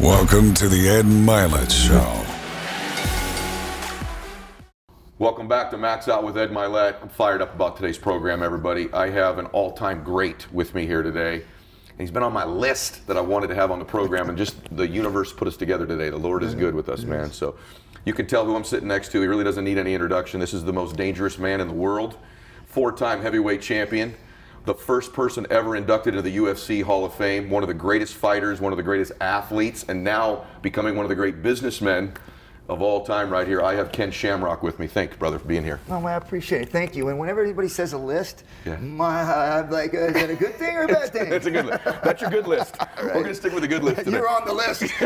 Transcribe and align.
Welcome 0.00 0.54
to 0.54 0.68
the 0.68 0.88
Ed 0.88 1.06
Mylett 1.06 1.72
Show. 1.72 2.24
Welcome 5.18 5.48
back 5.48 5.72
to 5.72 5.76
Max 5.76 6.06
Out 6.06 6.22
with 6.22 6.38
Ed 6.38 6.50
Mylett. 6.50 7.02
I'm 7.02 7.08
fired 7.08 7.42
up 7.42 7.52
about 7.52 7.74
today's 7.74 7.98
program, 7.98 8.40
everybody. 8.40 8.88
I 8.92 9.10
have 9.10 9.38
an 9.38 9.46
all-time 9.46 10.04
great 10.04 10.52
with 10.52 10.72
me 10.72 10.86
here 10.86 11.02
today. 11.02 11.34
And 11.88 11.98
he's 11.98 12.12
been 12.12 12.22
on 12.22 12.32
my 12.32 12.44
list 12.44 13.08
that 13.08 13.16
I 13.16 13.20
wanted 13.20 13.48
to 13.48 13.56
have 13.56 13.72
on 13.72 13.80
the 13.80 13.84
program, 13.84 14.28
and 14.28 14.38
just 14.38 14.54
the 14.76 14.86
universe 14.86 15.32
put 15.32 15.48
us 15.48 15.56
together 15.56 15.84
today. 15.84 16.10
The 16.10 16.16
Lord 16.16 16.44
is 16.44 16.54
good 16.54 16.76
with 16.76 16.88
us, 16.88 17.02
man. 17.02 17.32
So 17.32 17.56
you 18.04 18.14
can 18.14 18.28
tell 18.28 18.44
who 18.44 18.54
I'm 18.54 18.62
sitting 18.62 18.86
next 18.86 19.10
to. 19.10 19.20
He 19.20 19.26
really 19.26 19.42
doesn't 19.42 19.64
need 19.64 19.78
any 19.78 19.94
introduction. 19.94 20.38
This 20.38 20.54
is 20.54 20.62
the 20.62 20.72
most 20.72 20.94
dangerous 20.94 21.40
man 21.40 21.60
in 21.60 21.66
the 21.66 21.74
world, 21.74 22.16
four-time 22.66 23.20
heavyweight 23.20 23.62
champion, 23.62 24.14
the 24.68 24.74
first 24.74 25.14
person 25.14 25.46
ever 25.48 25.76
inducted 25.76 26.14
into 26.14 26.20
the 26.20 26.36
UFC 26.36 26.82
Hall 26.82 27.02
of 27.06 27.14
Fame, 27.14 27.48
one 27.48 27.62
of 27.62 27.68
the 27.68 27.74
greatest 27.74 28.12
fighters, 28.12 28.60
one 28.60 28.70
of 28.70 28.76
the 28.76 28.82
greatest 28.82 29.12
athletes, 29.18 29.86
and 29.88 30.04
now 30.04 30.44
becoming 30.60 30.94
one 30.94 31.06
of 31.06 31.08
the 31.08 31.14
great 31.14 31.42
businessmen 31.42 32.12
of 32.68 32.82
all 32.82 33.02
time 33.04 33.30
right 33.30 33.46
here. 33.48 33.62
I 33.62 33.74
have 33.76 33.92
Ken 33.92 34.10
Shamrock 34.10 34.62
with 34.62 34.78
me. 34.78 34.86
Thank 34.86 35.12
you, 35.12 35.16
brother, 35.16 35.38
for 35.38 35.46
being 35.48 35.64
here. 35.64 35.80
Oh, 35.88 36.00
man, 36.00 36.12
I 36.12 36.16
appreciate 36.16 36.60
it. 36.62 36.68
Thank 36.68 36.94
you. 36.94 37.08
And 37.08 37.18
whenever 37.18 37.42
anybody 37.42 37.68
says 37.68 37.94
a 37.94 37.98
list, 37.98 38.44
Yeah. 38.66 38.76
my, 38.76 39.22
I'm 39.22 39.70
like, 39.70 39.94
uh, 39.94 39.98
is 40.08 40.14
that 40.14 40.28
a 40.28 40.34
good 40.34 40.54
thing 40.56 40.76
or 40.76 40.82
a 40.82 40.88
bad 40.88 41.08
thing? 41.12 41.32
It's 41.32 41.46
a 41.46 41.50
good 41.50 41.64
list. 41.64 41.84
That's 41.84 42.20
your 42.20 42.30
good 42.30 42.46
list. 42.46 42.76
We're 43.02 43.12
going 43.14 43.24
to 43.24 43.34
stick 43.34 43.52
with 43.54 43.62
the 43.62 43.68
good 43.68 43.82
list 43.84 44.00
today. 44.04 44.18
You're 44.18 44.28
on 44.28 44.44
the 44.44 44.52
list. 44.52 44.82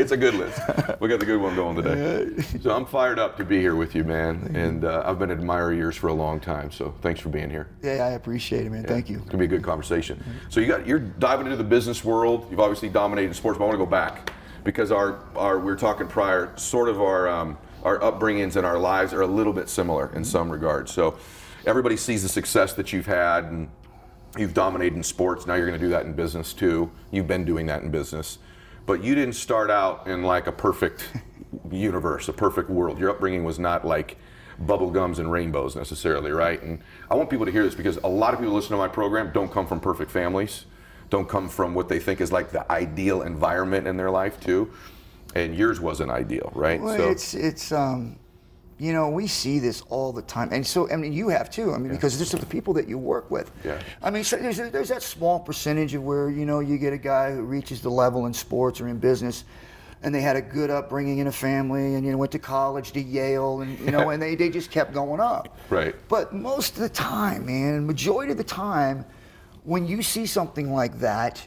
it's 0.00 0.12
a 0.12 0.16
good 0.16 0.34
list. 0.34 0.60
We 1.00 1.08
got 1.08 1.20
the 1.20 1.26
good 1.26 1.40
one 1.40 1.54
going 1.56 1.76
today. 1.76 2.42
So 2.62 2.74
I'm 2.74 2.86
fired 2.86 3.18
up 3.18 3.36
to 3.36 3.44
be 3.44 3.60
here 3.60 3.76
with 3.76 3.94
you, 3.94 4.04
man. 4.04 4.50
And 4.54 4.84
uh, 4.86 5.02
I've 5.04 5.18
been 5.18 5.30
an 5.30 5.38
admirer 5.38 5.72
of 5.72 5.78
yours 5.78 5.96
for 5.96 6.08
a 6.08 6.14
long 6.14 6.40
time. 6.40 6.70
So 6.70 6.94
thanks 7.02 7.20
for 7.20 7.28
being 7.28 7.50
here. 7.50 7.68
yeah, 7.82 8.04
I 8.06 8.10
appreciate 8.12 8.64
it, 8.64 8.70
man. 8.72 8.84
Thank 8.84 9.10
you. 9.10 9.18
It's 9.18 9.26
gonna 9.26 9.38
be 9.38 9.44
a 9.44 9.48
good 9.48 9.62
conversation. 9.62 10.22
So 10.48 10.60
you 10.60 10.66
got 10.66 10.86
you're 10.86 10.98
diving 11.00 11.46
into 11.46 11.56
the 11.58 11.64
business 11.64 12.02
world. 12.02 12.46
You've 12.50 12.60
obviously 12.60 12.88
dominated 12.88 13.34
sports, 13.34 13.58
but 13.58 13.64
I 13.64 13.68
want 13.68 13.78
to 13.78 13.84
go 13.84 13.90
back 13.90 14.32
because 14.68 14.92
our 14.92 15.24
our 15.34 15.58
we 15.58 15.64
were 15.64 15.76
talking 15.76 16.06
prior, 16.06 16.54
sort 16.58 16.90
of 16.90 17.00
our 17.00 17.26
um, 17.26 17.56
our 17.84 17.98
upbringings 18.00 18.54
and 18.56 18.66
our 18.66 18.78
lives 18.78 19.14
are 19.14 19.22
a 19.22 19.26
little 19.26 19.54
bit 19.54 19.66
similar 19.66 20.14
in 20.14 20.22
some 20.22 20.50
regards. 20.50 20.92
So 20.92 21.16
everybody 21.64 21.96
sees 21.96 22.22
the 22.22 22.28
success 22.28 22.74
that 22.74 22.92
you've 22.92 23.06
had 23.06 23.44
and 23.44 23.70
you've 24.36 24.52
dominated 24.52 24.94
in 24.94 25.02
sports. 25.02 25.46
Now 25.46 25.54
you're 25.54 25.66
going 25.66 25.80
to 25.80 25.86
do 25.86 25.88
that 25.88 26.04
in 26.04 26.12
business 26.12 26.52
too. 26.52 26.90
You've 27.10 27.26
been 27.26 27.46
doing 27.46 27.64
that 27.64 27.82
in 27.82 27.90
business, 27.90 28.40
but 28.84 29.02
you 29.02 29.14
didn't 29.14 29.36
start 29.36 29.70
out 29.70 30.06
in 30.06 30.22
like 30.22 30.48
a 30.48 30.52
perfect 30.52 31.08
universe, 31.70 32.28
a 32.28 32.34
perfect 32.34 32.68
world. 32.68 32.98
Your 32.98 33.08
upbringing 33.08 33.44
was 33.44 33.58
not 33.58 33.86
like 33.86 34.18
bubble 34.58 34.90
gums 34.90 35.18
and 35.18 35.32
rainbows 35.32 35.76
necessarily, 35.76 36.30
right? 36.30 36.62
And 36.62 36.82
I 37.10 37.14
want 37.14 37.30
people 37.30 37.46
to 37.46 37.52
hear 37.52 37.64
this 37.64 37.74
because 37.74 37.96
a 38.04 38.08
lot 38.08 38.34
of 38.34 38.40
people 38.40 38.52
listen 38.52 38.72
to 38.72 38.76
my 38.76 38.88
program 38.88 39.30
don't 39.32 39.50
come 39.50 39.66
from 39.66 39.80
perfect 39.80 40.10
families, 40.10 40.66
don't 41.10 41.28
come 41.28 41.48
from 41.48 41.74
what 41.74 41.88
they 41.88 41.98
think 41.98 42.20
is 42.20 42.32
like 42.32 42.50
the 42.50 42.70
ideal 42.70 43.22
environment 43.22 43.86
in 43.86 43.96
their 43.96 44.10
life 44.10 44.40
too. 44.40 44.70
And 45.34 45.54
yours 45.54 45.80
wasn't 45.80 46.10
ideal, 46.10 46.50
right? 46.54 46.80
Well, 46.80 47.10
it's, 47.10 47.34
it's, 47.34 47.70
um, 47.70 48.18
you 48.78 48.92
know, 48.92 49.08
we 49.10 49.26
see 49.26 49.58
this 49.58 49.82
all 49.82 50.12
the 50.12 50.22
time. 50.22 50.50
And 50.52 50.66
so, 50.66 50.90
I 50.90 50.96
mean, 50.96 51.12
you 51.12 51.28
have 51.28 51.50
too. 51.50 51.72
I 51.74 51.78
mean, 51.78 51.92
because 51.92 52.18
this 52.18 52.32
are 52.32 52.38
the 52.38 52.46
people 52.46 52.72
that 52.74 52.88
you 52.88 52.96
work 52.96 53.30
with. 53.30 53.50
Yeah. 53.64 53.80
I 54.02 54.10
mean, 54.10 54.24
so 54.24 54.36
there's, 54.36 54.56
there's 54.56 54.88
that 54.88 55.02
small 55.02 55.40
percentage 55.40 55.94
of 55.94 56.02
where, 56.02 56.30
you 56.30 56.46
know, 56.46 56.60
you 56.60 56.78
get 56.78 56.92
a 56.92 56.98
guy 56.98 57.32
who 57.32 57.42
reaches 57.42 57.80
the 57.82 57.90
level 57.90 58.26
in 58.26 58.32
sports 58.32 58.80
or 58.80 58.88
in 58.88 58.98
business 58.98 59.44
and 60.02 60.14
they 60.14 60.20
had 60.20 60.36
a 60.36 60.40
good 60.40 60.70
upbringing 60.70 61.18
in 61.18 61.26
a 61.26 61.32
family 61.32 61.94
and, 61.94 62.06
you 62.06 62.12
know, 62.12 62.18
went 62.18 62.30
to 62.32 62.38
college 62.38 62.92
to 62.92 63.00
Yale 63.00 63.62
and, 63.62 63.78
you 63.80 63.90
know, 63.90 64.10
and 64.10 64.22
they, 64.22 64.34
they 64.34 64.48
just 64.48 64.70
kept 64.70 64.92
going 64.92 65.20
up. 65.20 65.58
Right. 65.70 65.94
But 66.08 66.32
most 66.32 66.74
of 66.74 66.80
the 66.80 66.88
time, 66.88 67.46
man, 67.46 67.86
majority 67.86 68.32
of 68.32 68.38
the 68.38 68.44
time, 68.44 69.04
when 69.64 69.86
you 69.86 70.02
see 70.02 70.26
something 70.26 70.72
like 70.72 70.98
that, 71.00 71.46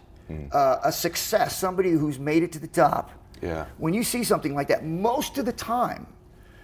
uh, 0.54 0.78
a 0.84 0.92
success, 0.92 1.58
somebody 1.58 1.92
who's 1.92 2.18
made 2.20 2.42
it 2.44 2.52
to 2.54 2.60
the 2.60 2.68
top, 2.68 3.12
Yeah. 3.42 3.66
when 3.78 3.94
you 3.94 4.04
see 4.04 4.24
something 4.24 4.56
like 4.56 4.68
that, 4.70 4.86
most 4.86 5.38
of 5.38 5.46
the 5.46 5.52
time, 5.52 6.08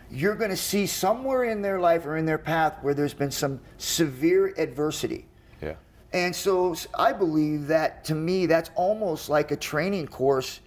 you're 0.10 0.36
going 0.36 0.52
to 0.52 0.56
see 0.58 0.86
somewhere 0.88 1.44
in 1.44 1.62
their 1.62 1.80
life 1.80 2.06
or 2.06 2.16
in 2.16 2.26
their 2.26 2.38
path 2.38 2.76
where 2.82 2.94
there's 2.94 3.14
been 3.14 3.32
some 3.32 3.60
severe 3.78 4.54
adversity. 4.58 5.26
yeah. 5.62 5.74
And 6.14 6.34
so 6.34 6.74
I 6.98 7.12
believe 7.12 7.68
that 7.68 8.06
to 8.06 8.16
me, 8.16 8.46
that's 8.46 8.70
almost 8.76 9.28
like 9.28 9.52
a 9.52 9.58
training 9.58 10.08
course. 10.08 10.62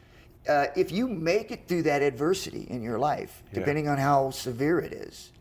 Uh, 0.47 0.67
if 0.77 0.93
you 0.93 1.09
make 1.09 1.51
it 1.51 1.67
through 1.69 1.83
that 1.85 2.03
adversity 2.03 2.67
in 2.69 2.83
your 2.83 2.99
life, 2.99 3.43
Yeah. 3.53 3.61
depending 3.61 3.89
on 3.89 3.97
how 3.97 4.31
severe 4.31 4.79
it 4.81 4.93
is, 4.93 5.33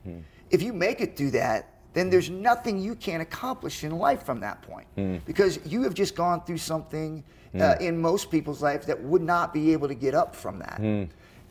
if 0.50 0.62
you 0.64 0.72
make 0.72 1.02
it 1.02 1.18
through 1.18 1.32
that, 1.32 1.68
then 1.94 2.10
there's 2.10 2.30
nothing 2.30 2.80
you 2.80 2.96
can't 2.96 3.22
accomplish 3.22 3.84
in 3.84 3.92
life 3.98 4.24
from 4.24 4.40
that 4.42 4.62
point. 4.62 5.26
Because 5.26 5.60
you 5.66 5.84
have 5.84 5.94
just 5.94 6.16
gone 6.16 6.44
through 6.46 6.58
something 6.60 7.24
uh, 7.60 7.76
in 7.80 8.00
most 8.00 8.30
people's 8.30 8.62
life 8.62 8.86
that 8.86 9.02
would 9.02 9.22
not 9.24 9.54
be 9.54 9.74
able 9.74 9.88
to 9.88 9.96
get 9.96 10.14
up 10.14 10.36
from 10.36 10.60
that. 10.60 10.80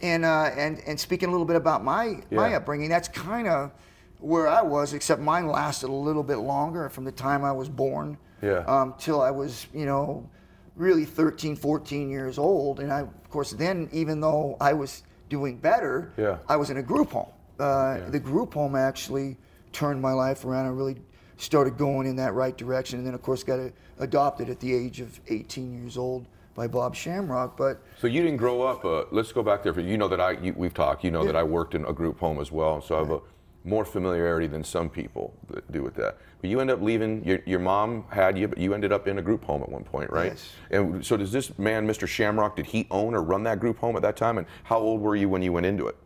And, 0.01 0.25
uh, 0.25 0.51
and, 0.57 0.81
and 0.87 0.99
speaking 0.99 1.29
a 1.29 1.33
little 1.33 1.47
bit 1.47 1.57
about 1.57 1.83
my, 1.83 2.21
my 2.31 2.55
upbringing, 2.55 2.89
that's 2.89 3.09
kind 3.09 3.49
of 3.49 3.73
where 4.21 4.47
I 4.49 4.63
was, 4.63 4.95
except 4.95 5.21
mine 5.21 5.47
lasted 5.49 5.91
a 5.91 5.93
little 5.93 6.23
bit 6.23 6.37
longer 6.39 6.89
from 6.89 7.05
the 7.05 7.13
time 7.13 7.45
I 7.45 7.53
was 7.53 7.69
born 7.69 8.17
Yeah. 8.43 8.59
um, 8.67 8.95
till 8.99 9.21
I 9.21 9.31
was, 9.33 9.67
you 9.75 9.87
know, 9.87 10.29
really 10.77 11.05
13, 11.05 11.57
14 11.57 12.11
years 12.11 12.39
old. 12.39 12.79
And 12.81 12.93
I, 12.93 13.01
of 13.01 13.31
course, 13.31 13.51
then 13.53 13.89
even 13.93 14.21
though 14.21 14.57
I 14.61 14.73
was 14.73 15.03
doing 15.29 15.57
better, 15.57 16.13
Yeah. 16.17 16.39
I 16.49 16.57
was 16.57 16.71
in 16.71 16.77
a 16.79 16.83
group 16.83 17.11
home. 17.11 17.29
Uh, 17.59 17.99
Yeah. 17.99 18.11
The 18.11 18.21
group 18.21 18.55
home 18.55 18.77
actually 18.77 19.37
turned 19.79 20.03
my 20.03 20.13
life 20.13 20.45
around 20.45 20.67
I 20.67 20.71
really 20.71 20.97
started 21.37 21.79
going 21.79 22.09
in 22.09 22.17
that 22.17 22.35
right 22.35 22.57
direction. 22.57 22.99
And 22.99 23.07
then, 23.07 23.15
of 23.15 23.23
course, 23.23 23.45
got 23.45 23.61
adopted 24.01 24.51
at 24.51 24.59
the 24.59 24.75
age 24.75 25.01
of 25.01 25.21
18 25.29 25.73
years 25.73 25.97
old 25.97 26.27
by 26.57 26.67
Bob 26.67 26.97
Shamrock. 26.97 27.57
But 27.57 27.81
So 28.01 28.09
you 28.09 28.21
didn't 28.23 28.39
grow 28.39 28.63
up. 28.63 28.85
Uh, 28.85 29.05
let's 29.13 29.31
go 29.31 29.45
back 29.45 29.63
there. 29.63 29.73
For 29.73 29.81
you 29.81 29.97
know 29.97 30.09
that 30.09 30.21
I 30.21 30.33
you, 30.33 30.53
we've 30.57 30.75
talked. 30.75 31.05
You 31.05 31.13
know 31.13 31.25
that 31.25 31.37
I 31.37 31.45
worked 31.45 31.77
in 31.77 31.85
a 31.85 31.93
group 31.93 32.19
home 32.19 32.41
as 32.41 32.51
well, 32.51 32.81
so 32.81 32.97
I 32.97 32.99
have 32.99 33.11
a 33.13 33.21
more 33.65 33.85
familiarity 33.85 34.49
than 34.49 34.65
some 34.65 34.91
people 34.91 35.33
that 35.49 35.71
do 35.71 35.85
with 35.85 35.95
that. 35.95 36.17
But 36.41 36.51
you 36.51 36.59
end 36.59 36.71
up 36.73 36.81
leaving. 36.83 37.25
Your, 37.25 37.39
your 37.47 37.61
mom 37.61 38.05
had 38.11 38.37
you, 38.37 38.49
but 38.49 38.59
you 38.59 38.75
ended 38.75 38.93
up 38.93 39.07
in 39.07 39.19
a 39.19 39.23
group 39.23 39.45
home 39.45 39.63
at 39.63 39.69
one 39.69 39.85
point, 39.85 40.11
right? 40.11 40.33
Yes. 40.33 40.53
And 40.73 41.07
so 41.07 41.17
does 41.17 41.31
this 41.31 41.57
man, 41.57 41.87
Mr. 41.87 42.09
Shamrock, 42.09 42.57
did 42.57 42.67
he 42.67 42.89
own 42.91 43.15
or 43.15 43.23
run 43.23 43.45
that 43.45 43.61
group 43.61 43.79
home 43.79 43.95
at 43.95 44.03
that 44.03 44.17
time? 44.17 44.39
And 44.39 44.47
how 44.65 44.79
old 44.79 45.01
were 45.01 45.15
you 45.15 45.29
when 45.29 45.43
you 45.43 45.53
went 45.53 45.67
into 45.67 45.87
it? 45.87 45.97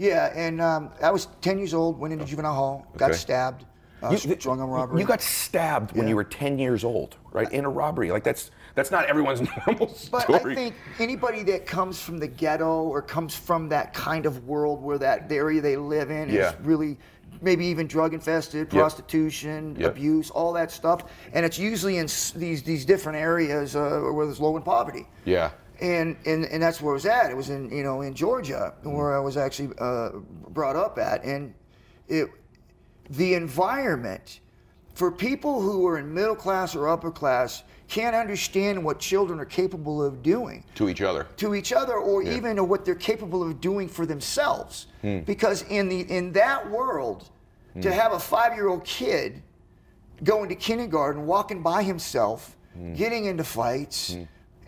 Yeah, 0.00 0.32
and 0.34 0.60
um, 0.62 0.90
I 1.02 1.10
was 1.10 1.26
10 1.42 1.58
years 1.58 1.74
old, 1.74 1.98
went 1.98 2.12
into 2.14 2.24
juvenile 2.24 2.54
hall, 2.54 2.86
got 2.96 3.10
Okay. 3.10 3.18
stabbed, 3.18 3.66
uh, 4.02 4.08
You- 4.10 4.16
strung 4.40 4.58
on 4.62 4.70
robbery. 4.70 4.98
You 4.98 5.06
got 5.06 5.20
stabbed 5.20 5.92
when 5.92 6.04
Yeah. 6.04 6.08
you 6.10 6.16
were 6.16 6.24
10 6.24 6.58
years 6.58 6.84
old, 6.84 7.16
right? 7.32 7.52
In 7.52 7.66
a 7.66 7.68
robbery. 7.68 8.10
Like 8.10 8.24
that's 8.24 8.50
that's 8.76 8.90
not 8.90 9.04
everyone's 9.06 9.42
normal 9.66 9.94
But 10.10 10.22
story. 10.22 10.52
I 10.52 10.54
think 10.54 10.74
anybody 11.00 11.42
that 11.42 11.66
comes 11.66 12.00
from 12.00 12.16
the 12.18 12.28
ghetto 12.28 12.84
or 12.84 13.02
comes 13.02 13.34
from 13.34 13.68
that 13.70 13.92
kind 13.92 14.24
of 14.26 14.46
world 14.46 14.80
where 14.82 14.96
that 14.98 15.28
the 15.28 15.34
area 15.36 15.60
they 15.60 15.76
live 15.76 16.10
in 16.10 16.30
Yeah. 16.30 16.50
is 16.50 16.54
really 16.62 16.96
maybe 17.42 17.66
even 17.66 17.86
drug 17.86 18.14
infested, 18.14 18.70
prostitution, 18.70 19.76
Yep. 19.78 19.90
abuse, 19.90 20.30
all 20.30 20.52
that 20.54 20.70
stuff, 20.70 21.04
and 21.34 21.44
it's 21.44 21.58
usually 21.58 21.98
in 21.98 22.04
s- 22.04 22.30
these 22.30 22.62
these 22.62 22.84
different 22.86 23.18
areas 23.18 23.76
uh, 23.76 24.00
where 24.12 24.24
there's 24.24 24.40
low 24.40 24.56
in 24.56 24.62
poverty. 24.62 25.06
yeah. 25.26 25.50
And, 25.80 26.16
and 26.26 26.44
and 26.44 26.62
that's 26.62 26.80
where 26.80 26.92
I 26.92 26.94
was 26.94 27.06
at. 27.06 27.30
It 27.30 27.36
was 27.36 27.48
in 27.50 27.70
you 27.70 27.82
know 27.82 28.02
in 28.02 28.14
Georgia 28.14 28.74
where 28.82 29.16
I 29.16 29.20
was 29.20 29.36
actually 29.36 29.70
uh, 29.78 30.10
brought 30.48 30.76
up 30.76 30.98
at, 30.98 31.24
and 31.24 31.54
it 32.08 32.28
the 33.08 33.34
environment 33.34 34.40
for 34.94 35.10
people 35.10 35.60
who 35.62 35.86
are 35.86 35.98
in 35.98 36.12
middle 36.12 36.34
class 36.36 36.74
or 36.76 36.88
upper 36.88 37.10
class 37.10 37.62
can't 37.88 38.14
understand 38.14 38.84
what 38.84 39.00
children 39.00 39.40
are 39.40 39.44
capable 39.46 40.02
of 40.04 40.22
doing 40.22 40.62
To 40.76 40.88
each 40.88 41.00
other. 41.02 41.26
to 41.38 41.54
each 41.54 41.72
other 41.72 41.94
or 41.94 42.22
Yeah. 42.22 42.34
even 42.36 42.68
what 42.68 42.84
they're 42.84 42.94
capable 42.94 43.42
of 43.42 43.60
doing 43.60 43.88
for 43.88 44.04
themselves 44.06 44.86
Hmm. 45.02 45.20
because 45.20 45.62
in 45.70 45.88
the 45.88 46.00
in 46.02 46.32
that 46.32 46.70
world 46.70 47.30
to 47.80 47.90
have 47.92 48.12
a 48.12 48.18
5-year-old 48.18 48.84
kid 48.84 49.42
going 50.22 50.48
to 50.50 50.54
kindergarten 50.54 51.26
walking 51.26 51.62
by 51.62 51.82
himself 51.82 52.56
Hmm. 52.74 52.94
getting 52.94 53.24
into 53.24 53.42
fights 53.44 54.16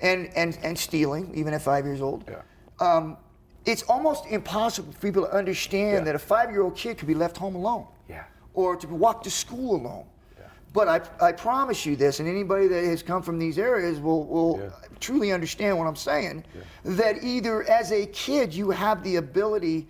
and, 0.03 0.29
and 0.37 0.59
and 0.63 0.79
stealing 0.79 1.33
even 1.35 1.55
at 1.55 1.63
5 1.63 1.85
years 1.87 2.01
old 2.03 2.25
Yeah. 2.29 2.43
um, 2.81 3.17
it's 3.65 3.85
almost 3.85 4.27
impossible 4.27 4.93
for 4.93 5.01
people 5.01 5.25
to 5.27 5.33
understand 5.33 5.99
Yeah. 5.99 6.05
that 6.05 6.15
a 6.17 6.19
five-year-old 6.19 6.75
kid 6.77 6.99
could 6.99 7.09
be 7.09 7.15
left 7.15 7.37
home 7.37 7.55
alone 7.55 7.87
Yeah. 8.09 8.25
or 8.55 8.77
to 8.77 8.87
walk 8.89 9.23
to 9.23 9.31
school 9.31 9.77
alone. 9.77 10.07
But 10.75 10.89
I, 10.89 11.27
I 11.29 11.33
promise 11.33 11.85
you 11.85 11.97
this, 11.97 12.19
and 12.19 12.27
anybody 12.27 12.67
that 12.67 12.83
has 12.85 13.03
come 13.03 13.23
from 13.23 13.39
these 13.39 13.59
areas 13.59 14.01
will, 14.01 14.25
will 14.25 14.73
truly 15.01 15.31
understand 15.31 15.77
what 15.79 15.87
I'm 15.87 15.97
saying, 15.97 16.45
that 16.83 17.23
either 17.23 17.63
as 17.65 17.93
a 17.93 18.07
kid 18.07 18.55
you 18.55 18.71
have 18.71 19.05
the 19.05 19.17
ability 19.17 19.87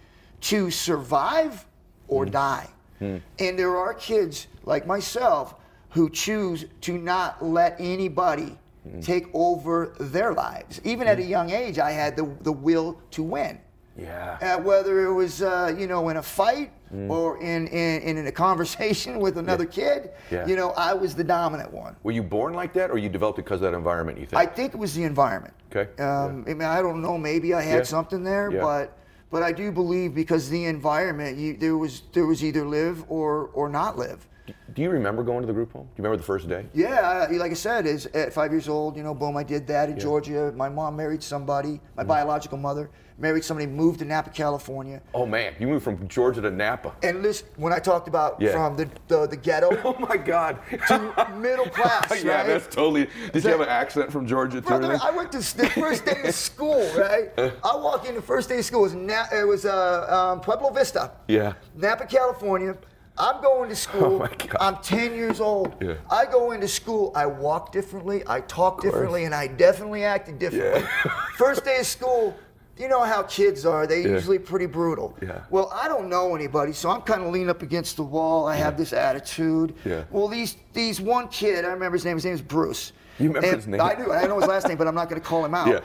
to 0.51 0.73
survive 0.73 1.65
or 2.09 2.27
die. 2.27 2.69
And 3.01 3.59
there 3.59 3.77
are 3.77 3.95
kids 3.95 4.49
like 4.65 4.85
myself 4.87 5.55
who 5.91 6.11
choose 6.11 6.65
to 6.81 6.99
not 6.99 7.45
let 7.45 7.77
anybody 7.79 8.59
take 9.01 9.27
over 9.35 9.95
their 10.01 10.33
lives. 10.33 10.81
Even 10.85 11.07
at 11.07 11.19
a 11.19 11.23
young 11.23 11.51
age, 11.51 11.79
I 11.79 11.93
had 11.93 12.17
the, 12.17 12.29
the 12.43 12.53
will 12.53 13.01
to 13.13 13.23
win. 13.23 13.59
Yeah. 13.97 14.39
Uh, 14.41 14.61
whether 14.63 15.05
it 15.05 15.13
was, 15.13 15.43
uh, 15.43 15.75
you 15.79 15.87
know, 15.87 16.09
in 16.09 16.17
a 16.17 16.23
fight 16.23 16.71
Mm. 16.93 17.09
or 17.09 17.41
in, 17.41 17.69
in, 17.69 18.19
in 18.19 18.27
a 18.27 18.31
conversation 18.33 19.19
with 19.25 19.39
another 19.39 19.65
kid, 19.65 20.11
Yeah. 20.31 20.47
you 20.47 20.57
know, 20.57 20.73
I 20.73 20.93
was 20.93 21.15
the 21.15 21.25
dominant 21.25 21.73
one. 21.73 21.97
Were 22.03 22.13
you 22.13 22.23
born 22.23 22.53
like 22.53 22.75
that, 22.75 22.91
or 22.91 22.99
you 22.99 23.09
developed 23.09 23.39
it 23.39 23.47
because 23.47 23.63
of 23.63 23.71
that 23.73 23.75
environment? 23.75 24.19
You 24.19 24.27
think? 24.27 24.39
I 24.39 24.45
think 24.45 24.75
it 24.75 24.77
was 24.77 24.95
the 24.95 25.05
environment. 25.05 25.55
Okay. 25.75 25.91
Um, 26.03 26.45
I 26.47 26.53
mean, 26.53 26.69
I 26.69 26.83
don't 26.83 27.01
know. 27.01 27.17
Maybe 27.17 27.55
I 27.55 27.63
had 27.63 27.77
Yeah. 27.79 27.83
something 27.85 28.23
there, 28.23 28.51
Yeah. 28.53 28.61
but 28.61 28.99
but 29.33 29.43
I 29.43 29.51
do 29.51 29.73
believe 29.73 30.15
because 30.15 30.49
the 30.51 30.67
environment, 30.67 31.39
you, 31.39 31.57
there 31.57 31.77
was 31.77 32.03
there 32.13 32.27
was 32.27 32.45
either 32.45 32.65
live 32.65 33.05
or 33.09 33.51
or 33.55 33.69
not 33.69 33.99
live. 33.99 34.29
Do 34.75 34.83
you 34.83 34.91
remember 34.91 35.23
going 35.23 35.41
to 35.41 35.47
the 35.47 35.53
group 35.53 35.73
home? 35.73 35.85
Do 35.85 35.89
you 35.97 36.05
remember 36.05 36.19
the 36.19 36.27
first 36.27 36.49
day? 36.49 36.67
Yeah, 36.75 37.27
I, 37.31 37.33
like 37.37 37.51
I 37.51 37.55
said, 37.55 37.87
is 37.87 38.07
at 38.07 38.33
five 38.33 38.53
years 38.53 38.69
old, 38.69 38.97
you 38.97 39.03
know, 39.03 39.15
boom, 39.15 39.37
I 39.37 39.43
did 39.43 39.67
that 39.69 39.89
in 39.89 39.99
Georgia. 39.99 40.53
My 40.57 40.69
mom 40.69 40.97
married 40.97 41.23
somebody. 41.23 41.75
Mm-hmm. 41.75 41.97
My 41.97 42.05
biological 42.05 42.59
mother 42.59 42.91
married 43.23 43.45
somebody, 43.45 43.67
moved 43.69 44.01
to 44.01 44.05
Napa, 44.05 44.31
California. 44.31 45.01
Oh 45.15 45.25
man, 45.25 45.55
you 45.61 45.69
moved 45.69 45.85
from 45.85 46.07
Georgia 46.09 46.43
to 46.43 46.51
Napa. 46.51 46.93
And 47.05 47.23
listen, 47.23 47.47
when 47.57 47.73
I 47.73 47.79
talked 47.79 48.09
about 48.09 48.41
Yeah. 48.41 48.51
from 48.53 48.77
the, 48.77 48.89
the 49.07 49.27
the 49.29 49.37
ghetto 49.37 49.71
Oh 49.85 49.97
my 49.99 50.17
God. 50.17 50.59
to 50.89 51.29
middle 51.37 51.67
class, 51.67 52.11
yeah, 52.25 52.39
right? 52.39 52.47
that's 52.49 52.67
totally. 52.67 53.09
Did 53.33 53.45
you 53.45 53.51
have 53.51 53.61
an 53.61 53.69
accent 53.69 54.11
from 54.13 54.27
Georgia 54.27 54.61
too? 54.61 54.67
Brother. 54.67 54.99
I 55.01 55.13
went 55.13 55.31
to 55.33 55.39
the 55.39 55.69
first 55.71 56.05
day 56.05 56.21
of 56.25 56.35
school, 56.35 56.83
right? 56.97 57.31
I 57.39 57.77
walk 57.77 58.07
in 58.09 58.17
the 58.17 58.23
first 58.23 58.49
day 58.49 58.59
of 58.59 58.65
school. 58.65 58.81
It 58.81 58.83
was, 58.83 58.95
Na- 58.95 59.27
it 59.33 59.47
was 59.47 59.65
uh, 59.65 60.33
um, 60.33 60.41
Pueblo 60.41 60.71
Vista, 60.71 61.13
Yeah. 61.29 61.55
Napa, 61.77 62.07
California. 62.07 62.77
I'm 63.19 63.43
going 63.43 63.69
to 63.69 63.77
school. 63.77 64.05
Oh 64.05 64.19
my 64.21 64.29
God. 64.29 64.57
I'm 64.59 64.77
10 64.79 65.15
years 65.15 65.39
old. 65.39 65.75
Yeah. 65.83 65.97
I 66.11 66.25
go 66.25 66.53
into 66.53 66.67
school. 66.67 67.13
I 67.15 67.27
walk 67.27 67.71
differently. 67.71 68.23
I 68.27 68.41
talk 68.41 68.81
differently, 68.81 69.25
and 69.27 69.35
I 69.35 69.47
definitely 69.49 70.03
acted 70.03 70.39
differently. 70.39 70.81
Yeah. 70.81 71.13
First 71.37 71.63
day 71.63 71.79
of 71.79 71.87
school. 71.87 72.35
You 72.79 72.89
know 72.89 73.03
how 73.03 73.23
kids 73.25 73.67
are. 73.67 73.87
They're 73.87 74.01
Yeah. 74.01 74.09
usually 74.15 74.39
pretty 74.39 74.67
brutal. 74.67 75.17
Yeah. 75.23 75.41
Well, 75.51 75.71
I 75.75 75.89
don't 75.89 76.09
know 76.09 76.35
anybody, 76.35 76.73
so 76.73 76.89
I'm 76.91 77.03
kind 77.03 77.23
of 77.23 77.31
leaning 77.33 77.51
up 77.51 77.63
against 77.63 77.97
the 77.97 78.03
wall. 78.03 78.47
I 78.47 78.57
have 78.57 78.77
this 78.79 78.93
attitude. 78.93 79.75
Yeah. 79.85 80.05
Well, 80.11 80.27
these 80.29 80.57
these 80.73 81.01
one 81.01 81.29
kid, 81.29 81.65
I 81.65 81.69
remember 81.69 81.97
his 81.97 82.05
name. 82.05 82.17
His 82.17 82.25
name 82.25 82.35
is 82.35 82.43
Bruce. 82.43 82.93
You 83.19 83.29
remember 83.29 83.47
And 83.49 83.57
his 83.57 83.67
name? 83.67 83.81
I 83.81 83.95
do. 83.95 84.11
I 84.11 84.27
know 84.27 84.39
his 84.39 84.49
last 84.49 84.67
name, 84.69 84.79
but 84.79 84.89
I'm 84.89 84.95
not 84.95 85.09
going 85.11 85.21
to 85.21 85.27
call 85.27 85.45
him 85.45 85.55
out. 85.55 85.69
Yeah. 85.69 85.81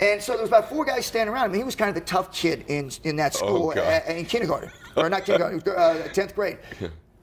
And 0.00 0.20
so 0.20 0.32
there 0.32 0.40
was 0.40 0.48
about 0.50 0.68
four 0.68 0.84
guys 0.84 1.06
standing 1.06 1.32
around 1.32 1.50
him. 1.50 1.54
He 1.58 1.64
was 1.64 1.76
kind 1.76 1.88
of 1.90 1.94
the 1.94 2.00
tough 2.00 2.32
kid 2.32 2.64
in 2.66 2.90
in 3.04 3.16
that 3.16 3.34
school 3.34 3.72
Oh, 3.76 3.80
a- 3.80 4.18
in 4.18 4.24
kindergarten, 4.24 4.70
or 4.96 5.08
not 5.10 5.24
kindergarten, 5.26 5.62
uh, 5.76 6.08
tenth 6.14 6.34
grade. 6.34 6.58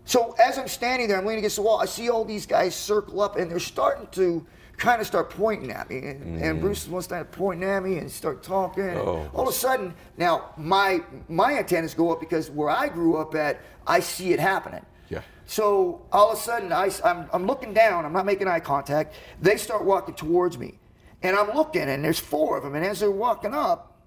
So 0.06 0.36
as 0.40 0.58
I'm 0.58 0.68
standing 0.68 1.08
there, 1.08 1.18
I'm 1.18 1.26
leaning 1.26 1.40
against 1.40 1.58
the 1.58 1.62
wall. 1.64 1.80
I 1.82 1.86
see 1.86 2.10
all 2.10 2.24
these 2.26 2.46
guys 2.46 2.76
circle 2.76 3.22
up, 3.22 3.38
and 3.38 3.50
they're 3.50 3.60
starting 3.60 4.08
to 4.12 4.46
kind 4.80 5.02
of 5.02 5.08
start 5.08 5.30
pointing 5.30 5.72
at 5.72 5.90
me. 5.90 5.98
And, 5.98 6.42
and 6.42 6.62
Bruce 6.62 6.88
was 6.88 7.06
started 7.06 7.32
pointing 7.32 7.70
at 7.70 7.84
me 7.84 7.98
and 7.98 8.10
start 8.10 8.42
talking. 8.42 8.84
Mm. 8.84 9.06
Oh. 9.06 9.30
all 9.34 9.44
of 9.44 9.50
a 9.50 9.58
sudden, 9.58 9.94
now 10.18 10.52
my 10.58 11.04
my 11.28 11.58
antennas 11.58 11.94
go 11.94 12.12
up 12.12 12.20
because 12.20 12.50
where 12.50 12.70
I 12.70 12.88
grew 12.88 13.18
up 13.18 13.36
at, 13.36 13.60
I 13.86 14.00
see 14.00 14.34
it 14.34 14.40
happening. 14.40 14.86
Yeah. 15.10 15.22
So 15.46 16.06
all 16.12 16.32
of 16.32 16.38
a 16.38 16.42
sudden, 16.42 16.72
I, 16.72 16.90
I, 17.04 17.12
am 17.12 17.30
I'm 17.34 17.46
looking 17.46 17.74
down. 17.74 18.06
I'm 18.06 18.14
not 18.14 18.26
making 18.26 18.48
eye 18.48 18.60
contact. 18.60 19.16
They 19.42 19.58
start 19.58 19.84
walking 19.84 20.16
towards 20.16 20.58
me, 20.58 20.80
and 21.22 21.36
I'm 21.36 21.54
looking, 21.56 21.84
and 21.84 22.04
there's 22.04 22.20
four 22.20 22.58
of 22.58 22.64
them. 22.64 22.76
And 22.76 22.86
as 22.86 23.02
they're 23.02 23.12
walking 23.12 23.54
up, 23.54 23.98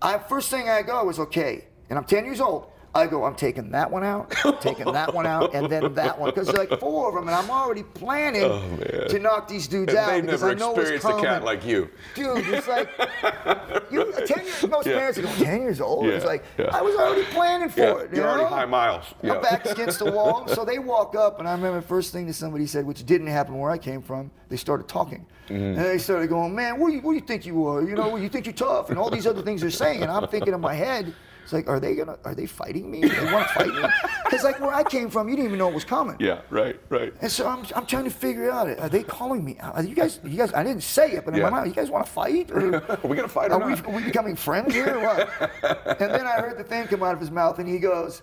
I 0.00 0.18
first 0.18 0.50
thing 0.50 0.68
I 0.68 0.82
go 0.82 1.08
is 1.10 1.18
okay, 1.18 1.66
and 1.88 1.98
I'm 1.98 2.04
10 2.04 2.24
years 2.24 2.40
old. 2.40 2.69
I 2.92 3.06
go, 3.06 3.24
I'm 3.24 3.36
taking 3.36 3.70
that 3.70 3.88
one 3.90 4.02
out, 4.02 4.30
taking 4.60 4.90
that 4.92 5.14
one 5.14 5.24
out, 5.26 5.54
and 5.54 5.70
then 5.70 5.94
that 5.94 6.18
one, 6.18 6.30
because 6.30 6.46
there's 6.48 6.68
like 6.68 6.80
four 6.80 7.08
of 7.08 7.14
them, 7.14 7.28
and 7.28 7.36
I'm 7.36 7.48
already 7.48 7.84
planning 7.84 8.42
Oh, 8.44 9.06
to 9.08 9.18
knock 9.20 9.46
these 9.46 9.68
dudes 9.68 9.90
And 9.94 9.98
out 9.98 10.10
they 10.10 10.20
because 10.22 10.42
never 10.42 10.52
I 10.52 10.58
know 10.58 10.72
experienced 10.74 11.06
a 11.06 11.20
cat 11.20 11.44
like 11.44 11.64
you. 11.64 11.88
Dude, 12.16 12.38
it's 12.48 12.66
like 12.66 12.88
you, 13.92 14.12
10 14.26 14.44
years. 14.44 14.68
Most 14.68 14.86
Yeah. 14.88 14.98
parents 14.98 15.18
are 15.18 15.22
going 15.22 15.36
10 15.36 15.60
years 15.62 15.80
old. 15.80 16.06
It's 16.06 16.24
like 16.24 16.44
yeah. 16.58 16.66
I 16.72 16.82
was 16.82 16.96
already 16.96 17.24
planning 17.26 17.68
for 17.68 17.80
Yeah, 17.80 17.96
it. 17.98 18.10
you 18.10 18.16
you're 18.18 18.28
already 18.28 18.42
know? 18.44 18.48
high 18.56 18.64
miles. 18.66 19.04
My 19.22 19.34
Yeah. 19.34 19.40
back's 19.40 19.70
against 19.70 19.98
the 20.00 20.10
wall. 20.10 20.46
So 20.54 20.64
they 20.64 20.78
walk 20.80 21.14
up, 21.14 21.38
and 21.38 21.48
I 21.48 21.52
remember 21.52 21.80
the 21.80 21.86
first 21.86 22.12
thing 22.12 22.26
that 22.26 22.32
somebody 22.34 22.66
said, 22.66 22.84
which 22.84 23.06
didn't 23.06 23.28
happen 23.28 23.56
where 23.58 23.70
I 23.70 23.78
came 23.78 24.02
from. 24.02 24.30
They 24.48 24.56
started 24.56 24.88
talking, 24.88 25.26
Mm-hmm. 25.48 25.54
and 25.62 25.76
they 25.78 25.98
started 25.98 26.28
going, 26.28 26.54
"Man, 26.54 26.78
what 26.80 26.88
do 26.88 26.94
you 26.96 27.00
what 27.02 27.12
do 27.12 27.18
you 27.18 27.24
think 27.24 27.46
you 27.46 27.66
are? 27.66 27.82
You 27.82 27.94
know, 27.94 28.16
you 28.16 28.28
think 28.28 28.46
you're 28.46 28.52
tough, 28.52 28.90
and 28.90 28.98
all 28.98 29.10
these 29.10 29.26
other 29.26 29.42
things 29.42 29.60
they're 29.60 29.70
saying." 29.70 30.02
And 30.02 30.10
I'm 30.10 30.26
thinking 30.28 30.54
in 30.54 30.60
my 30.60 30.74
head, 30.74 31.12
it's 31.42 31.52
like, 31.52 31.68
are 31.68 31.80
they 31.80 31.94
gonna 31.94 32.18
are 32.24 32.34
they 32.34 32.46
fighting 32.46 32.90
me? 32.90 33.00
They 33.00 33.32
want 33.32 33.46
to 33.48 33.54
fight 33.54 33.68
me? 33.74 33.82
Because 34.30 34.44
like 34.44 34.60
where 34.60 34.72
I 34.72 34.84
came 34.84 35.10
from, 35.10 35.28
you 35.28 35.34
didn't 35.34 35.46
even 35.48 35.58
know 35.58 35.68
it 35.68 35.74
was 35.74 35.84
coming. 35.84 36.16
Yeah, 36.20 36.42
right, 36.50 36.78
right. 36.88 37.12
And 37.20 37.28
so 37.32 37.48
I'm, 37.48 37.64
I'm 37.74 37.84
trying 37.84 38.04
to 38.04 38.10
figure 38.10 38.48
out, 38.48 38.68
are 38.78 38.88
they 38.88 39.02
calling 39.02 39.44
me? 39.44 39.58
Are 39.60 39.82
you 39.82 39.92
guys, 39.96 40.20
you 40.22 40.36
guys, 40.36 40.52
I 40.54 40.62
didn't 40.62 40.84
say 40.84 41.10
it, 41.14 41.24
but 41.24 41.34
in 41.34 41.40
Yeah. 41.40 41.50
my 41.50 41.50
mind, 41.50 41.66
you 41.66 41.74
guys 41.74 41.90
want 41.90 42.06
to 42.06 42.12
fight? 42.12 42.48
Or, 42.54 42.76
Are 42.76 42.98
we 43.02 43.16
gonna 43.16 43.26
fight 43.26 43.50
or 43.50 43.60
are 43.60 43.66
we, 43.66 43.72
are 43.74 43.90
we 43.96 44.04
becoming 44.04 44.36
friends 44.36 44.72
here 44.72 44.96
or 44.96 45.00
what? 45.00 45.28
and 46.00 46.10
then 46.14 46.26
I 46.28 46.40
heard 46.40 46.58
the 46.58 46.62
thing 46.62 46.86
come 46.86 47.02
out 47.02 47.12
of 47.14 47.18
his 47.20 47.32
mouth 47.32 47.58
and 47.58 47.68
he 47.68 47.80
goes, 47.80 48.22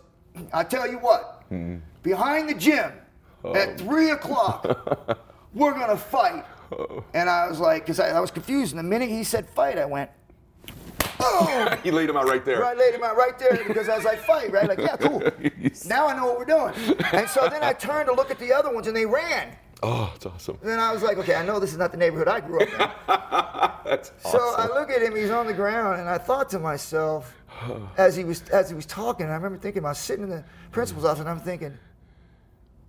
I 0.53 0.63
tell 0.63 0.89
you 0.89 0.97
what, 0.99 1.43
Hmm. 1.49 1.77
behind 2.03 2.47
the 2.47 2.53
gym 2.55 2.91
Oh. 3.43 3.53
at 3.53 3.77
three 3.77 4.11
o'clock, 4.11 4.65
we're 5.53 5.73
to 5.73 5.97
fight. 5.97 6.45
Oh. 6.71 7.03
And 7.13 7.29
I 7.29 7.47
was 7.49 7.59
like, 7.59 7.83
because 7.83 7.99
I, 7.99 8.09
I 8.11 8.19
was 8.21 8.31
confused. 8.31 8.71
And 8.71 8.79
the 8.79 8.83
minute 8.89 9.09
he 9.09 9.23
said 9.25 9.49
fight, 9.49 9.77
I 9.77 9.85
went, 9.85 10.09
oh. 11.19 11.77
you 11.83 11.91
laid 11.91 12.09
him 12.09 12.17
out 12.17 12.27
right 12.27 12.43
there. 12.43 12.61
Right, 12.61 12.77
laid 12.77 12.93
him 12.93 13.03
out 13.03 13.17
right 13.17 13.37
there 13.37 13.59
because 13.67 13.89
I 13.89 13.95
was 13.95 14.05
like, 14.05 14.19
fight, 14.19 14.51
right? 14.51 14.67
Like, 14.67 14.79
yeah, 14.79 14.97
cool. 14.97 15.23
Now 15.87 16.07
I 16.07 16.15
know 16.15 16.25
what 16.25 16.37
we're 16.39 16.45
doing. 16.45 16.73
And 17.13 17.29
so 17.29 17.47
then 17.49 17.63
I 17.63 17.73
turned 17.87 18.07
to 18.07 18.13
look 18.13 18.31
at 18.31 18.39
the 18.39 18.51
other 18.51 18.73
ones 18.73 18.87
and 18.87 18.95
they 18.95 19.05
ran. 19.05 19.55
Oh, 19.83 20.11
it's 20.15 20.25
awesome. 20.25 20.57
And 20.61 20.69
then 20.71 20.79
I 20.79 20.91
was 20.91 21.03
like, 21.03 21.17
okay, 21.19 21.35
I 21.35 21.45
know 21.45 21.59
this 21.59 21.71
is 21.71 21.77
not 21.77 21.91
the 21.91 21.97
neighborhood 21.97 22.27
I 22.27 22.39
grew 22.39 22.61
up 22.61 22.69
in. 22.69 23.89
That's 23.89 24.11
So 24.23 24.55
I 24.57 24.67
look 24.67 24.89
at 24.89 25.01
him, 25.01 25.15
he's 25.15 25.29
on 25.29 25.45
the 25.45 25.53
ground, 25.53 25.99
and 25.99 26.09
I 26.09 26.17
thought 26.17 26.49
to 26.49 26.59
myself, 26.59 27.33
as 27.97 28.15
he 28.15 28.23
was 28.23 28.41
as 28.49 28.69
he 28.69 28.75
was 28.75 28.85
talking, 28.85 29.27
I 29.27 29.35
remember 29.35 29.57
thinking, 29.57 29.85
I 29.85 29.89
was 29.89 29.99
sitting 29.99 30.23
in 30.23 30.29
the 30.29 30.43
principal's 30.71 31.05
office, 31.05 31.21
and 31.21 31.29
I'm 31.29 31.39
thinking, 31.39 31.77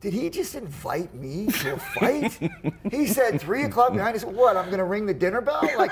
did 0.00 0.12
he 0.12 0.30
just 0.30 0.54
invite 0.54 1.12
me 1.14 1.46
to 1.46 1.74
a 1.74 1.76
fight? 1.76 2.38
he 2.90 3.06
said 3.06 3.40
three 3.40 3.64
o'clock 3.64 3.92
behind 3.92 4.14
said 4.14 4.24
What? 4.24 4.56
I'm 4.56 4.70
gonna 4.70 4.84
ring 4.84 5.06
the 5.06 5.14
dinner 5.14 5.40
bell? 5.40 5.68
Like, 5.76 5.90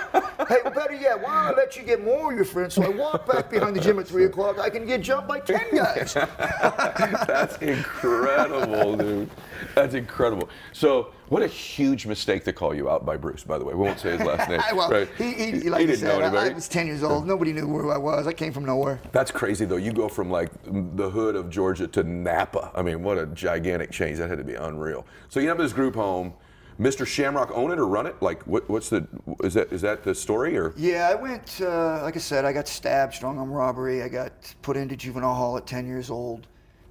hey, 0.48 0.58
well, 0.64 0.72
better 0.72 0.94
yet, 0.94 1.20
why 1.20 1.46
don't 1.48 1.54
I 1.54 1.56
let 1.56 1.76
you 1.76 1.82
get 1.82 2.04
more 2.04 2.30
of 2.30 2.36
your 2.36 2.44
friends? 2.44 2.74
So 2.74 2.84
I 2.84 2.88
walk 2.88 3.26
back 3.26 3.50
behind 3.50 3.74
the 3.74 3.80
gym 3.80 3.98
at 3.98 4.06
three 4.06 4.24
o'clock. 4.26 4.60
I 4.60 4.70
can 4.70 4.86
get 4.86 5.00
jumped 5.02 5.26
by 5.26 5.40
ten 5.40 5.74
guys. 5.74 6.14
That's 7.26 7.56
incredible, 7.58 8.96
dude. 8.96 9.30
That's 9.74 9.94
incredible. 9.94 10.48
So, 10.72 11.12
what 11.28 11.42
a 11.42 11.46
huge 11.46 12.06
mistake 12.06 12.44
to 12.44 12.52
call 12.52 12.74
you 12.74 12.88
out 12.88 13.04
by 13.04 13.16
Bruce. 13.16 13.44
By 13.44 13.58
the 13.58 13.64
way, 13.64 13.74
we 13.74 13.80
won't 13.80 13.98
say 13.98 14.16
his 14.16 14.20
last 14.26 14.48
name. 14.50 14.60
well, 14.74 14.90
right? 14.90 15.08
he, 15.18 15.32
he, 15.32 15.70
like 15.70 15.80
he 15.80 15.86
didn't 15.86 16.00
said, 16.00 16.08
know 16.08 16.20
I, 16.20 16.26
anybody. 16.26 16.50
I 16.50 16.54
was 16.54 16.68
ten 16.68 16.86
years 16.86 17.02
old. 17.02 17.26
Nobody 17.26 17.52
knew 17.52 17.66
who 17.66 17.90
I 17.90 17.98
was. 17.98 18.26
I 18.26 18.32
came 18.32 18.52
from 18.52 18.64
nowhere. 18.64 19.00
That's 19.12 19.30
crazy 19.30 19.64
though. 19.64 19.76
You 19.76 19.92
go 19.92 20.08
from 20.08 20.30
like 20.30 20.50
the 20.64 21.10
hood 21.10 21.36
of 21.36 21.50
Georgia 21.50 21.86
to 21.88 22.04
Napa. 22.04 22.70
I 22.74 22.82
mean, 22.82 23.02
what 23.02 23.18
a 23.18 23.26
gigantic 23.26 23.90
change. 23.90 24.18
That 24.18 24.28
had 24.28 24.38
to 24.38 24.44
be 24.44 24.54
unreal. 24.54 25.06
So 25.28 25.40
you 25.40 25.48
have 25.48 25.58
this 25.58 25.72
group 25.72 25.94
home. 25.94 26.34
Mr. 26.78 27.06
Shamrock 27.06 27.50
own 27.52 27.70
it 27.70 27.78
or 27.78 27.86
run 27.86 28.06
it? 28.06 28.20
Like, 28.20 28.42
what, 28.46 28.68
what's 28.68 28.90
the? 28.90 29.06
Is 29.42 29.54
that 29.54 29.72
is 29.72 29.80
that 29.80 30.04
the 30.04 30.14
story 30.14 30.58
or? 30.58 30.74
Yeah, 30.76 31.08
I 31.10 31.14
went, 31.14 31.58
uh, 31.62 32.02
like 32.02 32.16
I 32.16 32.18
said, 32.18 32.44
I 32.44 32.52
got 32.52 32.68
stabbed, 32.68 33.14
strong 33.14 33.38
arm 33.38 33.50
robbery. 33.50 34.02
I 34.02 34.08
got 34.08 34.32
put 34.60 34.76
into 34.76 34.94
juvenile 34.94 35.34
hall 35.34 35.56
at 35.56 35.66
10 35.66 35.86
years 35.86 36.10
old. 36.10 36.46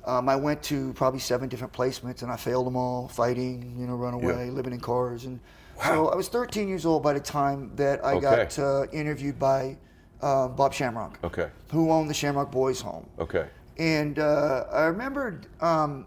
Um, 0.05 0.29
I 0.29 0.35
went 0.35 0.61
to 0.63 0.93
probably 0.93 1.19
seven 1.19 1.49
different 1.49 1.73
placements 1.73 2.21
and 2.21 2.31
I 2.31 2.35
failed 2.37 2.67
them 2.67 2.75
all 2.75 3.07
fighting, 3.07 3.75
you 3.79 3.87
know, 3.87 3.95
run 3.95 4.13
away, 4.13 4.49
living 4.51 4.71
in 4.73 4.79
cars. 4.79 5.25
And 5.25 5.39
so 5.83 6.09
I 6.09 6.15
was 6.15 6.27
13 6.27 6.67
years 6.67 6.85
old 6.85 7.01
by 7.01 7.13
the 7.13 7.19
time 7.19 7.71
that 7.75 8.05
I 8.05 8.19
got 8.19 8.57
uh, 8.59 8.85
interviewed 8.93 9.39
by 9.39 9.77
uh, 10.21 10.47
Bob 10.47 10.73
Shamrock, 10.73 11.19
Okay. 11.23 11.49
who 11.71 11.91
owned 11.91 12.09
the 12.09 12.13
Shamrock 12.13 12.51
Boys 12.51 12.79
Home. 12.81 13.07
Okay. 13.19 13.47
And 13.77 14.19
uh, 14.19 14.65
I 14.71 14.83
remembered 14.83 15.47
um, 15.59 16.05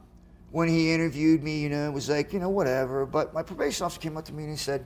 when 0.52 0.68
he 0.68 0.92
interviewed 0.92 1.42
me, 1.42 1.60
you 1.60 1.68
know, 1.68 1.88
it 1.88 1.92
was 1.92 2.08
like, 2.08 2.32
you 2.32 2.38
know, 2.38 2.48
whatever. 2.50 3.04
But 3.04 3.34
my 3.34 3.42
probation 3.42 3.84
officer 3.84 4.00
came 4.00 4.16
up 4.16 4.24
to 4.26 4.32
me 4.32 4.44
and 4.44 4.52
he 4.52 4.56
said, 4.58 4.84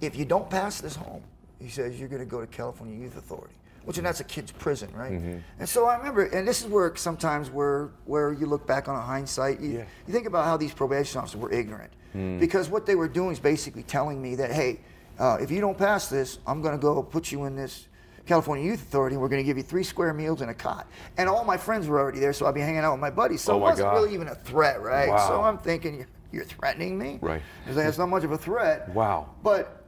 if 0.00 0.16
you 0.16 0.24
don't 0.24 0.48
pass 0.50 0.80
this 0.80 0.94
home, 0.96 1.22
he 1.58 1.68
says, 1.68 1.98
you're 1.98 2.08
going 2.08 2.20
to 2.20 2.26
go 2.26 2.40
to 2.40 2.46
California 2.46 2.96
Youth 2.96 3.16
Authority, 3.16 3.54
which 3.88 3.96
and 3.96 4.06
that's 4.06 4.20
a 4.20 4.24
kid's 4.24 4.52
prison, 4.52 4.90
right? 4.94 5.12
Mm-hmm. 5.12 5.38
And 5.60 5.66
so 5.66 5.86
I 5.86 5.96
remember, 5.96 6.24
and 6.26 6.46
this 6.46 6.60
is 6.60 6.66
where 6.66 6.94
sometimes 6.96 7.50
where 7.50 7.88
where 8.04 8.34
you 8.34 8.44
look 8.44 8.66
back 8.66 8.86
on 8.86 8.94
a 8.94 9.00
hindsight, 9.00 9.60
you, 9.60 9.70
Yeah. 9.70 9.84
you 10.06 10.12
think 10.12 10.26
about 10.26 10.44
how 10.44 10.58
these 10.58 10.74
probation 10.74 11.18
officers 11.20 11.40
were 11.40 11.50
ignorant, 11.50 11.90
Mm. 12.14 12.38
because 12.38 12.68
what 12.68 12.84
they 12.84 12.94
were 12.96 13.08
doing 13.08 13.32
is 13.32 13.38
basically 13.40 13.82
telling 13.82 14.20
me 14.20 14.34
that, 14.34 14.52
hey, 14.52 14.80
uh, 15.18 15.38
if 15.40 15.50
you 15.50 15.62
don't 15.62 15.78
pass 15.78 16.08
this, 16.08 16.38
I'm 16.46 16.60
going 16.60 16.74
to 16.74 16.80
go 16.80 17.02
put 17.02 17.32
you 17.32 17.44
in 17.44 17.56
this 17.56 17.86
California 18.26 18.62
Youth 18.62 18.82
Authority, 18.82 19.14
and 19.14 19.22
we're 19.22 19.28
going 19.30 19.42
to 19.42 19.46
give 19.46 19.56
you 19.56 19.62
three 19.62 19.82
square 19.82 20.12
meals 20.12 20.42
and 20.42 20.50
a 20.50 20.54
cot. 20.54 20.86
And 21.16 21.26
all 21.26 21.44
my 21.44 21.56
friends 21.56 21.86
were 21.88 21.98
already 21.98 22.18
there, 22.18 22.34
so 22.34 22.44
I'd 22.46 22.54
be 22.54 22.60
hanging 22.60 22.80
out 22.80 22.92
with 22.92 23.00
my 23.00 23.10
buddies. 23.10 23.40
So 23.40 23.54
Oh 23.54 23.56
it 23.56 23.60
wasn't 23.60 23.88
God. 23.88 23.94
really 23.94 24.12
even 24.12 24.28
a 24.28 24.34
threat, 24.34 24.82
right? 24.82 25.08
Wow. 25.08 25.28
So 25.28 25.40
I'm 25.42 25.56
thinking, 25.56 26.04
you're, 26.30 26.44
threatening 26.44 26.98
me? 26.98 27.18
Right. 27.22 27.40
It's 27.66 27.76
like, 27.78 27.86
it's 27.86 27.96
not 27.96 28.10
much 28.10 28.24
of 28.24 28.32
a 28.32 28.38
threat. 28.38 28.90
Wow. 28.90 29.30
But, 29.42 29.84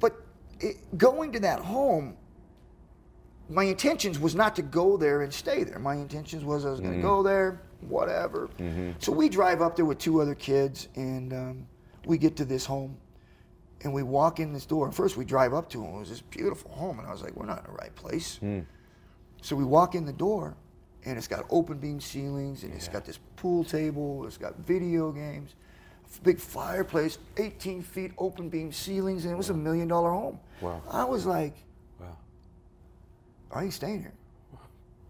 but 0.00 0.12
it, 0.60 0.76
going 0.98 1.32
to 1.32 1.40
that 1.40 1.60
home, 1.60 2.14
my 3.48 3.64
intentions 3.64 4.18
was 4.18 4.34
not 4.34 4.54
to 4.56 4.62
go 4.62 4.96
there 4.96 5.22
and 5.22 5.32
stay 5.32 5.64
there. 5.64 5.78
My 5.78 5.94
intentions 5.94 6.44
was 6.44 6.66
I 6.66 6.70
was 6.70 6.80
going 6.80 6.92
to 6.92 6.98
mm-hmm. 6.98 7.06
go 7.06 7.22
there, 7.22 7.60
whatever. 7.80 8.48
Mm-hmm. 8.58 8.92
So 8.98 9.12
we 9.12 9.28
drive 9.28 9.62
up 9.62 9.76
there 9.76 9.84
with 9.84 9.98
two 9.98 10.20
other 10.20 10.34
kids, 10.34 10.88
and 10.96 11.32
um, 11.32 11.66
we 12.04 12.18
get 12.18 12.36
to 12.36 12.44
this 12.44 12.66
home. 12.66 12.96
And 13.84 13.92
we 13.92 14.02
walk 14.02 14.40
in 14.40 14.52
this 14.52 14.66
door. 14.66 14.86
And 14.86 14.94
first 14.94 15.16
we 15.16 15.24
drive 15.24 15.54
up 15.54 15.70
to 15.70 15.84
him. 15.84 15.94
It 15.94 15.98
was 16.00 16.08
this 16.08 16.20
beautiful 16.20 16.72
home. 16.72 16.98
And 16.98 17.06
I 17.06 17.12
was 17.12 17.22
like, 17.22 17.36
we're 17.36 17.46
not 17.46 17.60
in 17.60 17.64
the 17.66 17.78
right 17.78 17.94
place. 17.94 18.38
Hmm. 18.38 18.60
So 19.40 19.54
we 19.54 19.62
walk 19.62 19.94
in 19.94 20.04
the 20.04 20.12
door, 20.12 20.56
and 21.04 21.16
it's 21.16 21.28
got 21.28 21.46
open 21.48 21.78
beam 21.78 22.00
ceilings, 22.00 22.64
and 22.64 22.74
it's 22.74 22.88
got 22.88 23.04
this 23.04 23.20
pool 23.36 23.62
table, 23.62 24.26
it's 24.26 24.36
got 24.36 24.56
video 24.58 25.12
games, 25.12 25.54
big 26.24 26.40
fireplace, 26.40 27.18
18 27.36 27.82
feet 27.82 28.10
open 28.18 28.48
beam 28.48 28.72
ceilings, 28.72 29.24
and 29.24 29.32
it 29.32 29.36
was 29.36 29.50
a 29.50 29.54
million 29.54 29.86
dollar 29.88 30.10
home. 30.10 30.38
Wow. 30.60 30.82
I 30.90 31.04
was 31.04 31.24
like. 31.24 31.54
I 33.52 33.64
ain't 33.64 33.72
staying 33.72 34.00
here. 34.00 34.12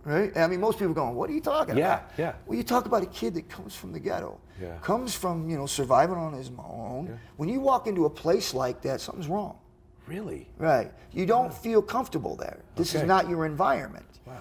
Right? 0.05 0.35
I 0.37 0.47
mean, 0.47 0.61
most 0.61 0.79
people 0.79 0.95
going, 0.95 1.15
what 1.15 1.29
are 1.29 1.33
you 1.35 1.41
talking 1.41 1.77
Yeah, 1.77 1.97
about? 1.97 2.11
yeah. 2.17 2.25
yeah. 2.27 2.33
Well, 2.47 2.57
you 2.57 2.63
talk 2.63 2.87
about 2.87 3.03
a 3.03 3.07
kid 3.07 3.35
that 3.35 3.49
comes 3.49 3.75
from 3.75 3.93
the 3.93 4.01
ghetto, 4.01 4.39
Yeah. 4.61 4.77
comes 4.81 5.15
from, 5.15 5.51
you 5.51 5.57
know, 5.57 5.67
surviving 5.67 6.17
on 6.17 6.33
his 6.33 6.51
own. 6.59 7.07
Yeah. 7.11 7.17
When 7.37 7.49
you 7.49 7.61
walk 7.61 7.87
into 7.87 8.07
a 8.07 8.11
place 8.11 8.55
like 8.55 8.81
that, 8.83 9.01
something's 9.01 9.29
wrong. 9.29 9.59
Really? 10.07 10.49
Right. 10.57 10.91
You 11.13 11.27
don't 11.27 11.53
feel 11.53 11.83
comfortable 11.83 12.37
there. 12.37 12.61
This 12.75 12.95
Okay. 12.95 13.03
is 13.03 13.09
not 13.09 13.29
your 13.29 13.45
environment. 13.45 14.07
Wow. 14.25 14.35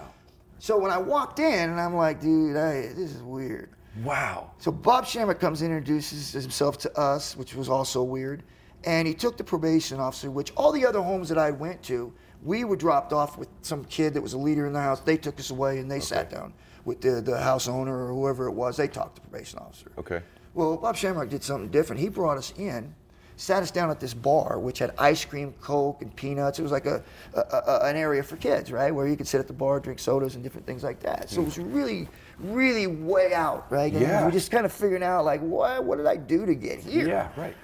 So 0.58 0.78
when 0.78 0.90
I 0.90 0.96
walked 0.98 1.38
in, 1.38 1.68
and 1.70 1.78
I'm 1.78 1.94
like, 1.94 2.20
dude, 2.20 2.56
I, 2.56 2.82
this 2.94 3.14
is 3.14 3.22
weird. 3.22 3.70
Wow. 4.02 4.52
So 4.58 4.72
Bob 4.72 5.04
Shamrock 5.06 5.38
comes 5.40 5.60
in 5.60 5.70
and 5.72 5.78
introduces 5.78 6.32
himself 6.32 6.78
to 6.78 6.98
us, 6.98 7.36
which 7.36 7.54
was 7.54 7.68
also 7.68 8.02
weird. 8.02 8.42
And 8.84 9.06
he 9.06 9.12
took 9.12 9.36
the 9.36 9.44
probation 9.44 10.00
officer, 10.00 10.30
which 10.30 10.52
all 10.56 10.72
the 10.72 10.86
other 10.86 11.02
homes 11.02 11.28
that 11.28 11.36
I 11.38 11.50
went 11.50 11.82
to, 11.84 12.12
we 12.42 12.64
were 12.64 12.76
dropped 12.76 13.12
off 13.12 13.36
with 13.36 13.48
some 13.62 13.84
kid 13.84 14.14
that 14.14 14.22
was 14.22 14.32
a 14.32 14.38
leader 14.38 14.66
in 14.66 14.72
the 14.72 14.80
house. 14.80 15.00
They 15.00 15.16
took 15.16 15.38
us 15.40 15.50
away 15.50 15.78
and 15.78 15.90
they 15.90 16.00
sat 16.00 16.30
down 16.30 16.52
with 16.84 17.00
the, 17.00 17.20
the 17.20 17.38
house 17.38 17.68
owner 17.68 18.06
or 18.06 18.08
whoever 18.08 18.46
it 18.46 18.52
was. 18.52 18.76
They 18.76 18.88
talked 18.88 19.16
to 19.16 19.22
the 19.22 19.28
probation 19.28 19.58
officer. 19.58 19.90
Okay. 19.98 20.22
Well, 20.54 20.76
Bob 20.76 20.96
Shamrock 20.96 21.28
did 21.28 21.42
something 21.42 21.70
different. 21.70 22.00
He 22.00 22.08
brought 22.08 22.38
us 22.38 22.52
in, 22.56 22.94
sat 23.36 23.62
us 23.62 23.70
down 23.70 23.90
at 23.90 24.00
this 24.00 24.14
bar, 24.14 24.58
which 24.58 24.78
had 24.78 24.92
ice 24.98 25.24
cream, 25.24 25.52
Coke, 25.60 26.02
and 26.02 26.14
peanuts. 26.16 26.58
It 26.58 26.62
was 26.62 26.72
like 26.72 26.86
a, 26.86 27.02
a, 27.34 27.40
a 27.40 27.80
an 27.84 27.96
area 27.96 28.22
for 28.22 28.36
kids, 28.36 28.72
right, 28.72 28.92
where 28.92 29.06
you 29.06 29.16
could 29.16 29.28
sit 29.28 29.38
at 29.38 29.46
the 29.46 29.52
bar, 29.52 29.78
drink 29.78 29.98
sodas, 29.98 30.34
and 30.34 30.42
different 30.42 30.66
things 30.66 30.82
like 30.82 31.00
that. 31.00 31.30
So 31.30 31.40
it 31.40 31.42
hmm. 31.42 31.44
was 31.44 31.58
really, 31.58 32.08
really 32.40 32.86
way 32.86 33.34
out, 33.34 33.70
right? 33.70 33.92
And 33.92 34.02
Yeah. 34.02 34.24
we're 34.24 34.32
just 34.32 34.50
kind 34.50 34.64
of 34.64 34.72
figuring 34.72 35.02
out, 35.04 35.24
like, 35.24 35.40
what, 35.40 35.84
what 35.84 35.98
did 35.98 36.06
I 36.06 36.16
do 36.16 36.46
to 36.46 36.54
get 36.54 36.80
here? 36.80 37.06
Yeah, 37.06 37.28
right. 37.36 37.54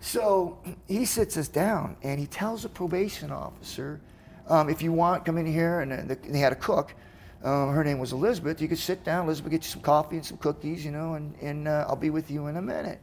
So 0.00 0.58
he 0.88 1.04
sits 1.04 1.36
us 1.36 1.48
down 1.48 1.96
and 2.02 2.18
he 2.18 2.26
tells 2.26 2.62
the 2.62 2.68
probation 2.68 3.30
officer, 3.30 4.00
um, 4.48 4.68
if 4.68 4.82
you 4.82 4.92
want, 4.92 5.24
come 5.24 5.38
in 5.38 5.46
here. 5.46 5.80
And, 5.80 5.92
uh, 5.92 6.02
the, 6.02 6.14
they 6.28 6.38
had 6.38 6.52
a 6.52 6.56
cook. 6.56 6.94
Um, 7.42 7.72
her 7.72 7.84
name 7.84 7.98
was 7.98 8.12
Elizabeth. 8.12 8.60
You 8.60 8.68
could 8.68 8.78
sit 8.78 9.04
down. 9.04 9.26
Elizabeth, 9.26 9.52
get 9.52 9.64
you 9.64 9.70
some 9.70 9.82
coffee 9.82 10.16
and 10.16 10.26
some 10.26 10.36
cookies, 10.38 10.84
you 10.84 10.90
know, 10.90 11.14
and, 11.14 11.34
and 11.40 11.68
uh, 11.68 11.86
I'll 11.88 11.96
be 11.96 12.10
with 12.10 12.30
you 12.30 12.48
in 12.48 12.56
a 12.56 12.62
minute. 12.62 13.00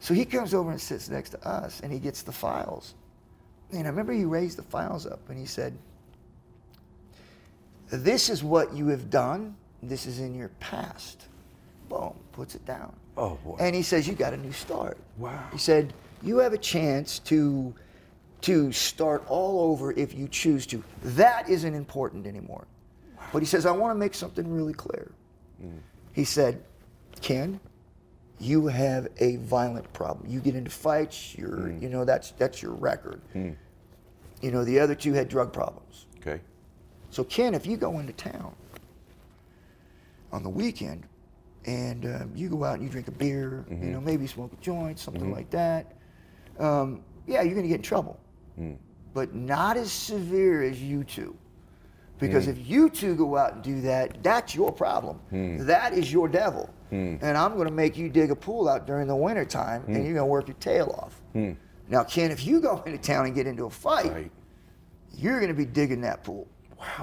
So 0.00 0.14
he 0.14 0.24
comes 0.24 0.54
over 0.54 0.70
and 0.70 0.80
sits 0.80 1.08
next 1.08 1.30
to 1.30 1.48
us 1.48 1.80
and 1.80 1.92
he 1.92 1.98
gets 1.98 2.22
the 2.22 2.32
files. 2.32 2.94
And 3.72 3.86
I 3.86 3.90
remember 3.90 4.12
he 4.12 4.24
raised 4.24 4.58
the 4.58 4.62
files 4.62 5.06
up 5.06 5.28
and 5.28 5.38
he 5.38 5.46
said, 5.46 5.76
This 7.90 8.28
is 8.28 8.42
what 8.42 8.74
you 8.74 8.88
have 8.88 9.10
done. 9.10 9.56
This 9.82 10.06
is 10.06 10.18
in 10.18 10.34
your 10.34 10.48
past. 10.60 11.26
Boom, 11.88 12.14
puts 12.32 12.54
it 12.54 12.64
down. 12.66 12.94
Oh, 13.16 13.38
boy. 13.44 13.56
And 13.60 13.74
he 13.74 13.82
says, 13.82 14.08
You 14.08 14.14
got 14.14 14.32
a 14.32 14.36
new 14.36 14.52
start. 14.52 14.98
Wow. 15.18 15.44
He 15.52 15.58
said, 15.58 15.92
You 16.22 16.38
have 16.38 16.52
a 16.52 16.58
chance 16.58 17.18
to 17.20 17.74
to 18.42 18.72
start 18.72 19.22
all 19.28 19.70
over 19.70 19.92
if 19.92 20.14
you 20.14 20.26
choose 20.28 20.66
to. 20.66 20.82
That 21.02 21.48
isn't 21.48 21.74
important 21.74 22.26
anymore. 22.26 22.66
But 23.32 23.42
he 23.42 23.46
says, 23.46 23.66
I 23.66 23.70
want 23.70 23.94
to 23.94 23.98
make 23.98 24.14
something 24.14 24.50
really 24.50 24.72
clear. 24.72 25.12
Hmm. 25.60 25.78
He 26.14 26.24
said, 26.24 26.62
Ken, 27.20 27.60
you 28.38 28.66
have 28.66 29.08
a 29.18 29.36
violent 29.36 29.92
problem. 29.92 30.30
You 30.30 30.40
get 30.40 30.54
into 30.54 30.70
fights, 30.70 31.36
you're 31.36 31.68
hmm. 31.68 31.82
you 31.82 31.88
know, 31.88 32.04
that's 32.04 32.30
that's 32.32 32.62
your 32.62 32.72
record. 32.72 33.20
Hmm. 33.32 33.50
You 34.40 34.50
know, 34.50 34.64
the 34.64 34.80
other 34.80 34.94
two 34.94 35.12
had 35.12 35.28
drug 35.28 35.52
problems. 35.52 36.06
Okay. 36.18 36.40
So, 37.10 37.24
Ken, 37.24 37.54
if 37.54 37.66
you 37.66 37.76
go 37.76 37.98
into 37.98 38.12
town 38.12 38.54
on 40.32 40.42
the 40.42 40.48
weekend 40.48 41.06
and 41.66 42.06
um, 42.06 42.32
you 42.34 42.48
go 42.48 42.64
out 42.64 42.74
and 42.74 42.84
you 42.84 42.88
drink 42.88 43.08
a 43.08 43.12
beer, 43.12 43.64
you 43.68 43.76
mm-hmm. 43.76 43.92
know, 43.92 44.00
maybe 44.00 44.26
smoke 44.26 44.52
a 44.52 44.62
joint, 44.62 44.98
something 44.98 45.24
mm-hmm. 45.24 45.32
like 45.32 45.50
that, 45.50 45.96
um, 46.60 47.02
yeah, 47.26 47.42
you're 47.42 47.54
going 47.54 47.62
to 47.62 47.68
get 47.68 47.76
in 47.76 47.82
trouble. 47.82 48.18
Hmm. 48.56 48.74
But 49.14 49.34
not 49.34 49.76
as 49.76 49.90
severe 49.90 50.62
as 50.62 50.82
you 50.82 51.04
two. 51.04 51.36
Because 52.18 52.44
hmm. 52.44 52.52
if 52.52 52.68
you 52.68 52.90
two 52.90 53.14
go 53.14 53.36
out 53.36 53.54
and 53.54 53.62
do 53.62 53.80
that, 53.82 54.22
that's 54.22 54.54
your 54.54 54.70
problem. 54.72 55.16
Hmm. 55.30 55.58
That 55.66 55.92
is 55.94 56.12
your 56.12 56.28
devil. 56.28 56.70
And 56.92 57.22
I'm 57.22 57.54
going 57.54 57.68
to 57.68 57.72
make 57.72 57.96
you 57.96 58.08
dig 58.08 58.32
a 58.32 58.36
pool 58.36 58.68
out 58.68 58.84
during 58.84 59.06
the 59.06 59.14
wintertime 59.14 59.84
and 59.86 59.94
you're 59.94 60.14
going 60.14 60.16
to 60.16 60.24
work 60.24 60.48
your 60.48 60.56
tail 60.56 60.92
off. 60.98 61.22
Now, 61.88 62.02
Ken, 62.02 62.32
if 62.32 62.44
you 62.44 62.60
go 62.60 62.82
into 62.86 62.98
town 62.98 63.26
and 63.26 63.34
get 63.34 63.46
into 63.46 63.64
a 63.66 63.70
fight, 63.70 64.12
Right. 64.12 64.30
you're 65.16 65.38
going 65.38 65.52
to 65.52 65.56
be 65.56 65.64
digging 65.64 66.00
that 66.00 66.24
pool 66.24 66.48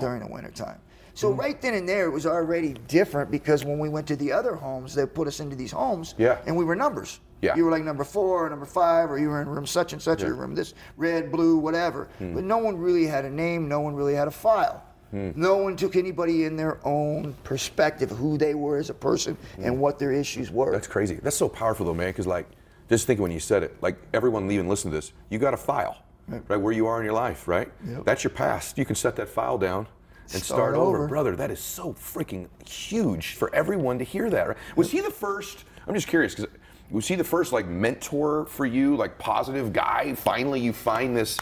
during 0.01 0.19
the 0.19 0.27
wintertime. 0.27 0.79
So 1.13 1.31
right 1.31 1.59
then 1.61 1.73
and 1.73 1.89
there, 1.89 2.05
it 2.05 2.11
was 2.11 2.25
already 2.27 2.73
different 2.87 3.31
because 3.31 3.65
when 3.65 3.79
we 3.79 3.89
went 3.89 4.05
to 4.07 4.15
the 4.15 4.31
other 4.31 4.55
homes, 4.55 4.93
they 4.93 5.05
put 5.05 5.27
us 5.27 5.39
into 5.39 5.55
these 5.55 5.71
homes, 5.71 6.13
Yeah. 6.17 6.37
and 6.45 6.55
we 6.55 6.63
were 6.63 6.75
numbers. 6.75 7.19
Yeah. 7.41 7.55
You 7.55 7.65
were 7.65 7.71
like 7.71 7.83
number 7.83 8.03
four, 8.03 8.45
or 8.45 8.49
number 8.49 8.65
five, 8.65 9.11
or 9.11 9.19
you 9.19 9.29
were 9.29 9.41
in 9.41 9.47
room 9.47 9.65
such 9.65 9.93
and 9.93 10.01
such, 10.01 10.23
or 10.23 10.33
room 10.33 10.55
this, 10.55 10.73
red, 10.95 11.31
blue, 11.31 11.57
whatever. 11.57 12.05
Hmm. 12.17 12.33
But 12.33 12.43
no 12.43 12.57
one 12.57 12.77
really 12.77 13.05
had 13.05 13.25
a 13.25 13.29
name. 13.29 13.67
No 13.67 13.79
one 13.79 13.93
really 13.93 14.15
had 14.15 14.27
a 14.27 14.31
file. 14.31 14.83
Hmm. 15.11 15.31
No 15.35 15.57
one 15.57 15.75
took 15.75 15.95
anybody 15.95 16.45
in 16.45 16.55
their 16.55 16.85
own 16.85 17.33
perspective, 17.43 18.09
who 18.09 18.37
they 18.37 18.55
were 18.55 18.77
as 18.77 18.89
a 18.89 18.93
person 18.93 19.35
hmm. 19.55 19.63
and 19.63 19.79
what 19.79 19.99
their 19.99 20.11
issues 20.11 20.51
were. 20.51 20.71
That's 20.71 20.87
crazy. 20.87 21.15
That's 21.15 21.37
so 21.37 21.47
powerful 21.47 21.85
though, 21.85 21.93
man. 21.93 22.09
Because 22.09 22.27
like, 22.27 22.47
just 22.89 23.05
thinking 23.05 23.21
when 23.21 23.31
you 23.31 23.39
said 23.39 23.63
it, 23.63 23.75
like 23.81 23.97
everyone 24.13 24.47
leaving, 24.47 24.67
listen 24.67 24.91
to 24.91 24.97
this. 24.97 25.13
You 25.29 25.39
got 25.39 25.53
a 25.53 25.57
file, 25.57 25.97
right, 26.27 26.57
where 26.57 26.73
you 26.73 26.87
are 26.87 26.99
in 26.99 27.05
your 27.05 27.13
life, 27.13 27.47
right? 27.47 27.71
Yep. 27.87 28.05
That's 28.05 28.23
your 28.23 28.31
past. 28.31 28.77
You 28.77 28.85
can 28.85 28.95
set 28.95 29.15
that 29.17 29.29
file 29.29 29.57
down 29.57 29.87
and 30.33 30.43
Start 30.43 30.45
start, 30.45 30.75
over. 30.75 30.97
over. 30.97 31.07
brother. 31.07 31.35
That 31.35 31.51
is 31.51 31.59
so 31.59 31.93
freaking 31.93 32.47
huge 32.67 33.35
for 33.35 33.53
everyone 33.55 33.97
to 33.99 34.03
hear 34.03 34.29
that. 34.29 34.47
Right? 34.49 34.57
Was 34.75 34.91
he 34.91 34.99
the 35.01 35.11
first? 35.11 35.63
I'm 35.87 35.93
just 35.93 36.07
curious 36.07 36.35
because 36.35 36.51
was 36.89 37.07
he 37.07 37.15
the 37.15 37.23
first 37.23 37.51
like 37.51 37.67
mentor 37.67 38.45
for 38.45 38.65
you, 38.65 38.95
like 38.95 39.17
positive 39.17 39.73
guy? 39.73 40.13
Finally, 40.15 40.61
you 40.61 40.73
find 40.73 41.15
this. 41.15 41.37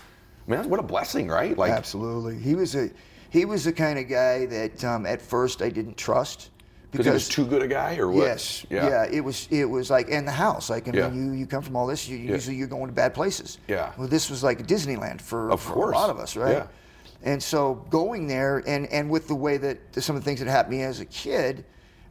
Man, 0.47 0.69
what 0.69 0.79
a 0.79 0.83
blessing, 0.83 1.27
right? 1.27 1.57
Like, 1.57 1.71
Absolutely. 1.71 2.37
He 2.37 2.55
was 2.55 2.75
a 2.75 2.89
he 3.29 3.45
was 3.45 3.63
the 3.63 3.73
kind 3.73 3.99
of 3.99 4.07
guy 4.07 4.45
that 4.45 4.83
um, 4.83 5.05
at 5.05 5.21
first 5.21 5.61
I 5.61 5.69
didn't 5.69 5.97
trust 5.97 6.51
because 6.91 7.05
he 7.07 7.11
was 7.11 7.27
too 7.27 7.45
good 7.45 7.61
a 7.61 7.67
guy, 7.67 7.97
or 7.97 8.09
what? 8.09 8.23
Yes. 8.23 8.65
Yeah. 8.69 9.05
It 9.11 9.19
was. 9.21 9.47
It 9.51 9.65
was 9.65 9.89
like 9.89 10.07
in 10.07 10.23
the 10.25 10.31
house. 10.31 10.69
Like 10.69 10.87
I 10.87 10.91
mean, 10.91 10.99
Yeah. 11.01 11.11
you 11.13 11.31
you 11.31 11.45
come 11.47 11.61
from 11.61 11.75
all 11.75 11.87
this. 11.87 12.07
You, 12.07 12.17
Usually 12.17 12.55
you're 12.55 12.67
going 12.67 12.87
to 12.87 12.93
bad 12.93 13.13
places. 13.13 13.57
Yeah. 13.67 13.91
Well, 13.97 14.07
this 14.07 14.29
was 14.29 14.43
like 14.43 14.65
Disneyland 14.67 15.19
for, 15.21 15.55
for 15.57 15.91
a 15.91 15.95
lot 15.95 16.09
of 16.09 16.19
us, 16.19 16.35
right? 16.35 16.51
Yeah. 16.57 16.67
And 17.23 17.41
so 17.41 17.85
going 17.89 18.27
there, 18.27 18.63
and 18.67 18.87
and 18.87 19.09
with 19.09 19.27
the 19.27 19.35
way 19.35 19.57
that 19.57 19.79
some 20.01 20.15
of 20.15 20.21
the 20.23 20.25
things 20.25 20.39
that 20.39 20.47
happened 20.47 20.73
to 20.73 20.77
me 20.77 20.83
as 20.83 20.99
a 20.99 21.05
kid, 21.05 21.65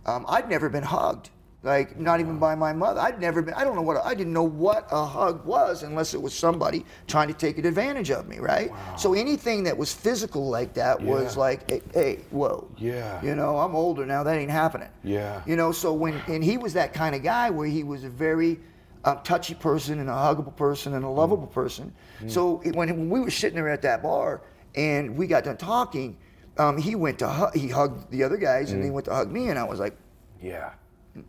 um, 0.07 0.25
I'd 0.29 0.49
never 0.51 0.69
been 0.69 0.83
hugged. 0.83 1.31
Like 1.65 1.99
not 1.99 2.21
even 2.21 2.39
by 2.39 2.55
my 2.55 2.75
mother. 2.75 3.01
I'd 3.01 3.19
never 3.19 3.41
been. 3.41 3.55
I 3.55 3.65
don't 3.65 3.75
know 3.75 3.83
what. 3.83 3.97
I 4.05 4.15
didn't 4.15 4.35
know 4.35 4.43
what 4.43 4.87
a 4.93 5.05
hug 5.05 5.45
was 5.47 5.83
unless 5.83 6.13
it 6.13 6.21
was 6.21 6.35
somebody 6.35 6.85
trying 7.07 7.29
to 7.29 7.35
take 7.35 7.57
advantage 7.57 8.11
of 8.11 8.29
me, 8.29 8.39
right? 8.39 8.71
So 8.99 9.15
anything 9.15 9.65
that 9.65 9.77
was 9.77 9.93
physical 9.93 10.51
like 10.51 10.75
that 10.75 11.01
was 11.01 11.37
like, 11.39 11.71
hey, 11.71 11.81
hey, 11.95 12.19
whoa. 12.31 12.69
Yeah. 12.77 13.23
You 13.25 13.35
know, 13.35 13.59
I'm 13.59 13.75
older 13.75 14.05
now. 14.05 14.23
That 14.23 14.37
ain't 14.37 14.51
happening. 14.51 14.91
Yeah. 15.03 15.41
You 15.47 15.57
know, 15.57 15.73
so 15.73 15.95
when 15.95 16.21
and 16.29 16.45
he 16.45 16.59
was 16.59 16.75
that 16.75 16.93
kind 16.93 17.15
of 17.15 17.23
guy 17.23 17.49
where 17.49 17.67
he 17.67 17.83
was 17.83 18.05
a 18.05 18.11
very 18.11 18.61
um, 19.07 19.21
touchy 19.25 19.55
person 19.55 20.01
and 20.01 20.11
a 20.11 20.13
huggable 20.13 20.55
person 20.55 20.93
and 20.95 21.03
a 21.05 21.09
lovable 21.09 21.47
person. 21.47 21.95
So 22.27 22.61
it, 22.63 22.77
when 22.77 22.89
when 22.91 23.09
we 23.09 23.21
were 23.21 23.31
sitting 23.31 23.57
there 23.57 23.71
at 23.71 23.81
that 23.83 24.03
bar 24.03 24.43
and 24.75 25.17
we 25.17 25.27
got 25.27 25.45
done 25.45 25.57
talking, 25.57 26.17
um, 26.59 26.77
he 26.77 26.95
went 26.95 27.19
to 27.21 27.29
hu- 27.29 27.59
he 27.59 27.69
hugged 27.69 28.11
the 28.11 28.23
other 28.23 28.37
guys 28.37 28.73
and 28.73 28.85
he 28.85 28.91
went 28.91 29.07
to 29.07 29.15
hug 29.15 29.31
me 29.31 29.49
and 29.49 29.59
I 29.59 29.65
was 29.65 29.81
like, 29.81 29.97
Yeah. 30.43 30.73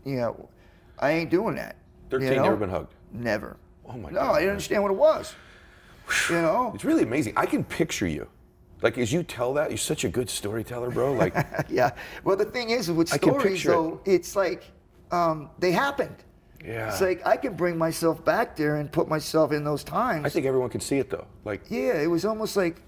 You 0.04 0.16
know, 0.18 0.50
I 1.00 1.12
ain't 1.12 1.30
doing 1.30 1.56
that. 1.56 1.76
you 2.12 2.20
13 2.20 2.36
know? 2.38 2.44
never 2.44 2.56
been 2.56 2.70
hugged. 2.70 2.94
Never. 3.12 3.58
Oh 3.88 3.94
my 3.94 4.10
no, 4.10 4.16
God, 4.16 4.26
No, 4.26 4.32
I 4.32 4.40
didn't 4.40 4.52
understand 4.52 4.84
what 4.84 4.92
it 4.92 4.98
was. 4.98 5.34
You 6.30 6.42
know. 6.42 6.72
It's 6.76 6.86
really 6.86 7.04
amazing. 7.04 7.34
I 7.36 7.46
can 7.46 7.64
picture 7.64 8.08
you. 8.08 8.28
Like 8.82 8.98
as 8.98 9.12
you 9.12 9.24
tell 9.24 9.54
that, 9.56 9.72
you're 9.72 9.78
such 9.78 10.04
a 10.04 10.10
good 10.10 10.30
storyteller, 10.30 10.92
bro. 10.92 11.14
Like 11.14 11.34
yeah. 11.70 11.92
Well, 12.24 12.36
the 12.36 12.46
thing 12.46 12.70
is 12.70 12.92
with 12.92 13.10
stories, 13.10 13.44
picture 13.44 13.72
it. 13.72 13.74
though, 13.74 14.02
it's 14.06 14.36
like 14.36 14.72
um, 15.12 15.50
they 15.60 15.72
happened. 15.72 16.16
Yeah. 16.64 16.90
It's 16.90 17.02
like 17.02 17.26
I 17.26 17.38
can 17.38 17.56
bring 17.56 17.78
myself 17.78 18.24
back 18.26 18.56
there 18.56 18.78
and 18.78 18.92
put 18.92 19.08
myself 19.08 19.52
in 19.52 19.64
those 19.64 19.84
times. 19.84 20.26
I 20.26 20.30
think 20.30 20.46
everyone 20.46 20.70
can 20.70 20.82
see 20.82 20.98
it 20.98 21.10
though. 21.10 21.28
Like 21.44 21.64
yeah, 21.70 22.02
it 22.02 22.08
was 22.08 22.26
almost 22.26 22.58
like, 22.58 22.82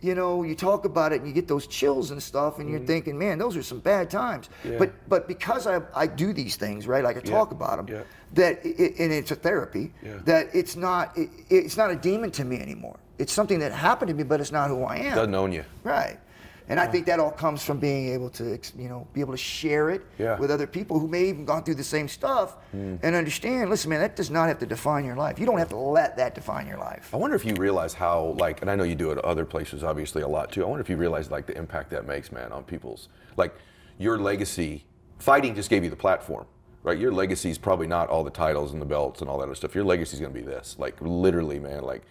you 0.00 0.14
know, 0.14 0.42
you 0.42 0.54
talk 0.54 0.84
about 0.84 1.12
it 1.12 1.20
and 1.20 1.28
you 1.28 1.34
get 1.34 1.48
those 1.48 1.66
chills 1.66 2.10
and 2.10 2.22
stuff, 2.22 2.58
and 2.58 2.68
you're 2.68 2.78
mm-hmm. 2.78 2.86
thinking, 2.86 3.18
man, 3.18 3.38
those 3.38 3.56
are 3.56 3.62
some 3.62 3.80
bad 3.80 4.10
times. 4.10 4.48
Yeah. 4.64 4.76
But 4.78 4.92
but 5.08 5.28
because 5.28 5.66
I 5.66 5.80
I 5.94 6.06
do 6.06 6.32
these 6.32 6.56
things 6.56 6.86
right, 6.86 7.02
like 7.02 7.16
I 7.16 7.20
Yeah. 7.24 7.30
talk 7.30 7.50
about 7.50 7.76
them, 7.78 7.96
Yeah. 7.96 8.02
that 8.34 8.64
it, 8.64 8.98
and 8.98 9.12
it's 9.12 9.30
a 9.30 9.36
therapy. 9.36 9.92
Yeah. 10.02 10.18
That 10.24 10.48
it's 10.52 10.76
not 10.76 11.16
it, 11.16 11.30
it's 11.50 11.76
not 11.76 11.90
a 11.90 11.96
demon 11.96 12.30
to 12.32 12.44
me 12.44 12.60
anymore. 12.60 12.96
It's 13.18 13.32
something 13.32 13.58
that 13.58 13.72
happened 13.72 14.08
to 14.10 14.14
me, 14.14 14.22
but 14.22 14.40
it's 14.40 14.52
not 14.52 14.68
who 14.68 14.84
I 14.84 14.96
am. 14.98 15.14
doesn't 15.14 15.34
own 15.34 15.52
you. 15.52 15.64
Right. 15.82 16.18
And 16.68 16.78
I 16.78 16.86
think 16.86 17.06
that 17.06 17.18
all 17.18 17.30
comes 17.30 17.64
from 17.64 17.78
being 17.78 18.08
able 18.08 18.28
to, 18.30 18.58
you 18.76 18.88
know, 18.88 19.06
be 19.12 19.20
able 19.20 19.32
to 19.32 19.38
share 19.38 19.90
it 19.90 20.02
Yeah. 20.18 20.38
With 20.38 20.50
other 20.50 20.66
people 20.66 20.98
who 20.98 21.08
may 21.08 21.24
even 21.28 21.44
gone 21.44 21.64
through 21.64 21.76
the 21.76 21.84
same 21.84 22.08
stuff 22.08 22.56
hmm. 22.72 22.96
and 23.02 23.14
understand. 23.14 23.70
Listen, 23.70 23.90
man, 23.90 24.00
that 24.00 24.16
does 24.16 24.30
not 24.30 24.48
have 24.48 24.58
to 24.58 24.66
define 24.66 25.04
your 25.04 25.16
life. 25.16 25.38
You 25.38 25.46
don't 25.46 25.58
have 25.58 25.70
to 25.70 25.76
let 25.76 26.16
that 26.16 26.34
define 26.34 26.66
your 26.66 26.78
life. 26.78 27.14
I 27.14 27.16
wonder 27.16 27.36
if 27.36 27.44
you 27.44 27.54
realize 27.54 27.94
how, 27.94 28.36
like, 28.38 28.60
and 28.60 28.70
I 28.70 28.76
know 28.76 28.84
you 28.84 28.94
do 28.94 29.10
it 29.10 29.18
other 29.18 29.44
places, 29.44 29.82
obviously, 29.82 30.22
a 30.22 30.28
lot 30.28 30.52
too. 30.52 30.62
I 30.62 30.66
wonder 30.66 30.82
if 30.82 30.90
you 30.90 30.96
realize, 30.96 31.30
like, 31.30 31.46
the 31.46 31.56
impact 31.56 31.90
that 31.90 32.06
makes, 32.06 32.32
man, 32.32 32.52
on 32.52 32.64
people's, 32.64 33.08
like, 33.36 33.54
your 33.98 34.18
legacy. 34.18 34.84
Fighting 35.18 35.54
just 35.54 35.70
gave 35.70 35.82
you 35.82 35.90
the 35.90 35.96
platform, 35.96 36.46
right? 36.82 36.98
Your 36.98 37.12
legacy 37.12 37.50
is 37.50 37.58
probably 37.58 37.86
not 37.86 38.08
all 38.08 38.22
the 38.22 38.30
titles 38.30 38.72
and 38.72 38.80
the 38.80 38.86
belts 38.86 39.20
and 39.20 39.28
all 39.28 39.38
that 39.38 39.44
other 39.44 39.54
stuff. 39.54 39.74
Your 39.74 39.84
legacy 39.84 40.14
is 40.14 40.20
going 40.20 40.32
to 40.32 40.38
be 40.38 40.44
this, 40.44 40.76
like, 40.78 40.96
literally, 41.00 41.58
man, 41.58 41.82
like, 41.82 42.02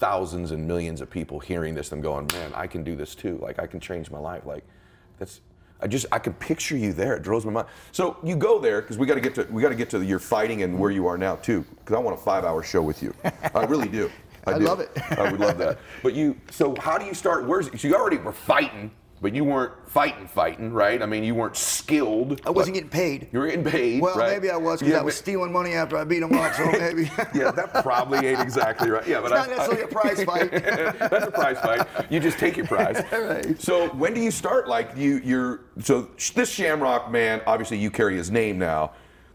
thousands 0.00 0.50
and 0.50 0.66
millions 0.66 1.02
of 1.02 1.10
people 1.10 1.38
hearing 1.38 1.74
this 1.74 1.92
and 1.92 2.02
going, 2.02 2.26
man, 2.32 2.50
I 2.54 2.66
can 2.66 2.82
do 2.82 2.96
this 2.96 3.14
too. 3.14 3.38
Like, 3.40 3.58
I 3.58 3.66
can 3.66 3.78
change 3.78 4.10
my 4.10 4.18
life. 4.18 4.44
Like, 4.46 4.64
that's. 5.18 5.42
I 5.82 5.86
just 5.86 6.04
I 6.12 6.18
can 6.18 6.34
picture 6.34 6.76
you 6.76 6.92
there. 6.92 7.16
It 7.16 7.22
draws 7.22 7.46
my 7.46 7.52
mind. 7.52 7.66
So 7.92 8.18
you 8.22 8.36
go 8.36 8.58
there 8.58 8.82
because 8.82 8.98
we 8.98 9.06
got 9.06 9.14
to 9.14 9.20
get 9.22 9.34
to 9.36 9.46
we 9.50 9.62
got 9.62 9.70
to 9.70 9.74
get 9.74 9.88
to 9.90 10.02
your 10.02 10.18
fighting 10.18 10.62
and 10.62 10.78
where 10.78 10.90
you 10.90 11.06
are 11.06 11.16
now 11.16 11.36
too. 11.36 11.64
Because 11.78 11.96
I 11.96 11.98
want 11.98 12.18
a 12.18 12.20
five 12.20 12.44
hour 12.44 12.62
show 12.62 12.82
with 12.82 13.02
you. 13.02 13.14
I 13.54 13.64
really 13.64 13.88
do. 13.88 14.10
I 14.46 14.58
do. 14.58 14.64
love 14.66 14.80
it. 14.80 14.90
I 15.12 15.30
would 15.30 15.40
love 15.40 15.56
that. 15.56 15.78
But 16.02 16.12
you, 16.12 16.36
so 16.50 16.74
how 16.78 16.98
do 16.98 17.06
you 17.06 17.14
start? 17.14 17.46
Where's 17.46 17.66
so 17.80 17.88
you 17.88 17.94
already 17.94 18.18
were 18.18 18.32
fighting, 18.32 18.90
but 19.20 19.34
you 19.34 19.44
weren't 19.44 19.72
fighting, 19.86 20.26
fighting, 20.26 20.72
right? 20.72 21.02
I 21.02 21.06
mean, 21.06 21.24
you 21.24 21.34
weren't 21.34 21.56
skilled. 21.56 22.40
I 22.46 22.50
wasn't 22.50 22.74
getting 22.74 22.90
paid. 22.90 23.28
You 23.32 23.40
were 23.40 23.46
getting 23.46 23.64
paid. 23.64 24.00
Well, 24.00 24.16
right? 24.16 24.32
maybe 24.32 24.50
I 24.50 24.56
was 24.56 24.80
because 24.80 24.92
Yeah, 24.92 25.00
I 25.00 25.02
was 25.02 25.14
stealing 25.14 25.52
money 25.52 25.74
after 25.74 25.98
I 25.98 26.04
beat 26.04 26.22
him 26.22 26.32
up. 26.32 26.54
So 26.54 26.64
maybe. 26.72 27.10
Yeah, 27.34 27.50
that 27.50 27.82
probably 27.82 28.26
ain't 28.26 28.40
exactly 28.40 28.90
right. 28.90 29.06
Yeah, 29.06 29.20
but 29.20 29.32
It's 29.32 29.40
I, 29.40 29.46
not 29.46 29.50
necessarily 29.50 29.82
a 29.82 29.88
prize 29.88 30.24
fight. 30.24 30.50
That's 31.10 31.26
a 31.26 31.30
prize 31.30 31.58
fight. 31.60 31.86
You 32.10 32.18
just 32.18 32.38
take 32.38 32.56
your 32.56 32.66
prize. 32.66 33.02
Right. 33.20 33.60
So 33.60 33.88
when 33.90 34.14
do 34.14 34.20
you 34.20 34.30
start? 34.30 34.66
Like 34.66 34.96
you, 34.96 35.20
you're 35.22 35.60
so 35.80 36.08
this 36.34 36.50
Shamrock 36.50 37.10
man. 37.10 37.42
Obviously, 37.46 37.76
you 37.76 37.90
carry 37.90 38.16
his 38.16 38.30
name 38.30 38.58
now. 38.58 38.92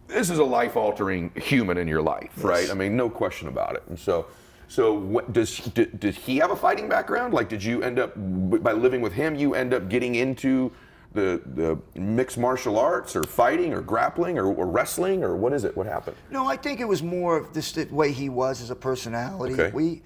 This 0.07 0.29
is 0.29 0.39
a 0.39 0.43
life-altering 0.43 1.31
human 1.35 1.77
in 1.77 1.87
your 1.87 2.01
life, 2.01 2.31
right? 2.37 2.69
I 2.69 2.73
mean, 2.73 2.95
no 2.97 3.09
question 3.09 3.47
about 3.47 3.75
it. 3.75 3.83
And 3.89 3.97
so, 3.97 4.25
so 4.67 4.93
what, 4.93 5.31
does 5.33 5.57
did, 5.57 5.99
did 5.99 6.15
he 6.15 6.37
have 6.37 6.51
a 6.51 6.55
fighting 6.55 6.87
background? 6.89 7.33
Like, 7.33 7.49
did 7.49 7.63
you 7.63 7.81
end 7.83 7.99
up 7.99 8.13
by 8.15 8.71
living 8.73 9.01
with 9.01 9.13
him? 9.13 9.35
You 9.35 9.53
end 9.55 9.73
up 9.73 9.89
getting 9.89 10.15
into 10.15 10.71
the 11.13 11.41
the 11.45 11.79
mixed 11.99 12.37
martial 12.37 12.77
arts, 12.77 13.15
or 13.15 13.23
fighting, 13.23 13.73
or 13.73 13.81
grappling, 13.81 14.37
or, 14.37 14.53
or 14.53 14.67
wrestling, 14.67 15.23
or 15.23 15.35
what 15.35 15.53
is 15.53 15.63
it? 15.63 15.75
What 15.77 15.87
happened? 15.87 16.17
No, 16.29 16.45
I 16.47 16.57
think 16.57 16.79
it 16.81 16.87
was 16.87 17.01
more 17.01 17.37
of 17.37 17.53
just 17.53 17.75
the 17.75 17.85
way 17.85 18.11
he 18.11 18.27
was 18.27 18.61
as 18.61 18.69
a 18.69 18.75
personality. 18.75 19.53
Okay. 19.53 19.71
We 19.73 20.01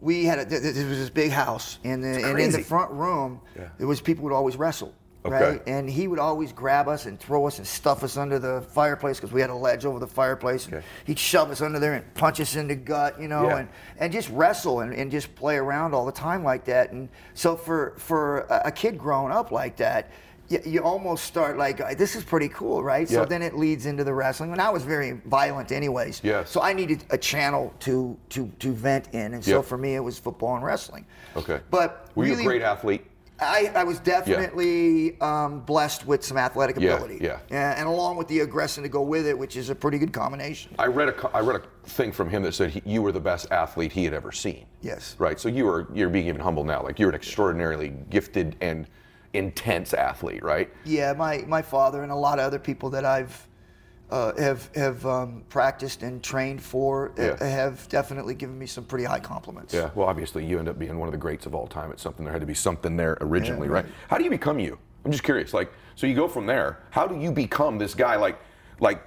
we 0.00 0.24
had 0.24 0.38
a, 0.38 0.44
th- 0.46 0.62
th- 0.62 0.74
there 0.74 0.86
was 0.86 0.98
this 0.98 1.10
big 1.10 1.30
house, 1.30 1.78
and, 1.84 2.02
the, 2.02 2.22
and 2.24 2.38
in 2.38 2.52
the 2.52 2.62
front 2.62 2.90
room, 2.92 3.40
Yeah. 3.56 3.68
there 3.78 3.86
was 3.86 4.00
people 4.02 4.24
would 4.24 4.32
always 4.34 4.56
wrestle, 4.56 4.92
Okay. 5.26 5.34
right? 5.52 5.62
And 5.66 5.88
he 5.88 6.06
would 6.06 6.18
always 6.18 6.52
grab 6.52 6.86
us 6.86 7.06
and 7.06 7.18
throw 7.18 7.46
us 7.46 7.56
and 7.58 7.66
stuff 7.66 8.02
us 8.04 8.18
under 8.18 8.38
the 8.38 8.60
fireplace 8.60 9.16
because 9.16 9.32
we 9.32 9.40
had 9.40 9.48
a 9.48 9.54
ledge 9.54 9.86
over 9.86 9.98
the 9.98 10.06
fireplace. 10.06 10.66
Okay. 10.68 10.82
He'd 11.06 11.18
shove 11.18 11.50
us 11.50 11.62
under 11.62 11.78
there 11.78 11.94
and 11.94 12.14
punch 12.14 12.40
us 12.40 12.56
in 12.56 12.68
the 12.68 12.76
gut, 12.76 13.18
you 13.20 13.28
know, 13.28 13.44
Yeah. 13.48 13.58
and, 13.58 13.68
and 13.98 14.12
just 14.12 14.28
wrestle 14.30 14.80
and, 14.80 14.92
and 14.92 15.10
just 15.10 15.34
play 15.34 15.56
around 15.56 15.94
all 15.94 16.04
the 16.04 16.12
time 16.12 16.44
like 16.44 16.64
that. 16.66 16.92
And 16.92 17.08
so 17.32 17.56
for 17.56 17.94
for 17.96 18.40
a, 18.50 18.70
kid 18.70 18.98
growing 18.98 19.32
up 19.32 19.50
like 19.50 19.76
that. 19.76 20.10
You, 20.50 20.58
you 20.66 20.80
almost 20.82 21.24
start 21.24 21.56
like 21.56 21.96
this 21.96 22.14
is 22.14 22.22
pretty 22.22 22.50
cool, 22.50 22.82
right? 22.82 23.10
Yeah. 23.10 23.20
So 23.20 23.24
then 23.24 23.40
it 23.40 23.56
leads 23.56 23.86
into 23.86 24.04
the 24.04 24.12
wrestling. 24.12 24.52
And 24.52 24.60
I 24.60 24.68
was 24.68 24.82
very 24.82 25.12
violent, 25.24 25.72
anyways. 25.72 26.20
Yes. 26.22 26.50
So 26.50 26.60
I 26.60 26.74
needed 26.74 27.02
a 27.08 27.16
channel 27.16 27.72
to 27.80 28.14
to 28.28 28.52
to 28.58 28.72
vent 28.74 29.08
in, 29.14 29.32
and 29.32 29.42
so 29.42 29.50
Yeah. 29.56 29.62
for 29.62 29.78
me 29.78 29.94
it 29.94 30.00
was 30.00 30.18
football 30.18 30.54
and 30.56 30.62
wrestling. 30.62 31.06
Okay. 31.34 31.60
But 31.70 32.10
were 32.14 32.24
really, 32.24 32.42
you 32.42 32.48
a 32.50 32.52
great 32.52 32.60
athlete? 32.62 33.06
I, 33.40 33.72
I 33.74 33.84
was 33.84 33.98
definitely 33.98 35.20
um, 35.20 35.60
blessed 35.60 36.06
with 36.06 36.24
some 36.24 36.36
athletic 36.36 36.76
Yeah, 36.78 36.94
ability. 36.94 37.18
yeah. 37.22 37.38
And 37.50 37.88
along 37.88 38.16
with 38.16 38.28
the 38.28 38.40
aggression 38.40 38.82
to 38.84 38.88
go 38.88 39.02
with 39.02 39.26
it, 39.26 39.36
which 39.36 39.56
is 39.56 39.70
a 39.70 39.74
pretty 39.74 39.98
good 39.98 40.12
combination. 40.12 40.74
I 40.78 40.86
read 40.86 41.08
a 41.08 41.30
I 41.34 41.40
read 41.40 41.56
a 41.60 41.88
thing 41.88 42.12
from 42.12 42.30
him 42.30 42.42
that 42.44 42.54
said 42.54 42.70
he, 42.70 42.82
you 42.84 43.02
were 43.02 43.12
the 43.12 43.20
best 43.20 43.50
athlete 43.50 43.92
he 43.92 44.04
had 44.04 44.14
ever 44.14 44.30
seen. 44.32 44.66
Yes. 44.82 45.16
Right. 45.18 45.38
So 45.40 45.48
you 45.48 45.64
were 45.64 45.88
you're 45.92 46.08
being 46.10 46.28
even 46.28 46.40
humble 46.40 46.64
now. 46.64 46.82
Like 46.82 46.98
you're 46.98 47.08
an 47.08 47.14
extraordinarily 47.14 47.92
gifted 48.10 48.56
and 48.60 48.86
intense 49.32 49.94
athlete, 49.94 50.44
right? 50.44 50.70
Yeah, 50.84 51.12
my, 51.12 51.38
my 51.48 51.60
father 51.60 52.04
and 52.04 52.12
a 52.12 52.14
lot 52.14 52.38
of 52.38 52.44
other 52.44 52.60
people 52.60 52.88
that 52.90 53.04
I've 53.04 53.48
uh, 54.10 54.32
have 54.40 54.70
have 54.74 55.04
um, 55.06 55.42
practiced 55.48 56.02
and 56.02 56.22
trained 56.22 56.62
for 56.62 57.12
uh, 57.18 57.22
Yeah. 57.40 57.44
have 57.44 57.88
definitely 57.88 58.34
given 58.34 58.58
me 58.58 58.66
some 58.66 58.84
pretty 58.84 59.04
high 59.04 59.20
compliments. 59.20 59.72
Yeah. 59.72 59.90
Well, 59.94 60.06
obviously 60.08 60.44
you 60.44 60.58
end 60.58 60.68
up 60.68 60.78
being 60.78 60.98
one 60.98 61.08
of 61.08 61.12
the 61.12 61.18
greats 61.18 61.46
of 61.46 61.54
all 61.54 61.66
time. 61.66 61.90
It's 61.90 62.02
something 62.02 62.24
there 62.24 62.32
had 62.32 62.40
to 62.40 62.46
be 62.46 62.54
something 62.54 62.96
there 62.96 63.16
originally, 63.20 63.66
Yeah, 63.68 63.74
right? 63.74 63.84
right. 63.84 63.94
How 64.08 64.18
do 64.18 64.24
you 64.24 64.30
become 64.30 64.58
you? 64.58 64.78
I'm 65.04 65.10
just 65.10 65.24
curious. 65.24 65.52
Like, 65.52 65.72
so 65.96 66.06
you 66.06 66.14
go 66.14 66.28
from 66.28 66.46
there. 66.46 66.80
How 66.90 67.06
do 67.06 67.18
you 67.18 67.30
become 67.32 67.78
this 67.78 67.94
guy? 67.94 68.16
Like, 68.16 68.38
like 68.80 69.02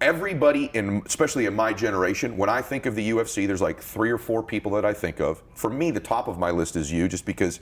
everybody 0.00 0.70
in, 0.74 1.02
especially 1.06 1.46
in 1.46 1.54
my 1.54 1.72
generation, 1.72 2.36
when 2.36 2.48
I 2.48 2.60
think 2.60 2.86
of 2.86 2.94
the 2.94 3.10
UFC, 3.10 3.46
there's 3.46 3.62
like 3.62 3.80
three 3.80 4.10
or 4.10 4.18
four 4.18 4.42
people 4.42 4.72
that 4.72 4.84
I 4.84 4.92
think 4.92 5.20
of. 5.20 5.42
For 5.54 5.70
me, 5.70 5.90
the 5.90 6.00
top 6.00 6.28
of 6.28 6.38
my 6.38 6.50
list 6.50 6.76
is 6.76 6.92
you, 6.92 7.08
just 7.08 7.24
because 7.24 7.60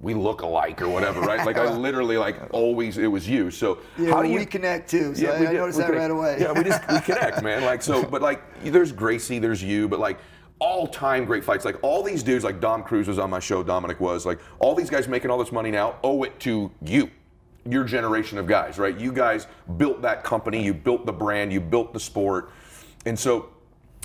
we 0.00 0.14
look 0.14 0.40
alike 0.40 0.80
or 0.80 0.88
whatever, 0.88 1.20
right? 1.20 1.44
Like 1.44 1.58
I 1.58 1.72
literally 1.76 2.16
like 2.16 2.40
always 2.52 2.96
it 2.96 3.06
was 3.06 3.28
you. 3.28 3.50
So 3.50 3.78
Yeah, 3.98 4.10
how 4.12 4.22
do 4.22 4.28
you 4.30 4.38
we 4.38 4.46
connect 4.46 4.90
too. 4.90 5.14
So 5.14 5.26
I, 5.26 5.40
we 5.40 5.46
I 5.46 5.50
did. 5.52 5.58
noticed 5.58 5.78
that 5.78 5.86
connect. 5.86 6.00
right 6.02 6.10
away. 6.10 6.36
Yeah, 6.40 6.52
we 6.52 6.64
just 6.64 6.80
we 6.88 7.00
connect, 7.00 7.42
man. 7.42 7.62
Like 7.64 7.82
so, 7.82 8.02
but 8.04 8.22
like 8.22 8.42
there's 8.64 8.92
Gracie, 8.92 9.38
there's 9.38 9.62
you, 9.62 9.88
but 9.88 9.98
like 10.00 10.18
all-time 10.58 11.24
great 11.24 11.44
fights. 11.44 11.64
Like 11.64 11.76
all 11.82 12.02
these 12.02 12.22
dudes, 12.22 12.44
like 12.44 12.60
Dom 12.60 12.82
Cruz 12.82 13.08
was 13.08 13.18
on 13.18 13.30
my 13.30 13.40
show, 13.40 13.62
Dominic 13.62 14.00
was, 14.00 14.26
like 14.26 14.40
all 14.58 14.74
these 14.74 14.90
guys 14.90 15.08
making 15.08 15.30
all 15.30 15.38
this 15.38 15.52
money 15.52 15.70
now 15.70 15.96
owe 16.02 16.22
it 16.22 16.38
to 16.40 16.70
you. 16.82 17.10
Your 17.66 17.84
generation 17.84 18.38
of 18.38 18.46
guys, 18.46 18.78
right? 18.78 18.98
You 18.98 19.12
guys 19.12 19.46
built 19.76 20.00
that 20.02 20.24
company, 20.24 20.62
you 20.62 20.72
built 20.72 21.04
the 21.04 21.12
brand, 21.12 21.52
you 21.52 21.60
built 21.60 21.92
the 21.92 22.00
sport. 22.00 22.50
And 23.04 23.18
so 23.18 23.50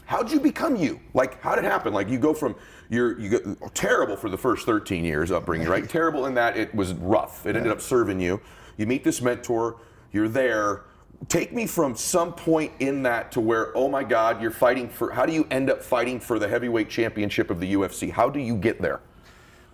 how'd 0.06 0.30
you 0.30 0.40
become 0.42 0.76
you? 0.76 1.00
Like 1.14 1.42
how 1.42 1.56
did 1.56 1.64
it 1.64 1.72
happen? 1.72 1.94
Like 1.94 2.10
you 2.10 2.20
go 2.20 2.34
from 2.34 2.56
you're 2.90 3.20
you 3.20 3.30
go 3.30 3.56
terrible 3.74 4.16
for 4.16 4.30
the 4.30 4.38
first 4.38 4.66
13 4.66 5.04
years 5.06 5.32
upbringing, 5.32 5.68
right? 5.68 5.88
terrible 5.90 6.26
in 6.26 6.34
that 6.36 6.58
it 6.58 6.74
was 6.74 6.94
rough. 6.94 7.46
It 7.46 7.56
ended 7.56 7.72
up 7.72 7.82
serving 7.82 8.20
you. 8.20 8.40
You 8.78 8.86
meet 8.86 9.04
this 9.04 9.22
mentor, 9.22 9.78
you're 10.12 10.30
there. 10.30 10.84
Take 11.30 11.54
me 11.54 11.66
from 11.66 11.96
some 11.96 12.34
point 12.34 12.74
in 12.80 13.02
that 13.04 13.32
to 13.32 13.42
where, 13.42 13.76
oh 13.76 13.88
my 13.88 14.04
God, 14.04 14.42
you're 14.42 14.52
fighting 14.52 14.90
for. 14.90 15.12
How 15.12 15.26
do 15.26 15.34
you 15.34 15.48
end 15.50 15.70
up 15.70 15.82
fighting 15.82 16.20
for 16.20 16.40
the 16.40 16.48
heavyweight 16.48 16.90
championship 16.90 17.50
of 17.50 17.60
the 17.60 17.74
UFC? 17.74 18.12
How 18.12 18.30
do 18.30 18.40
you 18.40 18.56
get 18.56 18.82
there? 18.82 19.00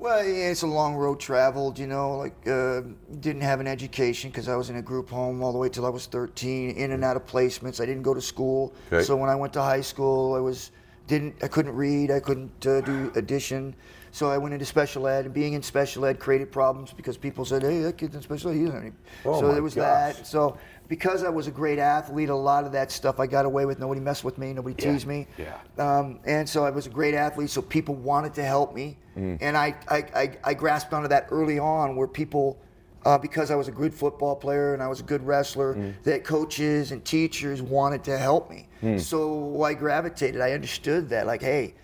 Well, 0.02 0.26
yeah, 0.26 0.50
it's 0.50 0.64
a 0.64 0.68
long 0.68 0.96
road 0.96 1.20
traveled, 1.20 1.78
you 1.78 1.86
know, 1.86 2.18
like 2.18 2.48
uh, 2.48 2.82
didn't 3.20 3.44
have 3.44 3.60
an 3.60 3.68
education 3.68 4.32
because 4.32 4.50
I 4.50 4.56
was 4.56 4.72
in 4.72 4.78
a 4.78 4.82
group 4.82 5.12
home 5.12 5.44
all 5.44 5.52
the 5.52 5.60
way 5.60 5.70
till 5.70 5.86
I 5.86 5.90
was 5.90 6.08
13, 6.08 6.72
in 6.72 6.92
and 6.92 7.04
out 7.04 7.18
of 7.18 7.28
placements. 7.28 7.80
I 7.80 7.86
didn't 7.86 8.02
go 8.02 8.16
to 8.16 8.22
school. 8.22 8.74
Okay. 8.92 9.04
So 9.04 9.16
when 9.16 9.30
I 9.30 9.36
went 9.36 9.54
to 9.54 9.62
high 9.62 9.82
school, 9.82 10.34
I 10.34 10.40
was 10.40 10.72
didn't 11.12 11.36
I 11.44 11.48
couldn't 11.50 11.76
read, 11.76 12.10
I 12.10 12.22
couldn't 12.22 12.66
uh, 12.66 12.80
do 12.82 13.12
addition. 13.16 13.76
So 14.14 14.30
I 14.30 14.38
went 14.38 14.54
into 14.54 14.66
special 14.66 15.08
ed, 15.08 15.26
and 15.26 15.34
being 15.34 15.54
in 15.54 15.62
special 15.62 16.06
ed 16.06 16.20
created 16.20 16.52
problems 16.52 16.92
because 16.94 17.18
people 17.18 17.44
said, 17.46 17.62
"Hey, 17.64 17.80
that 17.82 17.98
kid's 17.98 18.16
in 18.16 18.22
special 18.22 18.52
ed, 18.52 18.56
he 18.56 18.60
doesn't." 18.66 18.76
have 18.76 18.84
any-" 18.84 18.96
Oh 19.26 19.40
so 19.40 19.54
there 19.54 19.62
was 19.62 19.76
gosh. 19.76 20.16
that. 20.16 20.28
So 20.28 20.58
because 20.88 21.24
I 21.24 21.30
was 21.30 21.48
a 21.48 21.52
great 21.52 21.80
athlete, 21.80 22.30
a 22.30 22.36
lot 22.36 22.66
of 22.66 22.72
that 22.74 22.92
stuff 22.92 23.20
I 23.20 23.28
got 23.28 23.46
away 23.46 23.66
with. 23.66 23.78
Nobody 23.80 24.00
messed 24.02 24.24
with 24.24 24.38
me. 24.38 24.54
Nobody 24.54 24.76
Yeah, 24.80 24.92
teased 24.94 25.08
me. 25.08 25.28
yeah. 25.38 25.58
Um, 25.78 26.20
and 26.26 26.48
so 26.48 26.66
I 26.66 26.70
was 26.70 26.88
a 26.88 26.90
great 26.90 27.14
athlete, 27.14 27.50
so 27.50 27.62
people 27.62 27.96
wanted 27.96 28.34
to 28.36 28.44
help 28.44 28.74
me. 28.74 28.98
And 29.16 29.58
I, 29.58 29.76
I, 29.90 29.98
I, 30.16 30.38
I 30.44 30.54
grasped 30.54 30.94
onto 30.94 31.10
that 31.10 31.28
early 31.32 31.60
on 31.60 31.98
where 31.98 32.08
people, 32.08 32.58
uh, 33.06 33.18
because 33.18 33.52
I 33.52 33.56
was 33.56 33.68
a 33.68 33.72
good 33.72 33.94
football 33.94 34.36
player 34.36 34.74
and 34.74 34.82
I 34.84 34.88
was 34.88 35.00
a 35.00 35.04
good 35.04 35.26
wrestler, 35.26 35.94
that 36.04 36.24
coaches 36.24 36.92
and 36.92 37.04
teachers 37.04 37.62
wanted 37.62 38.04
to 38.06 38.18
help 38.18 38.50
me. 38.50 38.68
So 38.98 39.64
I 39.64 39.74
gravitated. 39.74 40.42
I 40.42 40.52
understood 40.52 41.10
that, 41.10 41.28
like, 41.28 41.42
hey, 41.42 41.76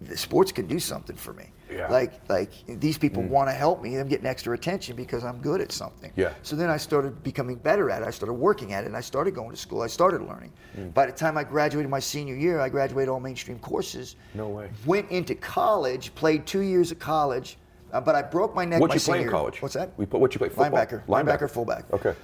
the 0.00 0.16
sports 0.16 0.50
can 0.52 0.66
do 0.66 0.78
something 0.78 1.16
for 1.16 1.34
me. 1.34 1.52
Yeah. 1.70 1.86
Like, 1.88 2.28
like 2.28 2.50
these 2.66 2.98
people 2.98 3.22
want 3.22 3.48
to 3.48 3.52
help 3.52 3.80
me. 3.80 3.96
I'm 3.96 4.08
getting 4.08 4.26
extra 4.26 4.52
attention 4.54 4.96
because 4.96 5.22
I'm 5.22 5.40
good 5.40 5.60
at 5.60 5.70
something. 5.70 6.12
Yeah. 6.16 6.34
So 6.42 6.56
then 6.56 6.68
I 6.68 6.76
started 6.76 7.22
becoming 7.22 7.54
better 7.54 7.90
at 7.90 8.02
it. 8.02 8.08
I 8.08 8.10
started 8.10 8.32
working 8.32 8.72
at 8.72 8.82
it, 8.82 8.88
and 8.88 8.96
I 8.96 9.00
started 9.00 9.36
going 9.36 9.50
to 9.50 9.56
school. 9.56 9.82
I 9.82 9.86
started 9.86 10.22
learning. 10.22 10.52
Mm. 10.76 10.92
By 10.92 11.06
the 11.06 11.12
time 11.12 11.38
I 11.38 11.44
graduated 11.44 11.88
my 11.88 12.00
senior 12.00 12.34
year, 12.34 12.58
I 12.58 12.68
graduated 12.68 13.08
all 13.08 13.20
mainstream 13.20 13.60
courses. 13.60 14.16
No 14.34 14.48
way. 14.48 14.68
Went 14.84 15.08
into 15.12 15.36
college, 15.36 16.12
played 16.16 16.44
two 16.44 16.62
years 16.62 16.90
of 16.90 16.98
college, 16.98 17.56
uh, 17.92 18.00
but 18.00 18.14
I 18.14 18.22
broke 18.22 18.54
my 18.54 18.64
neck. 18.64 18.80
What 18.80 18.88
my 18.90 18.94
you 18.94 19.00
play 19.00 19.04
senior 19.04 19.16
in 19.18 19.22
year. 19.24 19.30
college? 19.30 19.62
What's 19.62 19.74
that? 19.74 19.90
We 19.96 20.06
put 20.06 20.20
what 20.20 20.34
you 20.34 20.38
play 20.38 20.48
football. 20.48 20.70
Linebacker. 20.70 21.04
Linebacker, 21.06 21.50
fullback. 21.50 21.92
Okay. 21.92 22.14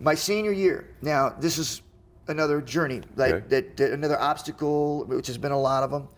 My 0.00 0.14
senior 0.14 0.52
year. 0.52 0.88
Now 1.02 1.30
this 1.38 1.58
is 1.58 1.82
another 2.28 2.60
journey, 2.60 3.02
like 3.16 3.32
Okay. 3.34 3.46
that, 3.48 3.76
that- 3.76 3.92
another 3.92 4.18
obstacle, 4.20 5.04
which 5.06 5.26
has 5.26 5.38
been 5.38 5.52
a 5.52 5.60
lot 5.60 5.82
of 5.82 5.90
them. 5.90 6.08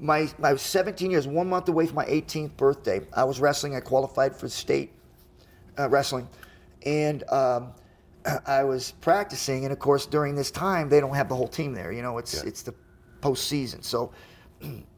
My, 0.00 0.28
I 0.42 0.52
was 0.52 0.60
17 0.62 1.10
years, 1.10 1.26
one 1.28 1.48
month 1.48 1.68
away 1.68 1.86
from 1.86 1.94
my 1.94 2.04
18th 2.06 2.56
birthday. 2.56 3.00
I 3.12 3.22
was 3.24 3.38
wrestling. 3.40 3.76
I 3.76 3.80
qualified 3.80 4.34
for 4.34 4.48
state 4.48 4.90
uh, 5.78 5.88
wrestling, 5.88 6.28
and 6.84 7.22
um, 7.30 7.72
I 8.46 8.64
was 8.64 8.92
practicing. 9.00 9.64
And 9.64 9.72
of 9.72 9.78
course, 9.78 10.04
during 10.06 10.34
this 10.34 10.50
time, 10.50 10.88
they 10.88 11.00
don't 11.00 11.14
have 11.14 11.28
the 11.28 11.36
whole 11.36 11.46
team 11.48 11.72
there. 11.72 11.92
You 11.92 12.02
know, 12.02 12.18
it's 12.18 12.34
Yeah. 12.34 12.48
it's 12.48 12.62
the 12.62 12.74
postseason. 13.20 13.84
So 13.84 14.10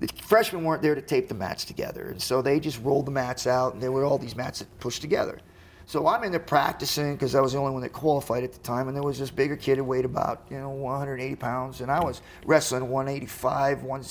the 0.00 0.08
freshmen 0.22 0.64
weren't 0.64 0.82
there 0.82 0.94
to 0.94 1.02
tape 1.02 1.28
the 1.28 1.34
mats 1.34 1.64
together, 1.64 2.08
and 2.10 2.20
so 2.20 2.42
they 2.42 2.60
just 2.60 2.82
rolled 2.82 3.06
the 3.06 3.12
mats 3.12 3.46
out, 3.46 3.74
and 3.74 3.82
there 3.82 3.92
were 3.92 4.04
all 4.04 4.18
these 4.18 4.36
mats 4.36 4.58
that 4.58 4.78
pushed 4.80 5.00
together. 5.00 5.38
So 5.86 6.06
I'm 6.06 6.24
in 6.24 6.30
there 6.30 6.40
practicing 6.40 7.14
because 7.14 7.34
I 7.34 7.40
was 7.40 7.52
the 7.52 7.58
only 7.58 7.72
one 7.72 7.82
that 7.82 7.92
qualified 7.92 8.42
at 8.42 8.52
the 8.52 8.58
time, 8.60 8.88
and 8.88 8.96
there 8.96 9.02
was 9.02 9.18
this 9.18 9.30
bigger 9.30 9.56
kid 9.56 9.78
who 9.78 9.84
weighed 9.84 10.04
about 10.04 10.46
you 10.50 10.58
know 10.58 10.70
180 10.70 11.36
pounds, 11.36 11.80
and 11.80 11.90
I 11.90 12.02
was 12.02 12.22
wrestling 12.46 12.88
185, 12.88 13.82
one 13.82 14.02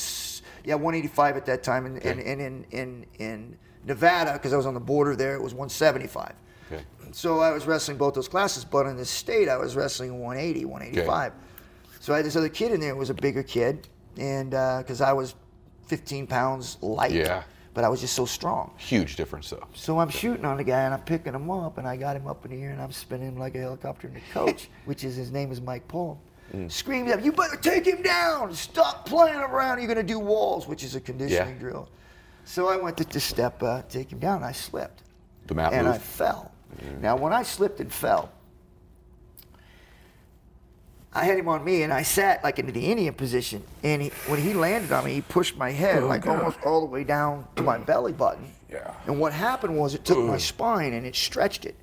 yeah 0.64 0.76
185 0.76 1.38
at 1.38 1.46
that 1.48 1.64
time, 1.64 1.86
and, 1.86 1.98
and, 2.04 2.20
and 2.20 2.42
in 2.42 2.66
in 2.72 3.06
in 3.18 3.58
Nevada 3.86 4.34
because 4.34 4.54
I 4.54 4.58
was 4.58 4.66
on 4.66 4.74
the 4.74 4.80
border 4.80 5.16
there, 5.16 5.36
it 5.36 5.42
was 5.42 5.54
175. 5.54 6.34
Okay. 6.72 6.84
So 7.12 7.40
I 7.40 7.52
was 7.52 7.66
wrestling 7.66 7.98
both 7.98 8.14
those 8.14 8.28
classes, 8.28 8.64
but 8.64 8.86
in 8.86 8.96
the 8.96 9.06
state 9.06 9.50
I 9.50 9.58
was 9.58 9.76
wrestling 9.76 10.20
180, 10.20 10.66
185. 10.66 11.32
Okay. 11.32 11.38
So 12.00 12.14
I 12.14 12.18
had 12.18 12.26
this 12.26 12.36
other 12.36 12.50
kid 12.50 12.72
in 12.72 12.80
there 12.80 12.94
who 12.94 13.00
was 13.00 13.10
a 13.10 13.16
bigger 13.16 13.44
kid, 13.44 13.88
and 14.18 14.54
uh, 14.54 14.80
because 14.80 15.02
I 15.02 15.14
was 15.14 15.36
15 15.98 16.26
pounds 16.26 16.78
light, 16.82 17.12
Yeah. 17.12 17.44
but 17.76 17.84
I 17.84 17.90
was 17.90 18.02
just 18.02 18.16
so 18.16 18.26
strong. 18.26 18.72
Huge 18.78 19.16
difference, 19.16 19.52
though. 19.52 19.68
So 19.76 20.00
I'm 20.00 20.10
shooting 20.10 20.44
on 20.44 20.58
the 20.58 20.64
guy 20.64 20.82
and 20.82 20.94
I'm 20.94 21.02
picking 21.02 21.36
him 21.36 21.52
up 21.52 21.78
and 21.78 21.88
I 21.88 21.96
got 21.98 22.16
him 22.16 22.26
up 22.26 22.44
in 22.46 22.52
the 22.52 22.64
air 22.64 22.72
and 22.72 22.82
I'm 22.82 22.92
spinning 22.92 23.28
him 23.28 23.38
like 23.38 23.54
a 23.54 23.60
helicopter. 23.60 24.08
And 24.08 24.16
the 24.16 24.22
coach, 24.34 24.70
which 24.86 25.04
is 25.04 25.16
his 25.16 25.30
name 25.32 25.52
is 25.52 25.62
Mike 25.62 25.88
Paul, 25.88 26.20
screams 26.68 27.12
at 27.12 27.20
me, 27.20 27.26
"You 27.26 27.32
better 27.32 27.56
take 27.58 27.86
him 27.86 28.02
down! 28.02 28.54
Stop 28.56 29.06
playing 29.08 29.36
around! 29.40 29.78
You're 29.80 29.88
gonna 29.88 30.02
do 30.04 30.18
walls," 30.20 30.68
which 30.68 30.84
is 30.84 30.96
a 30.96 31.00
conditioning 31.02 31.54
Yeah. 31.56 31.60
drill. 31.60 31.90
So 32.46 32.68
I 32.70 32.78
went 32.78 32.98
to, 32.98 33.06
to 33.06 33.20
step, 33.20 33.62
uh, 33.62 33.84
take 33.88 34.12
him 34.12 34.18
down. 34.20 34.38
And 34.38 34.46
I 34.46 34.52
slipped 34.52 35.04
The 35.46 35.54
mat 35.54 35.74
and 35.74 35.88
I 35.88 35.98
fell. 36.00 36.52
Now 37.02 37.16
when 37.16 37.34
I 37.34 37.44
slipped 37.44 37.80
and 37.80 37.92
fell, 37.94 38.30
I 41.16 41.26
had 41.26 41.38
him 41.38 41.48
on 41.48 41.64
me, 41.64 41.84
and 41.84 41.94
I 41.94 42.02
sat 42.02 42.44
like 42.44 42.58
into 42.60 42.72
the 42.72 42.86
Indian 42.86 43.14
position. 43.14 43.64
And 43.84 44.02
he, 44.02 44.10
when 44.28 44.40
he 44.42 44.54
landed 44.54 44.92
on 44.92 45.06
me, 45.06 45.14
he 45.14 45.22
pushed 45.22 45.56
my 45.58 45.70
head 45.72 46.04
like 46.04 46.26
almost 46.28 46.58
all 46.66 46.80
the 46.82 46.88
way 46.88 47.04
down 47.04 47.48
to 47.56 47.64
my 47.64 47.78
belly 47.90 48.14
button. 48.14 48.46
Yeah. 48.72 48.94
And 49.06 49.20
what 49.20 49.34
happened 49.34 49.78
was 49.78 49.94
it 49.94 50.04
took 50.06 50.18
my 50.18 50.38
spine 50.38 50.94
and 50.94 51.06
it 51.06 51.16
stretched 51.16 51.66
it. 51.66 51.76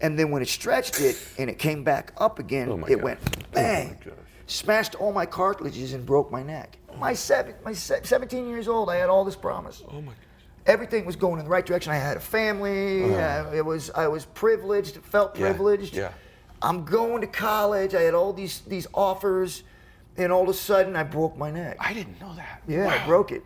And 0.00 0.18
then 0.18 0.30
when 0.30 0.40
it 0.40 0.48
stretched 0.48 1.00
it 1.00 1.16
and 1.38 1.50
it 1.50 1.58
came 1.58 1.82
back 1.84 2.12
up 2.18 2.38
again, 2.38 2.68
Oh 2.70 2.78
it 2.86 2.96
gosh. 2.96 3.02
went 3.02 3.18
Oh 3.24 3.42
bang, 3.52 3.98
gosh. 4.04 4.14
smashed 4.46 4.94
all 4.94 5.12
my 5.12 5.26
cartilages 5.26 5.92
and 5.92 6.06
broke 6.06 6.30
my 6.30 6.42
neck. 6.42 6.76
My 6.98 7.12
seven, 7.12 7.54
my 7.64 7.72
se- 7.72 8.00
17 8.04 8.48
years 8.48 8.68
old, 8.68 8.88
I 8.88 8.96
had 8.96 9.08
all 9.10 9.24
this 9.24 9.36
promise. 9.36 9.82
Oh 9.90 10.00
my 10.00 10.12
gosh. 10.12 10.16
Everything 10.66 11.04
was 11.04 11.16
going 11.16 11.38
in 11.38 11.44
the 11.44 11.50
right 11.50 11.66
direction. 11.66 11.92
I 11.92 11.96
had 11.96 12.16
a 12.16 12.20
family. 12.20 13.14
uh, 13.14 13.50
it 13.52 13.64
was 13.64 13.90
I 13.90 14.06
was 14.08 14.24
privileged. 14.26 14.96
Felt 14.98 15.32
Uh-huh. 15.32 15.44
Yeah, 15.44 15.50
privileged. 15.50 15.94
yeah. 15.96 16.12
I'm 16.62 16.84
going 16.84 17.20
to 17.22 17.26
college. 17.26 17.94
I 17.94 18.02
had 18.02 18.14
all 18.14 18.32
these 18.32 18.60
these 18.60 18.86
offers, 18.92 19.62
and 20.16 20.32
all 20.32 20.42
of 20.42 20.48
a 20.48 20.54
sudden 20.54 20.96
I 20.96 21.02
broke 21.02 21.36
my 21.36 21.50
neck. 21.50 21.76
I 21.80 21.94
didn't 21.94 22.20
know 22.20 22.34
that. 22.34 22.62
Yeah, 22.68 22.88
I 22.88 23.06
broke 23.06 23.32
it. 23.32 23.42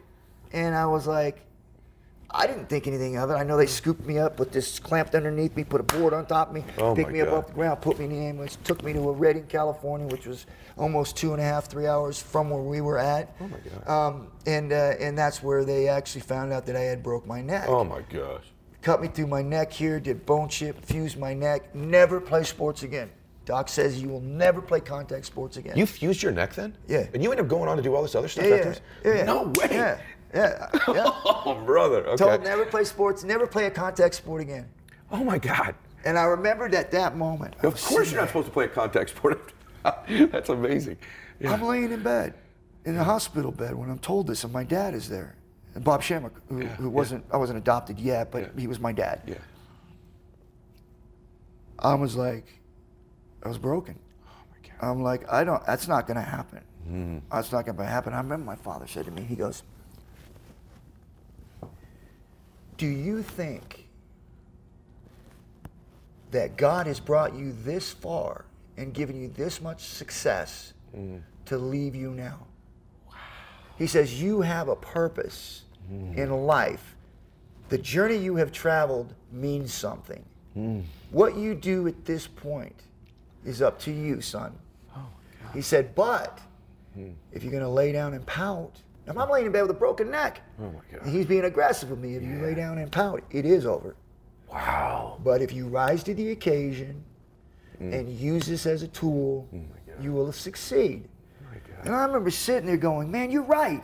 And 0.52 0.74
I 0.74 0.86
was 0.86 1.06
like, 1.06 1.40
I 2.30 2.46
didn't 2.48 2.68
think 2.68 2.86
anything 2.88 3.16
of 3.16 3.30
it. 3.30 3.34
I 3.34 3.44
know 3.44 3.56
they 3.56 3.66
scooped 3.66 4.04
me 4.04 4.18
up, 4.18 4.36
put 4.36 4.50
this 4.50 4.80
clamped 4.80 5.14
underneath 5.14 5.56
me, 5.56 5.62
put 5.62 5.80
a 5.80 5.84
board 5.84 6.12
on 6.12 6.26
top 6.26 6.48
of 6.48 6.54
me, 6.54 6.64
Oh 6.78 6.94
picked 6.94 7.10
me 7.10 7.20
up 7.20 7.32
off 7.32 7.46
the 7.46 7.52
ground, 7.52 7.80
put 7.80 7.98
me 7.98 8.06
in 8.06 8.10
the 8.10 8.18
ambulance, 8.18 8.58
took 8.64 8.82
me 8.82 8.92
to 8.92 9.08
a 9.08 9.12
Redding, 9.12 9.46
California, 9.46 10.06
which 10.08 10.26
was 10.26 10.46
almost 10.76 11.16
two 11.16 11.32
and 11.32 11.40
a 11.40 11.44
half, 11.44 11.66
three 11.66 11.86
hours 11.86 12.20
from 12.20 12.50
where 12.50 12.62
we 12.62 12.80
were 12.80 12.98
at. 12.98 13.34
Oh 13.40 13.48
my 13.48 13.58
God. 13.58 13.88
Um, 13.88 14.28
and 14.46 14.72
uh, 14.72 14.94
and 14.98 15.16
that's 15.16 15.42
where 15.42 15.64
they 15.64 15.88
actually 15.88 16.22
found 16.22 16.52
out 16.52 16.66
that 16.66 16.74
I 16.76 16.80
had 16.80 17.02
broke 17.02 17.24
my 17.26 17.40
neck. 17.40 17.66
Oh 17.68 17.84
my 17.84 18.00
gosh. 18.02 18.44
Cut 18.84 19.00
me 19.00 19.08
through 19.08 19.28
my 19.28 19.40
neck 19.40 19.72
here, 19.72 19.98
did 19.98 20.26
bone 20.26 20.46
chip, 20.46 20.84
fused 20.84 21.18
my 21.18 21.32
neck. 21.32 21.74
Never 21.74 22.20
play 22.20 22.44
sports 22.44 22.82
again. 22.82 23.10
Doc 23.46 23.70
says 23.70 24.00
you 24.02 24.10
will 24.10 24.20
never 24.20 24.60
play 24.60 24.78
contact 24.78 25.24
sports 25.24 25.56
again. 25.56 25.74
You 25.74 25.86
fused 25.86 26.22
your 26.22 26.32
neck 26.32 26.52
then? 26.52 26.76
Yeah. 26.86 27.06
And 27.14 27.22
you 27.22 27.30
end 27.30 27.40
up 27.40 27.48
going 27.48 27.66
on 27.66 27.78
to 27.78 27.82
do 27.82 27.94
all 27.94 28.02
this 28.02 28.14
other 28.14 28.28
stuff 28.28 28.44
yeah, 28.44 28.54
afterwards? 28.56 28.80
yeah, 29.02 29.14
yeah. 29.14 29.24
No 29.24 29.44
way. 29.44 29.68
Yeah, 29.70 30.00
yeah, 30.34 30.70
yeah. 30.88 31.10
Oh, 31.24 31.62
brother. 31.64 32.06
Okay. 32.08 32.24
Told 32.24 32.44
never 32.44 32.66
play 32.66 32.84
sports, 32.84 33.24
never 33.24 33.46
play 33.46 33.64
a 33.64 33.70
contact 33.70 34.16
sport 34.16 34.42
again. 34.42 34.68
Oh 35.10 35.24
my 35.24 35.38
God. 35.38 35.74
And 36.04 36.18
I 36.18 36.24
remembered 36.24 36.74
at 36.74 36.90
that 36.90 37.16
moment. 37.16 37.54
Of 37.62 37.82
course 37.82 38.12
you're 38.12 38.20
not 38.20 38.28
supposed 38.28 38.48
to 38.48 38.52
play 38.52 38.66
a 38.66 38.68
contact 38.68 39.10
sport. 39.16 39.54
That's 39.82 40.50
amazing. 40.50 40.98
Yeah. 41.40 41.54
I'm 41.54 41.62
laying 41.62 41.90
in 41.90 42.02
bed, 42.02 42.34
in 42.84 42.98
a 42.98 43.04
hospital 43.04 43.50
bed, 43.50 43.74
when 43.74 43.88
I'm 43.88 43.98
told 43.98 44.26
this, 44.26 44.44
and 44.44 44.52
my 44.52 44.64
dad 44.64 44.92
is 44.92 45.08
there. 45.08 45.36
And 45.74 45.82
Bob 45.84 46.02
Shamrock, 46.02 46.40
who, 46.48 46.62
Yeah, 46.62 46.68
who 46.76 46.88
wasn't, 46.88 47.24
I 47.32 47.36
wasn't 47.36 47.58
adopted 47.58 47.98
yet, 47.98 48.30
but 48.30 48.42
Yeah. 48.42 48.60
he 48.60 48.66
was 48.66 48.78
my 48.80 48.92
dad. 48.92 49.22
Yeah. 49.26 49.34
I 51.78 51.94
was 51.94 52.14
like, 52.16 52.46
I 53.42 53.48
was 53.48 53.58
broken. 53.58 53.98
Oh 54.26 54.30
my 54.50 54.68
God. 54.68 54.90
I'm 54.90 55.02
like, 55.02 55.30
I 55.32 55.44
don't, 55.44 55.64
that's 55.66 55.88
not 55.88 56.06
going 56.06 56.16
to 56.16 56.22
happen. 56.22 56.60
Mm-hmm. 56.88 57.18
That's 57.32 57.50
not 57.50 57.64
going 57.66 57.76
to 57.76 57.84
happen. 57.84 58.12
I 58.14 58.18
remember 58.18 58.44
my 58.46 58.56
father 58.56 58.86
said 58.86 59.04
to 59.06 59.10
me, 59.10 59.22
he 59.22 59.34
goes, 59.36 59.62
Do 62.76 62.86
you 62.86 63.22
think 63.22 63.88
that 66.30 66.56
God 66.56 66.86
has 66.86 67.00
brought 67.00 67.34
you 67.34 67.52
this 67.64 67.92
far 67.92 68.44
and 68.76 68.92
given 68.92 69.20
you 69.20 69.28
this 69.28 69.60
much 69.60 69.82
success 69.84 70.72
Mm. 70.96 71.22
to 71.46 71.58
leave 71.58 71.96
you 71.96 72.10
now? 72.12 72.46
He 73.78 73.86
says, 73.86 74.22
You 74.22 74.40
have 74.40 74.68
a 74.68 74.76
purpose 74.76 75.62
mm. 75.90 76.16
in 76.16 76.30
life. 76.30 76.94
The 77.68 77.78
journey 77.78 78.16
you 78.16 78.36
have 78.36 78.52
traveled 78.52 79.14
means 79.32 79.72
something. 79.72 80.24
Mm. 80.56 80.84
What 81.10 81.36
you 81.36 81.54
do 81.54 81.86
at 81.88 82.04
this 82.04 82.26
point 82.26 82.82
is 83.44 83.62
up 83.62 83.78
to 83.80 83.90
you, 83.90 84.20
son. 84.20 84.52
Oh, 84.96 85.06
he 85.52 85.60
said, 85.60 85.94
But 85.94 86.40
hmm. 86.94 87.10
if 87.32 87.42
you're 87.42 87.52
going 87.52 87.62
to 87.62 87.68
lay 87.68 87.92
down 87.92 88.14
and 88.14 88.24
pout, 88.26 88.80
now 89.06 89.20
I'm 89.20 89.30
laying 89.30 89.46
in 89.46 89.52
bed 89.52 89.62
with 89.62 89.70
a 89.70 89.74
broken 89.74 90.10
neck. 90.10 90.40
Oh 90.60 90.70
my 90.70 90.98
God. 90.98 91.08
He's 91.08 91.26
being 91.26 91.44
aggressive 91.44 91.90
with 91.90 91.98
me. 91.98 92.14
If 92.14 92.22
you 92.22 92.38
lay 92.40 92.54
down 92.54 92.78
and 92.78 92.90
pout, 92.90 93.22
it 93.30 93.44
is 93.44 93.66
over. 93.66 93.96
Wow. 94.50 95.18
But 95.22 95.42
if 95.42 95.52
you 95.52 95.66
rise 95.66 96.02
to 96.04 96.14
the 96.14 96.30
occasion 96.30 97.04
mm. 97.80 97.92
and 97.92 98.08
use 98.08 98.46
this 98.46 98.66
as 98.66 98.82
a 98.82 98.88
tool, 98.88 99.48
Mm. 99.52 99.64
Oh 99.66 100.02
you 100.02 100.12
will 100.12 100.32
succeed. 100.32 101.08
And 101.84 101.94
I 101.94 102.04
remember 102.04 102.30
sitting 102.30 102.66
there 102.66 102.76
going, 102.76 103.10
man, 103.10 103.30
you're 103.30 103.42
right. 103.42 103.82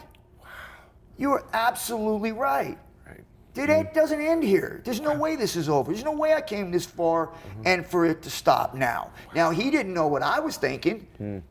You 1.19 1.33
are 1.33 1.45
absolutely 1.53 2.33
right. 2.33 2.79
Right. 3.07 3.25
It 3.57 3.69
ain't- 3.69 3.93
doesn't 3.93 4.21
end 4.21 4.43
here. 4.43 4.81
There's 4.85 5.01
no 5.03 5.15
way 5.15 5.37
this 5.37 5.55
is 5.55 5.69
over. 5.69 5.93
There's 5.93 6.05
no 6.05 6.13
way 6.13 6.33
I 6.35 6.41
came 6.41 6.71
this 6.71 6.87
far 6.87 7.27
Mm-hmm. 7.29 7.63
and 7.67 7.87
for 7.87 8.07
it 8.07 8.23
to 8.23 8.31
stop 8.31 8.75
now. 8.75 9.11
Now, 9.35 9.51
he 9.51 9.71
didn't 9.71 9.93
know 9.93 10.07
what 10.07 10.23
I 10.23 10.41
was 10.41 10.57
thinking. 10.57 11.07
Mm. 11.21 11.43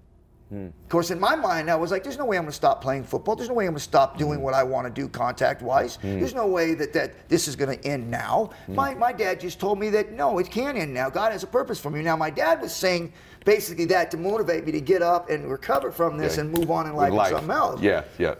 Of 0.51 0.89
course, 0.89 1.11
in 1.11 1.19
my 1.19 1.35
mind, 1.35 1.69
I 1.69 1.75
was 1.75 1.91
like, 1.91 2.03
there's 2.03 2.17
no 2.17 2.25
way 2.25 2.35
I'm 2.35 2.43
going 2.43 2.49
to 2.51 2.55
stop 2.55 2.81
playing 2.81 3.03
football. 3.03 3.35
There's 3.35 3.49
no 3.49 3.53
way 3.55 3.65
I'm 3.65 3.73
going 3.73 3.77
to 3.77 3.83
stop 3.83 4.17
doing 4.17 4.41
what 4.41 4.55
I 4.55 4.63
want 4.63 4.87
to 4.87 5.01
do 5.01 5.07
contact 5.07 5.61
wise. 5.61 5.99
There's 6.01 6.33
no 6.33 6.47
way 6.47 6.73
that, 6.73 6.91
that 6.93 7.29
this 7.29 7.47
is 7.47 7.55
going 7.55 7.77
to 7.77 7.85
end 7.87 8.09
now. 8.09 8.49
My, 8.67 8.95
my 8.95 9.11
dad 9.13 9.39
just 9.39 9.59
told 9.59 9.77
me 9.77 9.89
that 9.91 10.11
no, 10.13 10.39
it 10.39 10.49
can 10.49 10.75
end 10.75 10.91
now. 10.91 11.07
God 11.09 11.33
has 11.33 11.43
a 11.43 11.47
purpose 11.47 11.79
for 11.79 11.91
me. 11.91 12.01
Now, 12.01 12.15
my 12.17 12.31
dad 12.31 12.61
was 12.61 12.73
saying 12.73 13.13
basically 13.45 13.85
that 13.85 14.09
to 14.11 14.17
motivate 14.17 14.65
me 14.65 14.71
to 14.71 14.81
get 14.81 15.03
up 15.03 15.29
and 15.29 15.49
recover 15.51 15.91
from 15.91 16.17
this 16.17 16.35
Yeah. 16.35 16.41
and 16.41 16.51
move 16.51 16.71
on 16.71 16.87
in 16.87 16.95
life, 16.95 17.13
and 17.13 17.27
something 17.29 17.51
else. 17.51 17.81
Yeah, 17.81 18.03
yeah. 18.17 18.35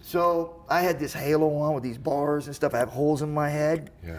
So 0.00 0.62
I 0.68 0.80
had 0.82 0.98
this 0.98 1.12
halo 1.12 1.54
on 1.56 1.74
with 1.74 1.82
these 1.82 1.98
bars 1.98 2.46
and 2.46 2.54
stuff. 2.54 2.74
I 2.74 2.78
have 2.78 2.88
holes 2.90 3.22
in 3.22 3.32
my 3.32 3.48
head. 3.48 3.90
Yeah. 4.04 4.18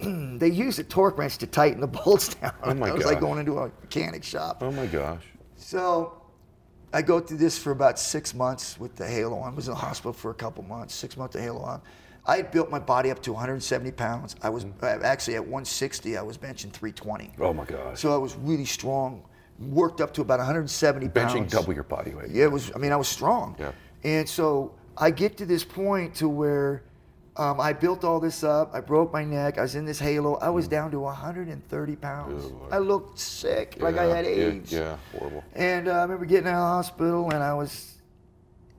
They 0.38 0.48
used 0.48 0.78
a 0.78 0.84
torque 0.84 1.18
wrench 1.18 1.38
to 1.38 1.46
tighten 1.48 1.80
the 1.80 1.88
bolts 1.88 2.34
down. 2.36 2.52
Oh 2.62 2.72
my 2.74 2.88
it 2.90 2.94
was 2.94 3.04
like 3.04 3.18
going 3.18 3.40
into 3.40 3.58
a 3.58 3.70
mechanic 3.80 4.22
shop. 4.22 4.58
Oh 4.62 4.70
my 4.70 4.86
gosh. 4.86 5.24
So 5.56 6.17
I 6.92 7.02
go 7.02 7.20
through 7.20 7.38
this 7.38 7.58
for 7.58 7.70
about 7.70 7.98
six 7.98 8.34
months 8.34 8.78
with 8.80 8.96
the 8.96 9.06
halo 9.06 9.38
on. 9.38 9.52
I 9.52 9.56
was 9.56 9.68
in 9.68 9.74
the 9.74 9.80
hospital 9.80 10.12
for 10.12 10.30
a 10.30 10.34
couple 10.34 10.64
months, 10.64 10.94
six 10.94 11.16
months 11.16 11.36
of 11.36 11.42
halo 11.42 11.60
on. 11.60 11.82
I 12.26 12.36
had 12.36 12.50
built 12.50 12.70
my 12.70 12.78
body 12.78 13.10
up 13.10 13.22
to 13.22 13.32
170 13.32 13.90
pounds. 13.92 14.36
I 14.42 14.50
was 14.50 14.66
uh, 14.82 14.86
actually 15.02 15.36
at 15.36 15.42
160. 15.42 16.16
I 16.16 16.22
was 16.22 16.36
benching 16.36 16.70
320. 16.70 17.32
Oh 17.40 17.52
my 17.52 17.64
gosh. 17.64 18.00
So 18.00 18.12
I 18.12 18.18
was 18.18 18.36
really 18.36 18.64
strong. 18.66 19.22
Worked 19.58 20.00
up 20.00 20.12
to 20.14 20.22
about 20.22 20.38
170 20.38 21.08
pounds. 21.08 21.32
Benching 21.32 21.50
double 21.50 21.72
your 21.72 21.84
body 21.84 22.14
weight. 22.14 22.30
Yeah, 22.30 22.44
it 22.44 22.52
was. 22.52 22.70
I 22.74 22.78
mean, 22.78 22.92
I 22.92 22.96
was 22.96 23.08
strong. 23.08 23.56
Yeah. 23.58 23.72
And 24.04 24.28
so 24.28 24.74
I 24.96 25.10
get 25.10 25.36
to 25.38 25.46
this 25.46 25.64
point 25.64 26.14
to 26.16 26.28
where 26.28 26.84
um, 27.38 27.60
I 27.60 27.72
built 27.72 28.02
all 28.04 28.18
this 28.18 28.42
up. 28.42 28.74
I 28.74 28.80
broke 28.80 29.12
my 29.12 29.24
neck. 29.24 29.58
I 29.58 29.62
was 29.62 29.76
in 29.76 29.84
this 29.84 29.98
halo. 30.00 30.34
I 30.36 30.50
was 30.50 30.66
down 30.66 30.90
to 30.90 30.98
130 31.00 31.96
pounds. 31.96 32.42
Good 32.44 32.52
Lord. 32.52 32.72
I 32.72 32.78
looked 32.78 33.18
sick, 33.18 33.76
like 33.80 33.96
I 33.96 34.04
had 34.04 34.24
AIDS. 34.24 34.72
Yeah, 34.72 34.96
horrible. 35.16 35.44
And 35.54 35.88
uh, 35.88 35.92
I 35.92 36.02
remember 36.02 36.26
getting 36.26 36.48
out 36.48 36.54
of 36.54 36.60
the 36.60 36.66
hospital, 36.66 37.30
and 37.30 37.42
I 37.42 37.54
was, 37.54 37.94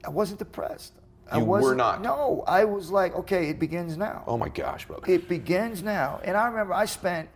I 0.05 0.09
wasn't 0.09 0.39
depressed. 0.39 0.93
I 1.31 1.37
You 1.37 1.45
were 1.45 1.59
wasn't, 1.61 1.77
not? 1.77 2.01
No, 2.01 2.43
I 2.47 2.65
was 2.65 2.91
like, 2.91 3.15
okay, 3.15 3.49
it 3.49 3.59
begins 3.59 3.95
now. 3.95 4.23
Oh 4.27 4.37
my 4.37 4.49
gosh, 4.49 4.85
brother. 4.85 5.03
It 5.09 5.29
begins 5.29 5.81
now. 5.81 6.19
And 6.23 6.35
I 6.35 6.47
remember 6.47 6.73
I 6.73 6.85
spent 6.85 7.29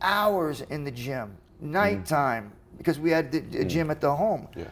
hours 0.00 0.62
in 0.62 0.84
the 0.84 0.90
gym, 0.90 1.36
nighttime, 1.60 2.52
because 2.78 2.98
we 2.98 3.10
had 3.10 3.30
the, 3.32 3.40
the 3.40 3.64
gym 3.66 3.90
at 3.90 4.00
the 4.00 4.14
home. 4.14 4.48
Yeah. 4.56 4.64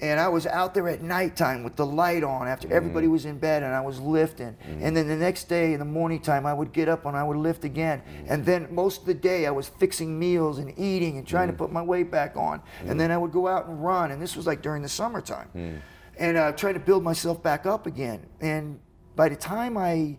And 0.00 0.18
I 0.18 0.26
was 0.28 0.46
out 0.46 0.74
there 0.74 0.88
at 0.88 1.02
nighttime 1.02 1.62
with 1.62 1.76
the 1.76 1.86
light 1.86 2.24
on 2.24 2.48
after 2.48 2.66
mm. 2.66 2.72
everybody 2.72 3.06
was 3.06 3.26
in 3.26 3.38
bed 3.38 3.62
and 3.62 3.72
I 3.72 3.80
was 3.80 4.00
lifting. 4.00 4.56
Mm. 4.68 4.82
And 4.82 4.96
then 4.96 5.06
the 5.06 5.16
next 5.16 5.44
day 5.44 5.72
in 5.72 5.78
the 5.78 5.84
morning 5.84 6.20
time, 6.20 6.46
I 6.46 6.52
would 6.52 6.72
get 6.72 6.88
up 6.88 7.06
and 7.06 7.16
I 7.16 7.22
would 7.22 7.36
lift 7.36 7.64
again. 7.64 8.00
Mm. 8.00 8.26
And 8.28 8.44
then 8.44 8.74
most 8.74 9.02
of 9.02 9.06
the 9.06 9.14
day, 9.14 9.46
I 9.46 9.50
was 9.50 9.68
fixing 9.68 10.18
meals 10.18 10.58
and 10.58 10.76
eating 10.76 11.16
and 11.18 11.26
trying 11.26 11.46
to 11.48 11.54
put 11.54 11.70
my 11.70 11.82
weight 11.82 12.10
back 12.10 12.36
on. 12.36 12.60
And 12.86 12.98
then 12.98 13.12
I 13.12 13.16
would 13.16 13.30
go 13.30 13.46
out 13.46 13.66
and 13.66 13.82
run. 13.82 14.10
And 14.10 14.20
this 14.20 14.34
was 14.36 14.46
like 14.46 14.62
during 14.62 14.82
the 14.82 14.88
summertime. 14.88 15.80
And 16.18 16.36
uh, 16.36 16.52
trying 16.52 16.74
to 16.74 16.80
build 16.80 17.02
myself 17.02 17.42
back 17.42 17.66
up 17.66 17.86
again. 17.86 18.26
And 18.40 18.80
by 19.16 19.28
the 19.28 19.36
time 19.36 19.76
I, 19.76 20.16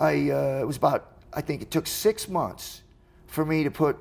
I 0.00 0.30
uh, 0.30 0.60
it 0.62 0.66
was 0.66 0.76
about 0.76 1.18
I 1.32 1.40
think 1.40 1.62
it 1.62 1.70
took 1.70 1.86
six 1.86 2.28
months 2.28 2.82
for 3.26 3.44
me 3.44 3.62
to 3.64 3.70
put 3.70 3.98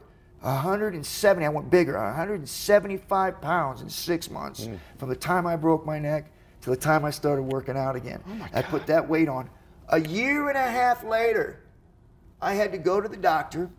170. 0.47 1.45
I 1.45 1.49
went 1.49 1.69
bigger, 1.69 1.93
175 1.93 3.41
pounds 3.41 3.81
in 3.81 3.89
six 3.89 4.29
months 4.29 4.65
mm. 4.65 4.79
from 4.97 5.09
the 5.09 5.15
time 5.15 5.45
I 5.45 5.55
broke 5.55 5.85
my 5.85 5.99
neck 5.99 6.31
to 6.61 6.69
the 6.69 6.77
time 6.77 7.05
I 7.05 7.11
started 7.11 7.43
working 7.43 7.77
out 7.77 7.95
again. 7.95 8.23
Oh 8.27 8.47
I 8.53 8.61
put 8.61 8.87
that 8.87 9.07
weight 9.07 9.29
on. 9.29 9.49
A 9.89 9.99
year 9.99 10.49
and 10.49 10.57
a 10.57 10.69
half 10.69 11.03
later, 11.03 11.63
I 12.41 12.53
had 12.53 12.71
to 12.71 12.77
go 12.77 13.01
to 13.01 13.07
the 13.07 13.17
doctor. 13.17 13.69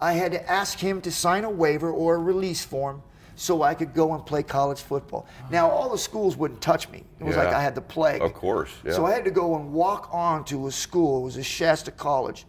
I 0.00 0.14
had 0.14 0.32
to 0.32 0.50
ask 0.50 0.78
him 0.78 1.00
to 1.02 1.12
sign 1.12 1.44
a 1.44 1.50
waiver 1.50 1.90
or 1.90 2.16
a 2.16 2.18
release 2.18 2.64
form 2.64 3.02
so 3.36 3.62
I 3.62 3.74
could 3.74 3.94
go 3.94 4.14
and 4.14 4.24
play 4.26 4.42
college 4.42 4.80
football. 4.80 5.26
Ah. 5.28 5.46
Now, 5.50 5.70
all 5.70 5.88
the 5.88 5.98
schools 5.98 6.36
wouldn't 6.36 6.60
touch 6.60 6.88
me. 6.90 7.04
It 7.20 7.24
was 7.24 7.36
like 7.36 7.48
I 7.48 7.62
had 7.62 7.74
the 7.74 7.80
plague. 7.80 8.22
Of 8.22 8.34
course, 8.34 8.70
yeah. 8.84 8.92
So 8.92 9.06
I 9.06 9.12
had 9.12 9.24
to 9.24 9.30
go 9.30 9.56
and 9.56 9.72
walk 9.72 10.08
on 10.12 10.44
to 10.46 10.66
a 10.66 10.72
school. 10.72 11.22
It 11.22 11.24
was 11.24 11.36
a 11.36 11.42
Shasta 11.42 11.92
College. 11.92 12.44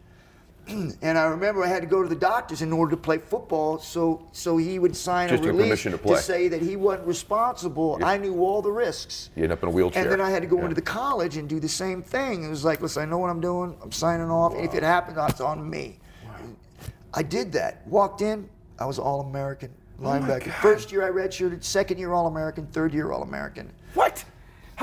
and 0.67 1.17
I 1.17 1.25
remember 1.25 1.63
I 1.63 1.67
had 1.67 1.81
to 1.81 1.87
go 1.87 2.01
to 2.01 2.07
the 2.07 2.15
doctors 2.15 2.61
in 2.61 2.71
order 2.71 2.91
to 2.91 2.97
play 2.97 3.17
football 3.17 3.79
so 3.79 4.25
so 4.31 4.55
he 4.57 4.79
would 4.79 4.95
sign 4.95 5.29
Just 5.29 5.43
a 5.43 5.47
release 5.47 5.63
permission 5.83 5.97
to 5.97 6.17
say 6.17 6.47
that 6.47 6.61
he 6.61 6.75
wasn't 6.77 7.07
responsible. 7.07 7.99
I 8.03 8.17
knew 8.17 8.39
all 8.43 8.61
the 8.61 8.71
risks. 8.71 9.29
You 9.35 9.43
end 9.43 9.51
up 9.51 9.61
in 9.63 9.69
a 9.69 9.71
wheelchair. 9.71 10.03
And 10.03 10.11
then 10.11 10.21
I 10.21 10.29
had 10.29 10.41
to 10.41 10.47
go 10.47 10.57
Yeah. 10.57 10.63
into 10.63 10.75
the 10.75 10.81
college 10.81 11.35
and 11.37 11.49
do 11.49 11.59
the 11.59 11.67
same 11.67 12.01
thing. 12.01 12.43
It 12.43 12.49
was 12.49 12.63
like, 12.63 12.81
listen, 12.81 13.03
I 13.03 13.05
know 13.05 13.17
what 13.17 13.29
I'm 13.29 13.41
doing. 13.41 13.75
I'm 13.83 13.91
signing 13.91 14.29
off. 14.29 14.53
and 14.53 14.63
If 14.63 14.73
it 14.73 14.83
happens, 14.83 15.17
it's 15.29 15.41
on 15.41 15.69
me. 15.69 15.99
I 17.13 17.23
did 17.23 17.51
that. 17.53 17.85
Walked 17.87 18.21
in. 18.21 18.49
I 18.79 18.85
was 18.85 18.99
All 18.99 19.21
American 19.21 19.69
oh 19.99 20.03
linebacker. 20.03 20.45
God. 20.45 20.53
First 20.61 20.91
year 20.91 21.05
I 21.05 21.09
redshirted. 21.11 21.63
Second 21.63 21.99
year 21.99 22.13
All 22.13 22.27
American. 22.27 22.65
Third 22.67 22.93
year 22.93 23.11
All 23.11 23.21
American. 23.23 23.71
What? 23.93 24.23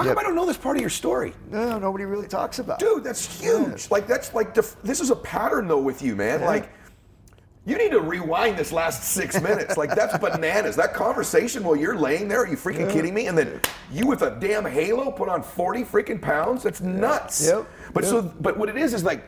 How 0.00 0.06
Yep. 0.06 0.14
come 0.16 0.24
I 0.24 0.26
don't 0.26 0.34
know 0.34 0.46
this 0.46 0.56
part 0.56 0.76
of 0.76 0.80
your 0.80 0.88
story? 0.88 1.34
No, 1.50 1.78
nobody 1.78 2.06
really 2.06 2.26
talks 2.26 2.58
about. 2.58 2.80
it. 2.80 2.84
Dude, 2.86 3.04
that's 3.04 3.40
huge. 3.40 3.90
Like 3.90 4.06
that's 4.06 4.32
like 4.32 4.54
def- 4.54 4.76
this 4.82 4.98
is 5.00 5.10
a 5.10 5.16
pattern 5.16 5.68
though 5.68 5.78
with 5.80 6.00
you, 6.00 6.16
man. 6.16 6.40
Like 6.40 6.70
you 7.66 7.76
need 7.76 7.90
to 7.90 8.00
rewind 8.00 8.56
this 8.56 8.72
last 8.72 9.04
six 9.12 9.38
minutes. 9.42 9.76
Like 9.76 9.94
that's 9.94 10.16
bananas. 10.18 10.74
That 10.76 10.94
conversation 10.94 11.62
while 11.64 11.76
you're 11.76 11.96
laying 11.98 12.28
there, 12.28 12.40
are 12.40 12.46
you 12.48 12.56
freaking 12.56 12.90
kidding 12.90 13.12
me? 13.12 13.26
And 13.26 13.36
then 13.36 13.60
you 13.92 14.06
with 14.06 14.22
a 14.22 14.30
damn 14.40 14.64
halo 14.64 15.10
put 15.10 15.28
on 15.28 15.42
40 15.42 15.84
freaking 15.84 16.20
pounds? 16.20 16.62
That's 16.62 16.80
nuts. 16.80 17.46
Yep. 17.46 17.66
But 17.92 18.06
so, 18.06 18.22
but 18.22 18.56
what 18.58 18.70
it 18.70 18.78
is 18.78 18.94
is 18.94 19.04
like, 19.04 19.24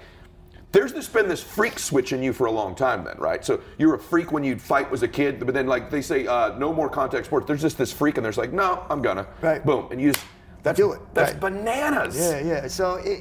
there's 0.72 0.94
this 0.94 1.06
been 1.06 1.28
this 1.28 1.42
freak 1.42 1.78
switch 1.78 2.14
in 2.14 2.22
you 2.22 2.32
for 2.32 2.46
a 2.46 2.50
long 2.50 2.74
time, 2.74 3.04
then, 3.04 3.18
right? 3.18 3.44
So 3.44 3.60
you're 3.76 3.92
a 3.94 3.98
freak 3.98 4.32
when 4.32 4.42
you'd 4.42 4.62
fight 4.62 4.90
was 4.90 5.02
a 5.02 5.08
kid, 5.08 5.38
but 5.44 5.52
then 5.52 5.66
like 5.66 5.90
they 5.90 6.00
say, 6.00 6.26
uh, 6.26 6.56
no 6.56 6.72
more 6.72 6.88
contact 6.88 7.26
sports. 7.26 7.46
There's 7.46 7.60
just 7.60 7.76
this 7.76 7.92
freak, 7.92 8.16
and 8.16 8.24
there's 8.24 8.38
like, 8.38 8.54
no, 8.54 8.86
I'm 8.88 9.02
gonna, 9.02 9.26
Right. 9.42 9.62
boom, 9.62 9.88
and 9.90 10.00
you 10.00 10.12
just 10.12 10.24
that's 10.62 10.76
Do 10.76 10.92
it, 10.92 11.00
That's 11.14 11.32
right. 11.32 11.40
bananas. 11.40 12.16
Yeah, 12.16 12.40
yeah. 12.40 12.68
So, 12.68 12.96
it, 12.96 13.20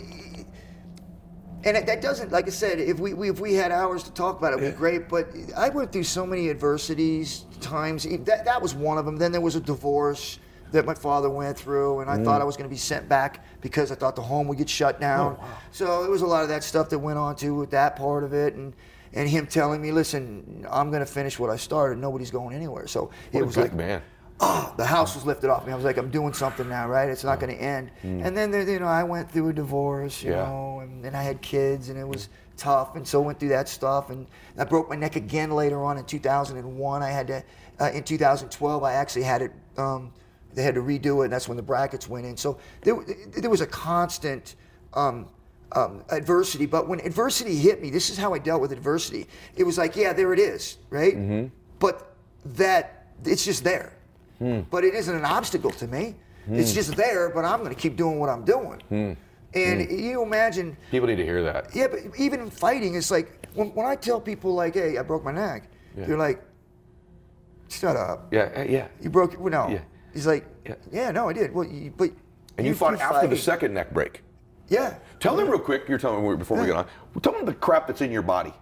and 1.63 1.77
it, 1.77 1.85
that 1.85 2.01
doesn't, 2.01 2.31
like 2.31 2.47
I 2.47 2.51
said, 2.51 2.79
if 2.79 2.99
we, 2.99 3.13
we 3.13 3.29
if 3.29 3.39
we 3.39 3.53
had 3.53 3.71
hours 3.71 4.03
to 4.03 4.11
talk 4.11 4.39
about 4.39 4.53
it, 4.53 4.59
it'd 4.59 4.73
be 4.73 4.77
great. 4.77 5.07
But 5.07 5.27
I 5.55 5.69
went 5.69 5.91
through 5.91 6.03
so 6.03 6.25
many 6.25 6.49
adversities, 6.49 7.45
times. 7.59 8.03
That 8.03 8.45
that 8.45 8.61
was 8.61 8.73
one 8.73 8.97
of 8.97 9.05
them. 9.05 9.17
Then 9.17 9.31
there 9.31 9.41
was 9.41 9.55
a 9.55 9.59
divorce 9.59 10.39
that 10.71 10.85
my 10.85 10.93
father 10.93 11.29
went 11.29 11.57
through, 11.57 11.99
and 11.99 12.09
I 12.09 12.17
mm. 12.17 12.23
thought 12.23 12.41
I 12.41 12.45
was 12.45 12.57
going 12.57 12.69
to 12.69 12.73
be 12.73 12.79
sent 12.79 13.07
back 13.07 13.45
because 13.61 13.91
I 13.91 13.95
thought 13.95 14.15
the 14.15 14.21
home 14.21 14.47
would 14.47 14.57
get 14.57 14.69
shut 14.69 14.99
down. 14.99 15.37
Oh, 15.39 15.43
wow. 15.43 15.57
So 15.71 16.03
it 16.03 16.09
was 16.09 16.21
a 16.21 16.27
lot 16.27 16.43
of 16.43 16.49
that 16.49 16.63
stuff 16.63 16.89
that 16.89 16.99
went 16.99 17.19
on 17.19 17.35
too 17.35 17.55
with 17.55 17.71
that 17.71 17.95
part 17.95 18.23
of 18.23 18.33
it, 18.33 18.55
and 18.55 18.73
and 19.13 19.29
him 19.29 19.45
telling 19.45 19.81
me, 19.81 19.91
listen, 19.91 20.65
I'm 20.69 20.89
going 20.89 21.01
to 21.01 21.11
finish 21.11 21.37
what 21.37 21.49
I 21.49 21.57
started. 21.57 21.99
Nobody's 21.99 22.31
going 22.31 22.55
anywhere. 22.55 22.87
So 22.87 23.11
What 23.31 23.41
it 23.41 23.45
was 23.45 23.57
like, 23.57 23.73
man. 23.73 24.01
Oh, 24.43 24.73
the 24.75 24.85
house 24.85 25.13
was 25.15 25.25
lifted 25.25 25.49
off 25.49 25.65
me. 25.65 25.71
I 25.71 25.75
was 25.75 25.85
like, 25.85 25.97
I'm 25.97 26.09
doing 26.09 26.33
something 26.33 26.67
now, 26.67 26.87
right? 26.87 27.07
It's 27.09 27.23
not 27.23 27.39
going 27.39 27.55
to 27.55 27.61
end. 27.61 27.91
And 28.03 28.35
then, 28.35 28.49
there, 28.51 28.67
you 28.67 28.79
know, 28.79 28.87
I 28.87 29.03
went 29.03 29.29
through 29.31 29.49
a 29.49 29.53
divorce, 29.53 30.23
you 30.23 30.31
Mm. 30.31 30.33
Yeah. 30.35 30.43
know, 30.45 30.79
and 30.81 31.03
then 31.05 31.13
I 31.15 31.21
had 31.21 31.41
kids, 31.41 31.89
and 31.89 31.97
it 31.99 32.07
was 32.07 32.29
tough. 32.57 32.95
And 32.95 33.07
so 33.07 33.21
went 33.21 33.39
through 33.39 33.49
that 33.49 33.69
stuff, 33.69 34.09
and 34.09 34.25
I 34.57 34.63
broke 34.63 34.89
my 34.89 34.95
neck 34.95 35.15
again 35.15 35.51
later 35.51 35.83
on 35.83 35.97
in 35.97 36.05
2001. 36.05 37.03
I 37.03 37.09
had 37.09 37.27
to, 37.27 37.43
uh, 37.79 37.91
in 37.93 38.03
2012, 38.03 38.83
I 38.83 38.93
actually 38.93 39.23
had 39.23 39.41
it. 39.43 39.51
Um, 39.77 40.11
they 40.53 40.63
had 40.63 40.75
to 40.75 40.81
redo 40.81 41.21
it, 41.21 41.25
and 41.25 41.33
that's 41.33 41.47
when 41.47 41.55
the 41.55 41.63
brackets 41.63 42.09
went 42.09 42.25
in. 42.25 42.35
So 42.35 42.57
there, 42.81 42.95
there 43.37 43.49
was 43.49 43.61
a 43.61 43.67
constant. 43.67 44.55
Um, 44.93 45.27
um, 45.73 46.03
adversity, 46.09 46.65
but 46.65 46.89
when 46.89 46.99
adversity 46.99 47.55
hit 47.55 47.81
me, 47.81 47.89
this 47.89 48.09
is 48.09 48.17
how 48.17 48.33
I 48.33 48.39
dealt 48.39 48.59
with 48.61 48.73
adversity. 48.73 49.25
It 49.55 49.63
was 49.63 49.77
like, 49.77 49.95
yeah, 49.95 50.11
there 50.11 50.33
it 50.33 50.39
is, 50.39 50.77
right? 50.89 51.15
Mm-hmm. 51.15 51.47
But 51.79 52.13
that 52.43 53.07
it's 53.23 53.45
just 53.45 53.63
there 53.63 53.93
Hmm. 54.41 54.61
but 54.71 54.83
it 54.83 54.95
isn't 54.95 55.15
an 55.15 55.23
obstacle 55.23 55.69
to 55.69 55.85
me. 55.87 56.15
It's 56.49 56.73
just 56.73 56.95
there, 56.95 57.29
but 57.29 57.45
I'm 57.45 57.59
going 57.59 57.73
to 57.73 57.79
keep 57.79 57.95
doing 57.95 58.19
what 58.19 58.27
I'm 58.27 58.43
doing. 58.43 58.81
Hmm. 58.89 59.11
And 59.53 59.91
you 59.91 60.23
imagine, 60.23 60.75
People 60.89 61.07
need 61.07 61.17
to 61.17 61.23
hear 61.25 61.43
that. 61.43 61.75
yeah, 61.75 61.87
but 61.87 61.99
even 62.17 62.39
in 62.39 62.49
fighting, 62.49 62.95
it's 62.95 63.11
like 63.11 63.45
when, 63.53 63.67
when 63.75 63.85
I 63.85 63.95
tell 63.95 64.19
people 64.19 64.55
like, 64.55 64.73
"Hey, 64.73 64.97
I 64.97 65.03
broke 65.03 65.23
my 65.23 65.31
neck," 65.31 65.69
Yeah. 65.95 66.05
they're 66.05 66.17
like, 66.17 66.41
"Shut 67.69 67.95
up! 67.95 68.33
Yeah, 68.33 68.49
uh, 68.57 68.61
yeah. 68.63 68.87
You 69.01 69.09
broke 69.11 69.33
it." 69.33 69.39
Well, 69.39 69.51
no. 69.51 69.67
Yeah. 69.69 69.81
He's 70.13 70.25
like, 70.25 70.45
Yeah. 70.65 70.75
yeah. 70.91 71.11
no, 71.11 71.29
I 71.29 71.33
did." 71.33 71.53
Well, 71.53 71.67
you, 71.67 71.93
but 71.95 72.09
And 72.57 72.65
you, 72.65 72.73
fought 72.73 72.99
after 72.99 73.27
the 73.27 73.37
second 73.37 73.73
neck 73.75 73.93
break. 73.93 74.23
Yeah. 74.67 74.95
Tell 75.19 75.35
them 75.35 75.47
real 75.49 75.59
quick. 75.59 75.87
You're 75.87 75.97
telling 75.99 76.27
me 76.27 76.35
before 76.37 76.59
we 76.59 76.65
get 76.65 76.75
on. 76.75 76.87
Tell 77.21 77.33
them 77.33 77.45
the 77.45 77.53
crap 77.53 77.87
that's 77.87 78.01
in 78.01 78.11
your 78.11 78.21
body. 78.23 78.53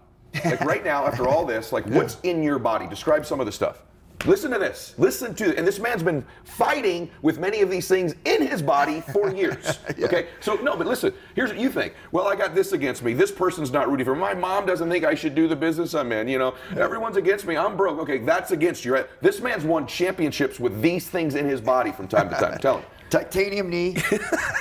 Like 0.44 0.62
right 0.62 0.84
now, 0.84 1.06
after 1.08 1.28
all 1.28 1.46
this, 1.46 1.72
like 1.72 1.86
what's 1.98 2.18
in 2.24 2.44
your 2.44 2.60
body? 2.60 2.88
Describe 2.88 3.26
some 3.26 3.40
of 3.40 3.46
the 3.46 3.52
stuff. 3.52 3.84
Listen 4.26 4.52
to 4.52 4.60
this. 4.60 4.96
Listen 4.98 5.34
to, 5.36 5.58
and 5.58 5.66
this 5.66 5.80
man's 5.80 6.04
been 6.04 6.26
fighting 6.44 7.10
with 7.22 7.40
many 7.40 7.62
of 7.62 7.70
these 7.70 7.88
things 7.88 8.16
in 8.26 8.46
his 8.46 8.62
body 8.62 9.02
for 9.14 9.34
years. 9.36 9.80
Okay, 9.98 10.28
so 10.42 10.56
no, 10.56 10.76
but 10.76 10.88
listen. 10.88 11.14
Here's 11.36 11.50
what 11.50 11.60
you 11.60 11.70
think. 11.70 11.94
Well, 12.12 12.28
I 12.28 12.36
got 12.36 12.54
this 12.54 12.74
against 12.74 13.02
me. 13.02 13.14
This 13.14 13.32
person's 13.32 13.72
not 13.72 13.90
rooting 13.90 14.06
for 14.06 14.16
me. 14.16 14.22
My 14.22 14.34
mom 14.34 14.66
doesn't 14.66 14.90
think 14.90 15.06
I 15.06 15.16
should 15.16 15.36
do 15.36 15.48
the 15.48 15.56
business 15.56 15.94
I'm 15.94 16.12
in. 16.12 16.28
You 16.28 16.38
know, 16.38 16.56
everyone's 16.76 17.16
against 17.16 17.48
me. 17.48 17.56
I'm 17.56 17.78
broke. 17.78 18.00
Okay, 18.00 18.18
that's 18.18 18.52
against 18.52 18.84
you. 18.84 18.94
Right? 18.94 19.08
This 19.22 19.40
man's 19.40 19.64
won 19.64 19.88
championships 19.88 20.60
with 20.60 20.82
these 20.82 21.08
things 21.08 21.36
in 21.36 21.48
his 21.48 21.62
body 21.62 21.92
from 21.92 22.08
time 22.10 22.30
to 22.30 22.36
time. 22.36 22.58
Tell 22.60 22.80
him. 22.80 22.86
Titanium 23.10 23.70
knee, 23.70 23.96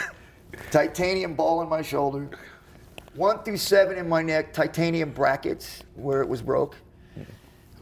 titanium 0.71 1.35
ball 1.35 1.61
in 1.61 1.69
my 1.69 1.83
shoulder, 1.83 2.31
one 3.15 3.43
through 3.43 3.59
seven 3.59 3.99
in 3.99 4.09
my 4.09 4.23
neck, 4.23 4.55
titanium 4.55 5.11
brackets 5.11 5.83
where 5.97 6.23
it 6.23 6.29
was 6.29 6.41
broke, 6.41 6.75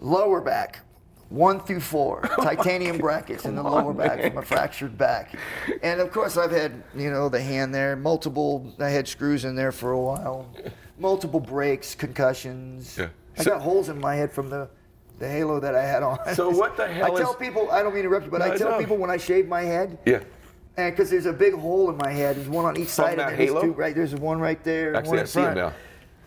lower 0.01 0.41
back, 0.41 0.81
one 1.29 1.61
through 1.61 1.81
four, 1.81 2.29
oh 2.39 2.43
titanium 2.45 2.99
brackets 2.99 3.45
in 3.45 3.57
the 3.57 3.63
lower 3.63 3.93
back 3.93 4.21
from 4.23 4.39
a 4.39 4.43
fractured 4.43 4.97
back. 4.97 5.35
And 5.83 6.01
of 6.01 6.11
course, 6.13 6.37
I've 6.37 6.51
had, 6.53 6.83
you 6.95 7.11
know, 7.11 7.29
the 7.29 7.41
hand 7.41 7.75
there, 7.75 7.97
multiple, 7.97 8.73
I 8.79 8.91
had 8.91 9.09
screws 9.09 9.45
in 9.45 9.57
there 9.57 9.73
for 9.73 9.93
a 9.93 10.01
while, 10.01 10.49
multiple 10.99 11.41
breaks, 11.41 11.95
concussions. 11.95 12.97
Yeah. 12.99 13.09
I 13.39 13.43
So- 13.43 13.51
got 13.51 13.63
holes 13.63 13.89
in 13.89 14.01
my 14.01 14.15
head 14.15 14.33
from 14.33 14.51
the. 14.51 14.69
The 15.19 15.27
halo 15.27 15.59
that 15.61 15.75
I 15.75 15.81
had 15.83 16.03
on. 16.03 16.19
So 16.35 16.51
what 16.51 16.77
the 16.77 16.87
hell 16.87 17.17
I 17.17 17.19
tell 17.19 17.33
people, 17.33 17.71
I 17.71 17.83
don't 17.83 17.95
mean 17.95 18.03
to 18.03 18.09
interrupt 18.09 18.27
you, 18.27 18.31
but 18.31 18.41
No, 18.41 18.53
I 18.53 18.57
tell 18.59 18.73
no. 18.73 18.79
people 18.79 18.99
when 18.99 19.09
I 19.09 19.17
shave 19.17 19.49
my 19.49 19.63
head, 19.63 19.97
Yeah. 20.05 20.21
and 20.77 20.95
because 20.95 21.09
there's 21.09 21.25
a 21.25 21.33
big 21.33 21.55
hole 21.55 21.89
in 21.89 21.97
my 21.97 22.11
head, 22.13 22.37
there's 22.37 22.51
one 22.51 22.67
on 22.67 22.77
each 22.77 22.89
side 22.89 23.19
of 23.19 23.33
it. 23.33 23.37
There's 23.39 23.49
halo? 23.49 23.63
two, 23.63 23.73
right, 23.73 23.95
there's 23.95 24.15
one 24.15 24.39
right 24.41 24.63
there. 24.63 24.95
Actually, 24.95 25.09
one 25.09 25.19
I 25.19 25.23
in 25.23 25.27
front. 25.27 25.75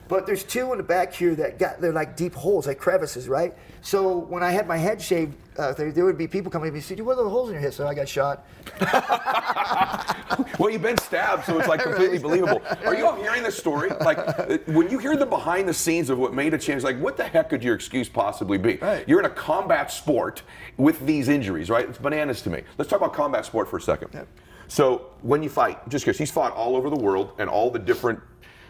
But 0.09 0.25
there's 0.25 0.43
two 0.43 0.71
in 0.71 0.77
the 0.77 0.83
back 0.83 1.13
here 1.13 1.35
that 1.35 1.59
got 1.59 1.79
they're 1.79 1.93
like 1.93 2.17
deep 2.17 2.33
holes, 2.33 2.65
like 2.65 2.79
crevices, 2.79 3.29
right? 3.29 3.55
So 3.81 4.17
when 4.17 4.41
I 4.41 4.49
had 4.49 4.67
my 4.67 4.75
head 4.75 4.99
shaved, 4.99 5.35
uh, 5.55 5.71
there, 5.73 5.91
there 5.91 6.03
would 6.03 6.17
be 6.17 6.27
people 6.27 6.51
coming 6.51 6.67
to 6.67 6.71
me 6.73 6.79
and 6.79 6.85
say, 6.85 6.95
"What 6.95 7.19
are 7.19 7.23
the 7.23 7.29
holes 7.29 7.49
in 7.49 7.53
your 7.53 7.61
head?" 7.61 7.75
So 7.75 7.87
I 7.87 7.93
got 7.93 8.09
shot. 8.09 8.45
Well, 10.57 10.69
you've 10.69 10.81
been 10.81 10.97
stabbed, 10.97 11.45
so 11.45 11.57
it's 11.59 11.67
like 11.67 11.81
completely 11.83 12.17
believable. 12.17 12.61
Are 12.85 12.95
you 12.95 13.05
all 13.05 13.15
hearing 13.15 13.43
this 13.43 13.57
story? 13.57 13.89
Like, 13.89 14.17
uh, 14.17 14.57
when 14.67 14.89
you 14.89 14.97
hear 14.97 15.17
the 15.17 15.25
behind 15.25 15.67
the 15.67 15.73
scenes 15.73 16.09
of 16.09 16.17
what 16.17 16.33
made 16.33 16.53
a 16.53 16.57
change, 16.57 16.83
like, 16.83 16.97
what 16.99 17.17
the 17.17 17.23
heck 17.23 17.49
could 17.49 17.63
your 17.63 17.75
excuse 17.75 18.07
possibly 18.07 18.57
be? 18.57 18.75
Right. 18.77 19.07
You're 19.07 19.19
in 19.19 19.25
a 19.25 19.29
combat 19.29 19.91
sport 19.91 20.43
with 20.77 21.05
these 21.05 21.27
injuries, 21.27 21.69
right? 21.69 21.87
It's 21.87 21.97
bananas 21.97 22.41
to 22.43 22.49
me. 22.49 22.63
Let's 22.77 22.89
talk 22.89 22.99
about 23.01 23.13
combat 23.13 23.45
sport 23.45 23.69
for 23.69 23.77
a 23.77 23.81
second. 23.81 24.09
Yep. 24.13 24.27
So, 24.67 25.07
when 25.21 25.43
you 25.43 25.49
fight, 25.49 25.87
just 25.89 26.05
because 26.05 26.17
he's 26.17 26.31
fought 26.31 26.53
all 26.53 26.75
over 26.75 26.89
the 26.89 26.99
world 26.99 27.33
and 27.37 27.49
all 27.49 27.71
the 27.71 27.79
different 27.79 28.19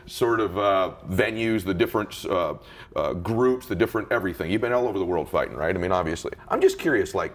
sort 0.05 0.39
of 0.39 0.57
uh, 0.57 0.93
venues, 1.09 1.63
the 1.63 1.73
different 1.73 2.25
uh, 2.25 2.55
uh, 2.95 3.13
groups, 3.13 3.67
the 3.67 3.75
different 3.75 4.11
everything. 4.11 4.51
You've 4.51 4.61
been 4.61 4.73
all 4.73 4.87
over 4.87 4.99
the 4.99 5.05
world 5.05 5.29
fighting, 5.29 5.55
right? 5.55 5.75
I 5.75 5.79
mean, 5.79 5.91
obviously. 5.91 6.31
I'm 6.47 6.61
just 6.61 6.79
curious, 6.79 7.13
like, 7.13 7.33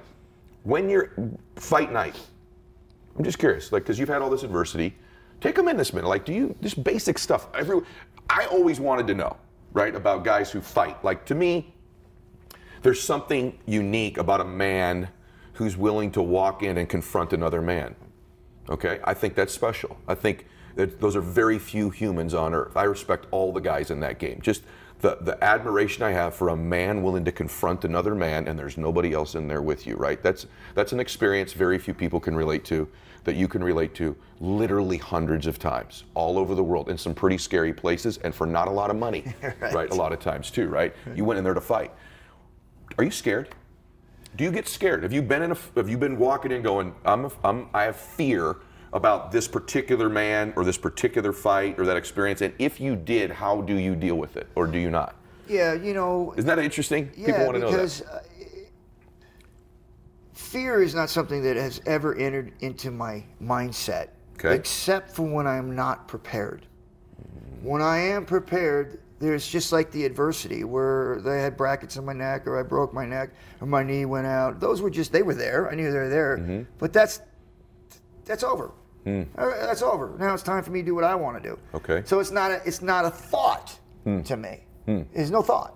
when 0.64 0.88
you're 0.88 1.12
fight 1.56 1.92
night, 1.92 2.18
I'm 3.16 3.24
just 3.24 3.38
curious, 3.38 3.70
like, 3.70 3.82
because 3.82 3.98
you've 3.98 4.08
had 4.08 4.22
all 4.22 4.30
this 4.30 4.42
adversity. 4.42 4.94
Take 5.40 5.54
them 5.56 5.68
in 5.68 5.76
this 5.76 5.92
minute. 5.92 6.08
Like, 6.08 6.24
do 6.24 6.32
you 6.32 6.56
just 6.62 6.82
basic 6.82 7.18
stuff? 7.18 7.48
Every, 7.54 7.80
I 8.30 8.46
always 8.46 8.80
wanted 8.80 9.06
to 9.08 9.14
know, 9.14 9.36
right, 9.72 9.94
about 9.94 10.24
guys 10.24 10.50
who 10.50 10.60
fight. 10.60 11.04
Like, 11.04 11.24
to 11.26 11.34
me, 11.34 11.74
there's 12.82 13.02
something 13.02 13.58
unique 13.66 14.18
about 14.18 14.40
a 14.40 14.44
man 14.44 15.08
who's 15.54 15.76
willing 15.76 16.10
to 16.12 16.22
walk 16.22 16.62
in 16.62 16.78
and 16.78 16.88
confront 16.88 17.32
another 17.32 17.62
man. 17.62 17.94
Okay, 18.68 19.00
I 19.04 19.14
think 19.14 19.34
that's 19.34 19.52
special. 19.52 19.96
I 20.08 20.14
think 20.14 20.46
that 20.76 21.00
those 21.00 21.16
are 21.16 21.20
very 21.20 21.58
few 21.58 21.90
humans 21.90 22.34
on 22.34 22.54
earth. 22.54 22.76
I 22.76 22.84
respect 22.84 23.26
all 23.30 23.52
the 23.52 23.60
guys 23.60 23.90
in 23.90 24.00
that 24.00 24.18
game. 24.18 24.40
Just 24.42 24.62
the 25.00 25.18
the 25.20 25.42
admiration 25.42 26.02
I 26.02 26.12
have 26.12 26.34
for 26.34 26.48
a 26.48 26.56
man 26.56 27.02
willing 27.02 27.24
to 27.24 27.32
confront 27.32 27.84
another 27.84 28.14
man 28.14 28.48
and 28.48 28.58
there's 28.58 28.78
nobody 28.78 29.12
else 29.12 29.34
in 29.34 29.48
there 29.48 29.62
with 29.62 29.86
you, 29.86 29.96
right? 29.96 30.22
That's 30.22 30.46
that's 30.74 30.92
an 30.92 31.00
experience 31.00 31.52
very 31.52 31.78
few 31.78 31.94
people 31.94 32.20
can 32.20 32.34
relate 32.34 32.64
to 32.66 32.88
that 33.24 33.36
you 33.36 33.48
can 33.48 33.64
relate 33.64 33.94
to 33.94 34.14
literally 34.40 34.98
hundreds 34.98 35.46
of 35.46 35.58
times 35.58 36.04
all 36.14 36.38
over 36.38 36.54
the 36.54 36.62
world 36.62 36.90
in 36.90 36.98
some 36.98 37.14
pretty 37.14 37.38
scary 37.38 37.72
places 37.72 38.18
and 38.18 38.34
for 38.34 38.46
not 38.46 38.68
a 38.68 38.70
lot 38.70 38.90
of 38.90 38.96
money, 38.96 39.34
right. 39.72 39.90
A 39.90 39.94
lot 39.94 40.12
of 40.12 40.20
times 40.20 40.50
too, 40.50 40.68
right? 40.68 40.94
You 41.14 41.24
went 41.24 41.38
in 41.38 41.44
there 41.44 41.54
to 41.54 41.60
fight. 41.60 41.90
Are 42.98 43.04
you 43.04 43.10
scared? 43.10 43.54
Do 44.36 44.44
you 44.44 44.50
get 44.50 44.68
scared? 44.68 45.02
Have 45.02 45.12
you 45.12 45.22
been 45.22 45.42
in 45.42 45.52
a 45.52 45.56
have 45.76 45.88
you 45.88 45.96
been 45.96 46.18
walking 46.18 46.50
in 46.50 46.62
going, 46.62 46.94
I'm, 47.04 47.26
a, 47.26 47.32
I'm 47.42 47.68
I 47.72 47.84
have 47.84 47.96
fear 47.96 48.56
about 48.94 49.30
this 49.32 49.46
particular 49.46 50.08
man 50.08 50.52
or 50.56 50.64
this 50.64 50.78
particular 50.78 51.32
fight 51.32 51.78
or 51.78 51.84
that 51.84 51.96
experience? 51.98 52.40
And 52.40 52.54
if 52.58 52.80
you 52.80 52.96
did, 52.96 53.30
how 53.30 53.60
do 53.60 53.74
you 53.74 53.94
deal 53.94 54.14
with 54.16 54.36
it 54.38 54.46
or 54.54 54.66
do 54.66 54.78
you 54.78 54.90
not? 54.90 55.14
Yeah, 55.48 55.74
you 55.74 55.92
know. 55.92 56.32
Isn't 56.38 56.46
that 56.48 56.58
interesting? 56.58 57.10
Yeah, 57.16 57.26
People 57.26 57.44
want 57.44 57.54
to 57.56 57.60
know 57.60 57.66
that. 57.70 57.76
because 57.76 58.00
uh, 58.02 58.22
fear 60.32 60.82
is 60.82 60.94
not 60.94 61.10
something 61.10 61.42
that 61.42 61.56
has 61.56 61.80
ever 61.86 62.14
entered 62.14 62.52
into 62.60 62.90
my 62.90 63.22
mindset, 63.42 64.08
Okay. 64.38 64.54
except 64.54 65.10
for 65.10 65.22
when 65.22 65.46
I'm 65.46 65.74
not 65.74 66.08
prepared. 66.08 66.66
When 67.62 67.80
I 67.82 67.98
am 67.98 68.24
prepared, 68.26 69.00
there's 69.20 69.46
just 69.46 69.72
like 69.72 69.90
the 69.90 70.04
adversity 70.04 70.64
where 70.64 71.20
they 71.20 71.40
had 71.40 71.56
brackets 71.56 71.96
on 71.96 72.04
my 72.04 72.12
neck, 72.12 72.46
or 72.46 72.58
I 72.58 72.62
broke 72.62 72.92
my 72.92 73.06
neck, 73.06 73.30
or 73.60 73.66
my 73.66 73.82
knee 73.82 74.04
went 74.04 74.26
out. 74.26 74.60
Those 74.60 74.82
were 74.82 74.90
just 74.90 75.12
they 75.12 75.22
were 75.22 75.34
there. 75.34 75.70
I 75.70 75.74
knew 75.74 75.90
they 75.90 75.98
were 75.98 76.08
there, 76.08 76.38
Mm-hmm. 76.38 76.62
but 76.78 76.92
that's 76.92 77.20
that's 78.24 78.42
over. 78.42 78.72
Hmm. 79.04 79.22
Uh, 79.36 79.50
That's 79.66 79.82
over. 79.82 80.14
Now 80.18 80.34
it's 80.34 80.42
time 80.42 80.62
for 80.62 80.70
me 80.70 80.80
to 80.80 80.86
do 80.86 80.94
what 80.94 81.04
I 81.04 81.14
want 81.14 81.42
to 81.42 81.48
do. 81.48 81.58
Okay. 81.74 82.02
So 82.06 82.20
it's 82.20 82.30
not 82.30 82.50
a 82.50 82.60
it's 82.66 82.82
not 82.82 83.04
a 83.04 83.10
thought 83.10 83.78
hmm. 84.04 84.22
to 84.22 84.36
me. 84.36 84.60
Hmm. 84.86 85.02
There's 85.14 85.30
no 85.30 85.42
thought. 85.42 85.74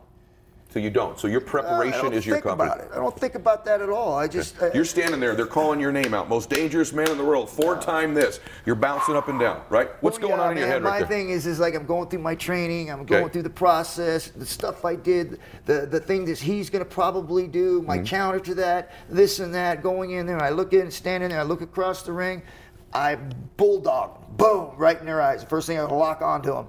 So 0.70 0.78
you 0.78 0.90
don't. 0.90 1.18
So 1.18 1.28
your 1.28 1.40
uh, 1.40 1.44
I 1.44 1.48
preparation 1.48 2.02
don't 2.04 2.12
is 2.14 2.26
your 2.26 2.36
think 2.36 2.44
company. 2.44 2.70
about 2.70 2.84
it. 2.84 2.90
I 2.92 2.96
don't 2.96 3.18
think 3.18 3.34
about 3.36 3.64
that 3.64 3.80
at 3.80 3.88
all. 3.88 4.14
I 4.18 4.28
just 4.28 4.62
I- 4.62 4.70
You're 4.74 4.84
standing 4.84 5.18
there. 5.18 5.34
They're 5.34 5.46
calling 5.46 5.80
your 5.80 5.92
name 5.92 6.12
out. 6.12 6.28
Most 6.28 6.50
dangerous 6.50 6.92
man 6.92 7.10
in 7.10 7.16
the 7.16 7.24
world. 7.24 7.48
Four-time 7.48 8.12
this. 8.12 8.38
You're 8.66 8.74
bouncing 8.74 9.16
up 9.16 9.28
and 9.28 9.40
down, 9.40 9.62
right? 9.70 9.88
What's 10.02 10.18
Well, 10.20 10.28
going 10.28 10.40
yeah, 10.40 10.46
on 10.46 10.52
in 10.52 10.58
your 10.58 10.66
man, 10.66 10.72
head 10.74 10.82
My 10.82 10.90
right 10.90 10.98
there? 10.98 11.08
thing 11.08 11.30
is, 11.30 11.46
is 11.46 11.58
like 11.58 11.74
I'm 11.74 11.86
going 11.86 12.10
through 12.10 12.18
my 12.18 12.34
training. 12.34 12.90
I'm 12.90 13.06
going 13.06 13.24
Okay. 13.24 13.32
through 13.32 13.42
the 13.44 13.50
process, 13.50 14.28
the 14.28 14.44
stuff 14.44 14.84
I 14.84 14.94
did, 14.94 15.40
the 15.64 15.86
the 15.86 16.00
thing 16.00 16.26
that 16.26 16.38
he's 16.38 16.68
going 16.68 16.84
to 16.84 16.90
probably 16.90 17.46
do, 17.48 17.78
Mm-hmm. 17.78 17.86
my 17.86 17.98
counter 18.00 18.38
to 18.40 18.54
that, 18.56 18.90
this 19.08 19.38
and 19.38 19.54
that. 19.54 19.82
Going 19.82 20.10
in 20.10 20.26
there, 20.26 20.40
I 20.42 20.50
look 20.50 20.74
in, 20.74 20.90
standing 20.90 21.30
there, 21.30 21.40
I 21.40 21.44
look 21.44 21.62
across 21.62 22.02
the 22.02 22.12
ring, 22.12 22.42
I 22.92 23.16
bulldog, 23.56 24.36
boom, 24.36 24.72
right 24.76 24.98
in 24.98 25.06
their 25.06 25.20
eyes. 25.20 25.42
The 25.42 25.48
first 25.48 25.66
thing 25.66 25.78
I 25.78 25.82
lock 25.82 26.22
onto 26.22 26.52
them. 26.52 26.68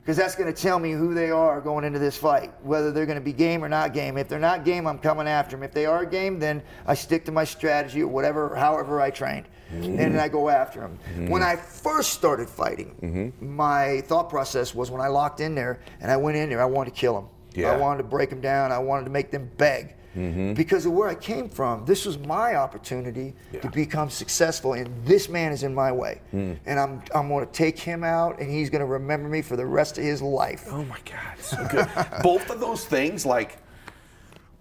Because 0.00 0.16
that's 0.16 0.34
going 0.34 0.52
to 0.52 0.60
tell 0.62 0.78
me 0.78 0.92
who 0.92 1.12
they 1.12 1.30
are 1.30 1.60
going 1.60 1.84
into 1.84 1.98
this 1.98 2.16
fight, 2.16 2.52
whether 2.62 2.90
they're 2.90 3.06
going 3.06 3.18
to 3.18 3.24
be 3.24 3.34
game 3.34 3.62
or 3.62 3.68
not 3.68 3.92
game. 3.92 4.16
If 4.16 4.28
they're 4.28 4.38
not 4.38 4.64
game, 4.64 4.86
I'm 4.86 4.98
coming 4.98 5.28
after 5.28 5.56
them. 5.56 5.62
If 5.62 5.72
they 5.72 5.84
are 5.84 6.06
game, 6.06 6.38
then 6.38 6.62
I 6.86 6.94
stick 6.94 7.26
to 7.26 7.32
my 7.32 7.44
strategy 7.44 8.02
or 8.02 8.08
whatever, 8.08 8.56
however 8.56 9.00
I 9.00 9.10
trained, 9.10 9.46
and 9.70 9.98
then 9.98 10.18
I 10.18 10.28
go 10.28 10.48
after 10.48 10.80
them. 10.80 11.28
When 11.28 11.42
I 11.42 11.54
first 11.54 12.14
started 12.14 12.48
fighting, 12.48 13.34
my 13.40 14.00
thought 14.06 14.30
process 14.30 14.74
was 14.74 14.90
when 14.90 15.02
I 15.02 15.08
locked 15.08 15.40
in 15.40 15.54
there 15.54 15.80
and 16.00 16.10
I 16.10 16.16
went 16.16 16.36
in 16.38 16.48
there, 16.48 16.62
I 16.62 16.64
wanted 16.64 16.94
to 16.94 17.00
kill 17.00 17.14
them. 17.14 17.28
Yeah. 17.52 17.70
I 17.72 17.76
wanted 17.76 17.98
to 17.98 18.08
break 18.08 18.30
them 18.30 18.40
down. 18.40 18.72
I 18.72 18.78
wanted 18.78 19.04
to 19.04 19.10
make 19.10 19.30
them 19.30 19.50
beg. 19.58 19.94
Mm-hmm. 20.16 20.54
Because 20.54 20.86
of 20.86 20.92
where 20.92 21.08
I 21.08 21.14
came 21.14 21.48
from, 21.48 21.84
this 21.84 22.04
was 22.04 22.18
my 22.18 22.56
opportunity 22.56 23.34
to 23.60 23.70
become 23.70 24.10
successful, 24.10 24.72
and 24.72 25.04
this 25.04 25.28
man 25.28 25.52
is 25.52 25.62
in 25.62 25.74
my 25.74 25.92
way. 25.92 26.20
Mm. 26.34 26.58
And 26.66 26.80
I'm, 26.80 27.02
I'm 27.14 27.28
going 27.28 27.46
to 27.46 27.52
take 27.52 27.78
him 27.78 28.02
out, 28.02 28.40
and 28.40 28.50
he's 28.50 28.70
going 28.70 28.80
to 28.80 28.86
remember 28.86 29.28
me 29.28 29.42
for 29.42 29.56
the 29.56 29.66
rest 29.66 29.98
of 29.98 30.04
his 30.04 30.20
life. 30.20 30.66
Oh 30.70 30.84
my 30.84 30.98
God, 31.04 31.38
so 31.38 31.66
good. 31.70 31.88
both 32.22 32.50
of 32.50 32.60
those 32.60 32.84
things, 32.84 33.24
like, 33.24 33.58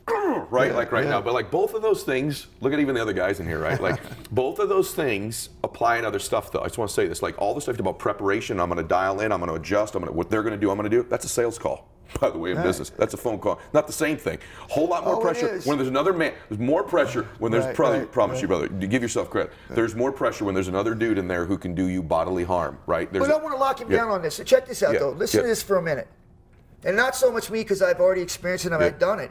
right, 0.50 0.74
like 0.76 0.92
right 0.92 1.06
now, 1.06 1.22
but 1.22 1.34
like 1.34 1.50
both 1.52 1.74
of 1.74 1.82
those 1.82 2.04
things. 2.04 2.48
Look 2.62 2.74
at 2.74 2.80
even 2.80 2.96
the 2.96 3.02
other 3.02 3.14
guys 3.14 3.40
in 3.40 3.46
here, 3.48 3.60
right? 3.60 3.80
Like 3.82 4.00
both 4.32 4.60
of 4.60 4.70
those 4.70 4.94
things 4.94 5.50
apply 5.64 5.98
in 5.98 6.06
other 6.06 6.20
stuff. 6.20 6.52
Though 6.52 6.62
I 6.62 6.66
just 6.66 6.78
want 6.78 6.90
to 6.90 6.94
say 6.96 7.08
this, 7.08 7.22
like 7.22 7.40
all 7.42 7.54
the 7.54 7.62
stuff 7.62 7.80
about 7.80 8.00
preparation. 8.00 8.60
I'm 8.60 8.70
going 8.70 8.82
to 8.82 8.88
dial 8.88 9.22
in. 9.22 9.32
I'm 9.32 9.40
going 9.40 9.50
to 9.50 9.56
adjust. 9.56 9.96
I'm 9.96 10.02
going 10.02 10.12
to 10.12 10.18
what 10.18 10.30
they're 10.30 10.44
going 10.44 10.54
to 10.56 10.60
do. 10.60 10.70
I'm 10.72 10.78
going 10.78 10.90
to 10.90 10.96
do. 11.04 11.08
That's 11.10 11.26
a 11.26 11.30
sales 11.30 11.58
call. 11.58 11.88
By 12.20 12.32
the 12.32 12.40
way, 12.40 12.52
in 12.54 12.62
business, 12.64 12.90
that's 12.90 13.14
a 13.14 13.18
phone 13.18 13.38
call. 13.38 13.60
Not 13.72 13.86
the 13.86 13.94
same 13.94 14.18
thing. 14.18 14.40
Whole 14.62 14.88
lot 14.88 15.06
more 15.06 15.18
Oh, 15.18 15.20
pressure 15.22 15.60
when 15.66 15.78
there's 15.78 15.90
another 15.90 16.12
man. 16.12 16.34
There's 16.50 16.60
more 16.60 16.82
pressure 16.84 17.28
when 17.38 17.52
there's 17.52 17.66
Right, 17.66 17.76
probably 17.76 18.00
right, 18.00 18.12
promise 18.12 18.38
right. 18.38 18.42
you, 18.42 18.48
brother. 18.48 18.68
You 18.80 18.88
give 18.88 19.04
yourself 19.04 19.30
credit. 19.30 19.54
There's 19.70 19.94
more 19.94 20.12
pressure 20.12 20.44
when 20.44 20.56
there's 20.56 20.70
another 20.70 20.96
dude 20.96 21.20
in 21.20 21.28
there 21.28 21.46
who 21.46 21.56
can 21.56 21.76
do 21.76 21.86
you 21.88 22.02
bodily 22.02 22.44
harm. 22.44 22.80
Right? 22.88 23.14
There's 23.14 23.28
But 23.28 23.36
I 23.36 23.40
a- 23.40 23.44
want 23.44 23.54
to 23.54 23.60
lock 23.60 23.80
him 23.80 23.92
Yeah. 23.92 23.98
down 23.98 24.10
on 24.10 24.24
this. 24.24 24.34
So 24.34 24.44
check 24.44 24.66
this 24.66 24.82
out, 24.82 24.94
Yeah, 24.94 25.02
though. 25.02 25.10
Listen 25.12 25.38
yeah. 25.40 25.42
to 25.44 25.48
this 25.50 25.62
for 25.62 25.78
a 25.78 25.84
minute. 25.84 26.08
And 26.84 26.96
not 26.96 27.16
so 27.16 27.32
much 27.32 27.52
me 27.52 27.60
because 27.60 27.84
I've 27.84 28.00
already 28.00 28.22
experienced 28.22 28.66
it 28.66 28.72
and 28.72 28.82
Yeah. 28.82 28.88
I've 28.88 28.98
done 28.98 29.20
it. 29.20 29.30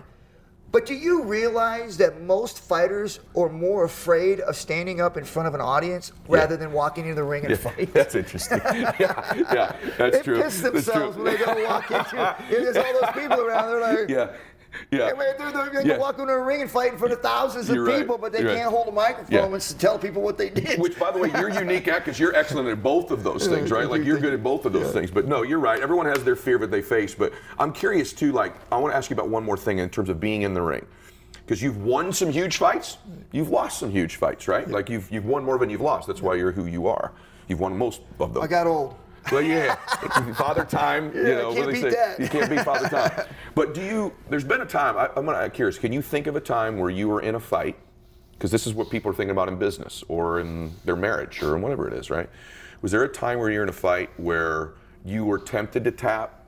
But 0.71 0.85
do 0.85 0.95
you 0.95 1.23
realize 1.23 1.97
that 1.97 2.21
most 2.21 2.61
fighters 2.61 3.21
are 3.35 3.49
more 3.49 3.85
afraid 3.85 4.41
of 4.41 4.55
standing 4.55 5.01
up 5.01 5.17
in 5.17 5.25
front 5.25 5.49
of 5.49 5.55
an 5.55 5.63
audience 5.63 6.13
rather 6.29 6.59
than 6.59 6.73
walking 6.73 7.05
into 7.05 7.15
the 7.15 7.25
ring 7.25 7.47
and 7.47 7.59
fight? 7.59 7.93
That's 7.95 8.15
interesting. 8.15 8.61
yeah, 8.65 9.35
yeah, 9.35 9.77
that's 9.97 10.19
they 10.19 10.23
true. 10.23 10.43
piss 10.43 10.61
That's 10.61 10.73
themselves 10.73 11.17
when 11.17 11.25
they 11.27 11.37
go 11.39 11.65
walk 11.65 11.91
into. 11.91 12.37
It. 12.51 12.51
There's 12.51 12.77
all 12.77 13.01
those 13.01 13.13
people 13.13 13.41
around. 13.41 13.71
They're 13.71 13.81
like, 13.81 14.09
Yeah, 14.11 14.33
yeah. 14.91 15.13
They're, 15.13 15.71
they're 15.73 15.87
Yeah. 15.87 15.99
walk 15.99 16.19
into 16.19 16.33
a 16.33 16.41
ring 16.43 16.63
and 16.63 16.71
fight 16.71 16.93
in 16.93 16.99
front 16.99 17.13
of 17.13 17.21
thousands 17.21 17.69
of 17.69 17.77
You're 17.77 17.85
right. 17.85 17.99
people, 18.01 18.19
but 18.19 18.33
they 18.33 18.43
You're 18.43 18.55
can't 18.55 18.71
hold 18.71 18.89
a 18.89 18.93
microphone 18.93 19.33
Yeah. 19.35 19.45
and 19.47 19.79
tell 19.79 19.99
people 19.99 20.23
what 20.23 20.39
they 20.39 20.51
did. 20.51 20.81
Which, 20.81 20.99
by 20.99 21.11
the 21.11 21.19
way, 21.19 21.31
you're 21.31 21.51
unique 21.51 21.89
at 21.95 22.05
because 22.05 22.19
you're 22.19 22.35
excellent 22.35 22.69
at 22.69 22.83
both 22.83 23.11
of 23.11 23.23
those 23.23 23.47
things, 23.47 23.71
right? 23.71 23.89
Like 23.89 24.05
you're 24.05 24.19
good 24.19 24.33
at 24.35 24.43
both 24.43 24.65
of 24.67 24.73
those 24.73 24.93
things. 24.93 25.11
But 25.11 25.27
no, 25.27 25.43
you're 25.43 25.59
right. 25.59 25.81
Everyone 25.81 26.07
has 26.07 26.25
their 26.25 26.37
fear 26.37 26.59
that 26.59 26.71
they 26.71 26.83
face. 26.83 27.15
But 27.15 27.33
I'm 27.59 27.73
curious 27.73 28.13
too. 28.13 28.33
Like, 28.33 28.55
I 28.73 28.77
want 28.79 28.93
to 28.93 28.97
ask 28.97 29.11
you 29.11 29.15
about 29.15 29.29
one 29.29 29.45
more 29.45 29.57
thing 29.57 29.79
in 29.79 29.89
terms 29.91 30.09
of 30.09 30.21
being 30.21 30.43
in 30.43 30.55
the 30.55 30.63
ring, 30.63 30.87
because 31.47 31.63
you've 31.63 31.79
won 31.83 32.13
some 32.13 32.31
huge 32.31 32.57
fights, 32.59 32.99
you've 33.33 33.51
lost 33.51 33.79
some 33.79 33.91
huge 33.91 34.17
fights, 34.17 34.49
right? 34.49 34.69
Like 34.69 34.89
you've 34.91 35.11
you've 35.11 35.25
won 35.27 35.45
more 35.45 35.59
than 35.59 35.71
you've 35.71 35.81
lost. 35.81 36.07
That's 36.07 36.23
why 36.23 36.35
you're 36.35 36.53
who 36.53 36.67
you 36.67 36.87
are. 36.89 37.13
You've 37.49 37.61
won 37.61 37.77
most 37.77 38.03
of 38.21 38.35
them. 38.35 38.43
I 38.43 38.47
got 38.47 38.67
old. 38.67 38.95
Well, 39.31 39.43
yeah, 39.43 39.75
father 40.35 40.65
time. 40.65 41.15
you 41.15 41.23
know, 41.23 41.53
can't 41.53 41.67
they 41.67 41.73
beat 41.73 41.83
say. 41.83 41.91
that. 41.91 42.21
You 42.21 42.29
can't 42.29 42.49
beat 42.51 42.61
father 42.61 42.89
time. 42.89 43.27
But 43.55 43.75
do 43.75 43.83
you? 43.83 44.13
There's 44.31 44.45
been 44.45 44.61
a 44.61 44.67
time. 44.67 44.97
I, 44.97 45.09
I'm 45.17 45.27
gonna, 45.27 45.39
I'm 45.39 45.51
curious. 45.51 45.79
Can 45.79 45.93
you 45.93 46.01
think 46.01 46.27
of 46.27 46.37
a 46.37 46.41
time 46.41 46.79
where 46.79 46.91
you 46.91 47.09
were 47.09 47.21
in 47.21 47.35
a 47.35 47.41
fight? 47.41 47.77
Because 48.33 48.51
this 48.51 48.67
is 48.67 48.75
what 48.75 48.89
people 48.89 49.11
are 49.11 49.15
thinking 49.15 49.33
about 49.33 49.49
in 49.49 49.59
business 49.59 50.05
or 50.09 50.39
in 50.39 50.73
their 50.85 50.95
marriage 50.95 51.43
or 51.43 51.57
in 51.57 51.63
whatever 51.63 51.89
it 51.89 51.93
is, 51.93 52.09
right? 52.09 52.31
Was 52.83 52.93
there 52.93 53.03
a 53.03 53.09
time 53.09 53.41
where 53.41 53.51
you're 53.51 53.65
in 53.65 53.69
a 53.69 53.73
fight 53.73 54.11
where 54.17 54.75
you 55.05 55.25
were 55.25 55.39
tempted 55.41 55.83
to 55.85 55.91
tap, 55.91 56.45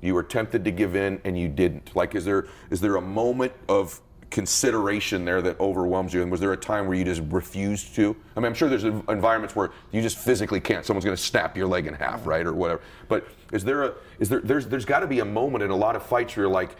you 0.00 0.14
were 0.14 0.24
tempted 0.24 0.64
to 0.64 0.72
give 0.72 0.96
in, 0.96 1.20
and 1.24 1.38
you 1.38 1.46
didn't? 1.46 1.94
Like, 1.94 2.16
is 2.16 2.24
there 2.24 2.48
is 2.70 2.80
there 2.80 2.96
a 2.96 3.00
moment 3.00 3.52
of 3.68 4.00
consideration 4.30 5.24
there 5.24 5.40
that 5.42 5.58
overwhelms 5.60 6.12
you? 6.12 6.22
And 6.22 6.30
was 6.30 6.40
there 6.40 6.52
a 6.52 6.56
time 6.56 6.86
where 6.86 6.96
you 6.96 7.04
just 7.04 7.22
refused 7.30 7.94
to? 7.96 8.14
I 8.36 8.40
mean, 8.40 8.46
I'm 8.46 8.54
sure 8.54 8.68
there's 8.68 8.84
environments 8.84 9.56
where 9.56 9.70
you 9.92 10.02
just 10.02 10.18
physically 10.18 10.60
can't. 10.60 10.84
Someone's 10.84 11.04
going 11.04 11.16
to 11.16 11.22
snap 11.22 11.56
your 11.56 11.66
leg 11.66 11.86
in 11.86 11.94
half, 11.94 12.26
right, 12.26 12.46
or 12.46 12.52
whatever. 12.52 12.80
But 13.08 13.28
is 13.52 13.64
there 13.64 13.84
a 13.84 13.94
is 14.18 14.28
there 14.28 14.40
there's 14.40 14.66
there's 14.66 14.84
got 14.84 15.00
to 15.00 15.06
be 15.06 15.20
a 15.20 15.24
moment 15.24 15.64
in 15.64 15.70
a 15.70 15.76
lot 15.76 15.96
of 15.96 16.02
fights 16.02 16.36
where 16.36 16.44
you're 16.44 16.52
like, 16.52 16.76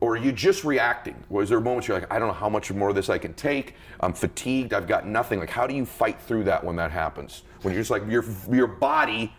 or 0.00 0.14
are 0.14 0.16
you 0.16 0.32
just 0.32 0.64
reacting? 0.64 1.16
Was 1.28 1.48
there 1.48 1.60
moments 1.60 1.88
you're 1.88 1.98
like, 1.98 2.12
I 2.12 2.18
don't 2.18 2.28
know 2.28 2.34
how 2.34 2.48
much 2.48 2.72
more 2.72 2.88
of 2.88 2.94
this 2.94 3.08
I 3.08 3.18
can 3.18 3.34
take. 3.34 3.74
I'm 4.00 4.12
fatigued. 4.12 4.72
I've 4.72 4.86
got 4.86 5.06
nothing. 5.06 5.40
Like, 5.40 5.50
how 5.50 5.66
do 5.66 5.74
you 5.74 5.84
fight 5.84 6.20
through 6.20 6.44
that 6.44 6.62
when 6.62 6.76
that 6.76 6.90
happens? 6.90 7.42
When 7.62 7.74
you're 7.74 7.82
just 7.82 7.90
like 7.90 8.08
your 8.08 8.24
your 8.50 8.66
body 8.66 9.34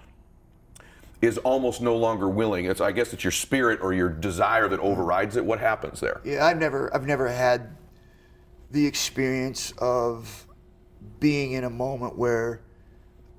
is 1.22 1.38
almost 1.40 1.82
no 1.82 1.96
longer 1.96 2.30
willing. 2.30 2.66
It's 2.66 2.80
I 2.82 2.92
guess 2.92 3.12
it's 3.14 3.24
your 3.24 3.32
spirit 3.32 3.80
or 3.82 3.94
your 3.94 4.10
desire 4.10 4.68
that 4.70 4.80
overrides 4.80 5.36
it. 5.36 5.44
What 5.46 5.60
happens 5.60 6.00
there? 6.00 6.22
Yeah, 6.24 6.46
I've 6.46 6.58
never, 6.58 6.94
I've 6.96 7.06
never 7.06 7.28
had 7.28 7.76
the 8.72 8.86
experience 8.86 9.74
of 9.80 10.46
being 11.20 11.54
in 11.54 11.64
a 11.64 11.70
moment 11.70 12.18
where 12.18 12.62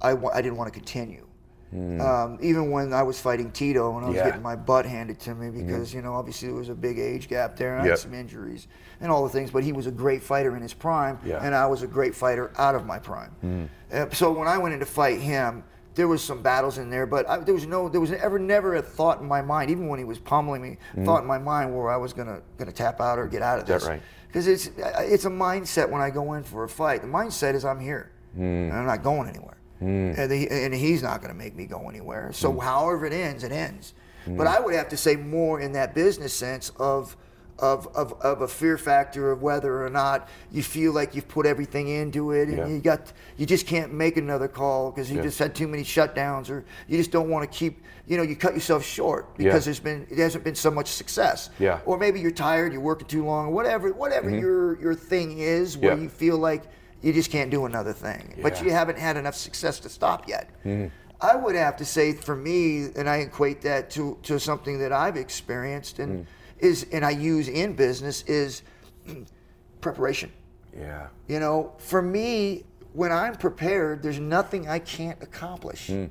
I, 0.02 0.14
wa- 0.14 0.32
I 0.34 0.42
didn't 0.42 0.56
want 0.58 0.72
to 0.72 0.78
continue. 0.78 1.26
Um, 1.72 2.36
even 2.42 2.72
when 2.72 2.92
I 2.92 3.04
was 3.04 3.20
fighting 3.20 3.52
Tito 3.52 3.94
and 3.96 4.04
I 4.04 4.08
was 4.08 4.14
Hmm. 4.16 4.18
Yeah. 4.18 4.24
Getting 4.30 4.42
my 4.42 4.56
butt 4.56 4.84
handed 4.86 5.20
to 5.20 5.36
me 5.36 5.50
because 5.50 5.94
you 5.94 6.02
know 6.02 6.14
obviously 6.14 6.48
there 6.48 6.56
was 6.56 6.68
a 6.68 6.74
big 6.74 6.98
age 6.98 7.28
gap 7.28 7.54
there 7.54 7.76
and 7.76 7.86
I 7.86 7.90
had 7.90 7.98
some 8.00 8.12
injuries 8.12 8.66
and 9.00 9.08
all 9.12 9.22
the 9.22 9.28
things. 9.30 9.52
But 9.52 9.62
he 9.62 9.70
was 9.70 9.86
a 9.86 9.92
great 9.92 10.20
fighter 10.20 10.56
in 10.56 10.62
his 10.62 10.74
prime, 10.74 11.20
Yeah. 11.24 11.38
Hmm. 11.38 11.44
and 11.46 11.54
I 11.54 11.66
was 11.68 11.82
a 11.82 11.86
great 11.86 12.12
fighter 12.16 12.50
out 12.58 12.74
of 12.74 12.86
my 12.86 12.98
prime. 12.98 13.68
Uh, 13.92 14.06
so 14.10 14.32
when 14.32 14.48
I 14.48 14.58
went 14.58 14.74
in 14.74 14.80
to 14.80 14.86
fight 14.86 15.20
him, 15.20 15.62
there 16.00 16.08
was 16.08 16.24
some 16.24 16.40
battles 16.40 16.78
in 16.78 16.88
there, 16.88 17.04
but 17.04 17.28
I, 17.28 17.36
there 17.40 17.52
was 17.52 17.66
no, 17.66 17.86
there 17.90 18.00
was 18.00 18.10
ever 18.10 18.38
never 18.38 18.76
a 18.76 18.80
thought 18.80 19.20
in 19.20 19.28
my 19.28 19.42
mind, 19.42 19.70
even 19.70 19.86
when 19.86 19.98
he 19.98 20.04
was 20.06 20.18
pummeling 20.18 20.62
me, 20.62 20.78
thought 21.04 21.20
in 21.20 21.26
my 21.28 21.36
mind 21.36 21.76
where 21.76 21.90
I 21.90 21.98
was 21.98 22.14
gonna 22.14 22.40
gonna 22.56 22.72
tap 22.72 23.02
out 23.02 23.18
or 23.18 23.26
get 23.26 23.42
out 23.42 23.58
of 23.58 23.66
this. 23.66 23.84
right? 23.86 24.00
Because 24.26 24.46
it's 24.46 24.70
it's 24.78 25.26
a 25.26 25.30
mindset 25.30 25.90
when 25.90 26.00
I 26.00 26.08
go 26.08 26.32
in 26.32 26.42
for 26.42 26.64
a 26.64 26.68
fight. 26.70 27.02
The 27.02 27.06
mindset 27.08 27.54
is 27.54 27.66
I'm 27.66 27.80
here, 27.80 28.12
Hmm. 28.34 28.40
and 28.42 28.72
I'm 28.72 28.86
not 28.86 29.02
going 29.02 29.28
anywhere, 29.28 29.58
and, 29.80 30.32
he, 30.32 30.48
and 30.48 30.72
he's 30.72 31.02
not 31.02 31.20
going 31.20 31.32
to 31.32 31.38
make 31.38 31.54
me 31.54 31.66
go 31.66 31.90
anywhere. 31.90 32.30
So 32.32 32.50
Hmm. 32.50 32.60
however 32.60 33.04
it 33.04 33.12
ends, 33.12 33.44
it 33.44 33.52
ends. 33.52 33.92
But 34.26 34.46
I 34.46 34.58
would 34.58 34.74
have 34.74 34.88
to 34.88 34.96
say 34.96 35.16
more 35.16 35.60
in 35.60 35.72
that 35.72 35.94
business 35.94 36.32
sense 36.32 36.70
of 36.78 37.14
of, 37.60 37.86
of, 37.94 38.12
of 38.22 38.40
a 38.42 38.48
fear 38.48 38.78
factor 38.78 39.30
of 39.30 39.42
whether 39.42 39.84
or 39.84 39.90
not 39.90 40.28
you 40.50 40.62
feel 40.62 40.92
like 40.92 41.14
you've 41.14 41.28
put 41.28 41.46
everything 41.46 41.88
into 41.88 42.32
it 42.32 42.48
and 42.48 42.56
Yeah. 42.58 42.66
you 42.66 42.78
got 42.80 43.12
you 43.36 43.46
just 43.46 43.66
can't 43.66 43.92
make 43.92 44.16
another 44.16 44.48
call 44.48 44.90
because 44.90 45.10
you 45.10 45.18
Yeah. 45.18 45.24
just 45.24 45.38
had 45.38 45.54
too 45.54 45.68
many 45.68 45.84
shutdowns 45.84 46.50
or 46.50 46.64
you 46.88 46.96
just 46.96 47.10
don't 47.10 47.28
want 47.28 47.50
to 47.50 47.58
keep 47.58 47.82
you 48.06 48.16
know 48.16 48.22
you 48.22 48.34
cut 48.34 48.54
yourself 48.54 48.84
short 48.84 49.36
because 49.36 49.54
Yeah. 49.54 49.58
there's 49.66 49.80
been 49.80 50.06
it 50.10 50.18
hasn't 50.18 50.42
been 50.44 50.54
so 50.54 50.70
much 50.70 50.88
success 50.88 51.50
Yeah. 51.58 51.76
Mm-hmm. 51.78 51.90
or 51.90 51.98
maybe 51.98 52.20
you're 52.20 52.30
tired 52.30 52.72
you're 52.72 52.80
working 52.82 53.06
too 53.06 53.24
long 53.24 53.52
whatever 53.52 53.92
whatever 53.92 54.30
your 54.30 54.80
your 54.80 54.94
thing 54.94 55.38
is 55.38 55.76
where 55.76 55.96
you 55.96 56.08
feel 56.08 56.38
like 56.38 56.62
you 57.02 57.12
just 57.12 57.30
can't 57.30 57.50
do 57.50 57.66
another 57.66 57.92
thing 57.92 58.38
but 58.42 58.62
you 58.62 58.70
haven't 58.70 58.98
had 58.98 59.16
enough 59.16 59.34
success 59.36 59.78
to 59.80 59.88
stop 59.88 60.28
yet 60.28 60.48
Mm-hmm. 60.64 60.88
I 61.22 61.36
would 61.36 61.54
have 61.54 61.76
to 61.76 61.84
say 61.84 62.14
for 62.14 62.34
me, 62.34 62.86
and 62.96 63.06
I 63.06 63.16
equate 63.18 63.60
that 63.60 63.90
to, 63.90 64.16
to 64.22 64.40
something 64.40 64.78
that 64.78 64.90
I've 64.90 65.18
experienced 65.18 65.98
Mm. 65.98 66.24
Is 66.60 66.86
and 66.92 67.04
I 67.04 67.10
use 67.10 67.48
in 67.48 67.74
business 67.74 68.22
is 68.22 68.62
preparation. 69.80 70.32
Yeah. 70.76 71.08
You 71.28 71.40
know, 71.40 71.72
for 71.78 72.00
me, 72.02 72.64
when 72.92 73.12
I'm 73.12 73.34
prepared, 73.34 74.02
there's 74.02 74.20
nothing 74.20 74.68
I 74.68 74.78
can't 74.78 75.20
accomplish. 75.22 75.88
Mm. 75.88 76.10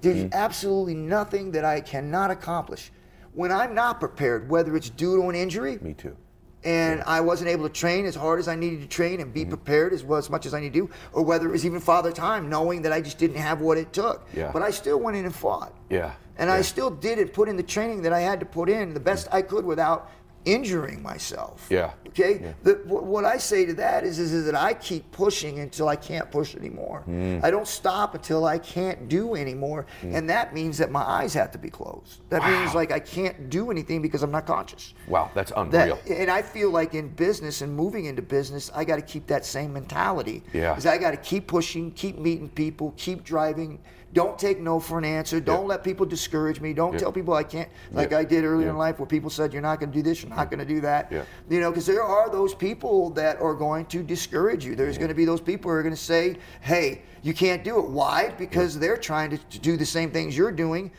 There's 0.00 0.30
absolutely 0.32 0.94
nothing 0.94 1.50
that 1.52 1.64
I 1.64 1.80
cannot 1.80 2.30
accomplish. 2.30 2.92
When 3.34 3.50
I'm 3.50 3.74
not 3.74 3.98
prepared, 3.98 4.48
whether 4.48 4.76
it's 4.76 4.90
due 4.90 5.20
to 5.20 5.28
an 5.28 5.34
injury, 5.34 5.78
Me 5.80 5.92
too. 5.94 6.16
and 6.64 7.02
I 7.04 7.20
wasn't 7.20 7.50
able 7.50 7.68
to 7.68 7.72
train 7.72 8.06
as 8.06 8.14
hard 8.14 8.38
as 8.38 8.46
I 8.46 8.54
needed 8.54 8.80
to 8.82 8.86
train 8.88 9.20
and 9.20 9.32
be 9.34 9.44
prepared 9.44 9.92
as 9.92 10.04
well 10.04 10.18
as 10.18 10.30
much 10.30 10.46
as 10.46 10.54
I 10.54 10.60
need 10.60 10.72
to 10.72 10.86
do, 10.86 10.90
or 11.12 11.24
whether 11.24 11.48
it 11.48 11.52
was 11.52 11.66
even 11.66 11.80
father 11.80 12.12
time, 12.12 12.48
knowing 12.48 12.82
that 12.82 12.92
I 12.92 13.00
just 13.00 13.18
didn't 13.18 13.36
have 13.38 13.60
what 13.60 13.76
it 13.76 13.92
took. 13.92 14.28
Yeah. 14.34 14.50
But 14.52 14.62
I 14.62 14.70
still 14.70 14.98
went 15.00 15.16
in 15.16 15.24
and 15.24 15.34
fought. 15.34 15.72
Yeah. 15.90 16.12
And 16.38 16.48
Yeah. 16.48 16.54
I 16.54 16.62
still 16.62 16.90
did 16.90 17.18
it, 17.18 17.32
put 17.34 17.48
in 17.48 17.56
the 17.56 17.62
training 17.62 18.02
that 18.02 18.12
I 18.12 18.20
had 18.20 18.40
to 18.40 18.46
put 18.46 18.68
in 18.70 18.94
the 18.94 19.00
best 19.00 19.28
I 19.32 19.42
could 19.42 19.64
without 19.64 20.10
injuring 20.44 21.02
myself. 21.02 21.66
Yeah. 21.68 21.90
Okay. 22.08 22.40
Yeah. 22.40 22.52
The, 22.62 22.74
wh- 22.86 23.02
what 23.04 23.24
I 23.24 23.36
say 23.38 23.66
to 23.66 23.74
that 23.74 24.04
is, 24.04 24.18
is, 24.18 24.32
is 24.32 24.46
that 24.46 24.54
I 24.54 24.72
keep 24.72 25.10
pushing 25.10 25.58
until 25.58 25.88
I 25.88 25.96
can't 25.96 26.30
push 26.30 26.54
anymore. 26.54 27.02
Mm. 27.08 27.44
I 27.44 27.50
don't 27.50 27.66
stop 27.66 28.14
until 28.14 28.46
I 28.46 28.56
can't 28.58 29.08
do 29.08 29.34
anymore, 29.34 29.84
and 30.02 30.30
that 30.30 30.54
means 30.54 30.78
that 30.78 30.90
my 30.90 31.02
eyes 31.02 31.34
have 31.34 31.50
to 31.50 31.58
be 31.58 31.68
closed. 31.68 32.20
That 32.30 32.42
means 32.48 32.74
like 32.74 32.92
I 32.92 33.00
can't 33.00 33.50
do 33.50 33.70
anything 33.70 34.00
because 34.00 34.22
I'm 34.22 34.30
not 34.30 34.46
conscious. 34.46 34.94
Wow, 35.08 35.30
that's 35.34 35.50
That, 35.50 35.58
unreal. 35.60 35.98
and 36.08 36.30
I 36.30 36.40
feel 36.40 36.70
like 36.70 36.94
in 36.94 37.08
business 37.08 37.60
and 37.60 37.74
moving 37.76 38.06
into 38.06 38.22
business, 38.22 38.70
I 38.74 38.84
got 38.84 38.96
to 38.96 39.02
keep 39.02 39.26
that 39.26 39.44
same 39.44 39.72
mentality. 39.72 40.44
Yeah. 40.54 40.70
Because 40.70 40.86
I 40.86 40.96
got 40.98 41.10
to 41.10 41.18
keep 41.18 41.46
pushing, 41.48 41.90
keep 41.92 42.16
meeting 42.16 42.48
people, 42.48 42.94
keep 42.96 43.22
driving. 43.24 43.80
Don't 44.18 44.36
take 44.36 44.58
no 44.58 44.80
for 44.80 44.98
an 44.98 45.04
answer. 45.04 45.38
Don't 45.38 45.68
let 45.68 45.84
people 45.84 46.04
discourage 46.04 46.60
me. 46.60 46.72
Don't 46.72 46.92
Yeah. 46.94 46.98
tell 46.98 47.12
people 47.12 47.34
I 47.34 47.44
can't, 47.44 47.68
like 47.92 48.10
Yeah. 48.10 48.18
I 48.18 48.24
did 48.24 48.44
earlier 48.44 48.68
in 48.68 48.76
life, 48.76 48.98
where 48.98 49.06
people 49.06 49.30
said 49.30 49.52
you're 49.52 49.62
not 49.62 49.78
going 49.78 49.92
to 49.92 49.96
do 49.96 50.02
this, 50.02 50.24
you're 50.24 50.34
not 50.34 50.50
going 50.50 50.58
to 50.58 50.64
do 50.64 50.80
that. 50.80 51.12
You 51.48 51.60
know, 51.60 51.70
because 51.70 51.86
there 51.86 52.02
are 52.02 52.28
those 52.28 52.52
people 52.52 53.10
that 53.10 53.40
are 53.40 53.54
going 53.54 53.86
to 53.86 54.02
discourage 54.02 54.64
you. 54.64 54.74
There's 54.74 54.98
going 54.98 55.08
to 55.08 55.14
be 55.14 55.24
those 55.24 55.40
people 55.40 55.70
who 55.70 55.76
are 55.76 55.84
going 55.84 55.94
to 55.94 56.00
say, 56.00 56.38
"Hey, 56.62 57.02
you 57.22 57.32
can't 57.32 57.62
do 57.62 57.78
it." 57.78 57.88
Why? 57.88 58.34
Because 58.36 58.76
they're 58.76 58.96
trying 58.96 59.30
to, 59.30 59.38
to 59.38 59.58
do 59.60 59.76
the 59.76 59.86
same 59.86 60.10
things 60.10 60.36
you're 60.36 60.50
doing. 60.50 60.90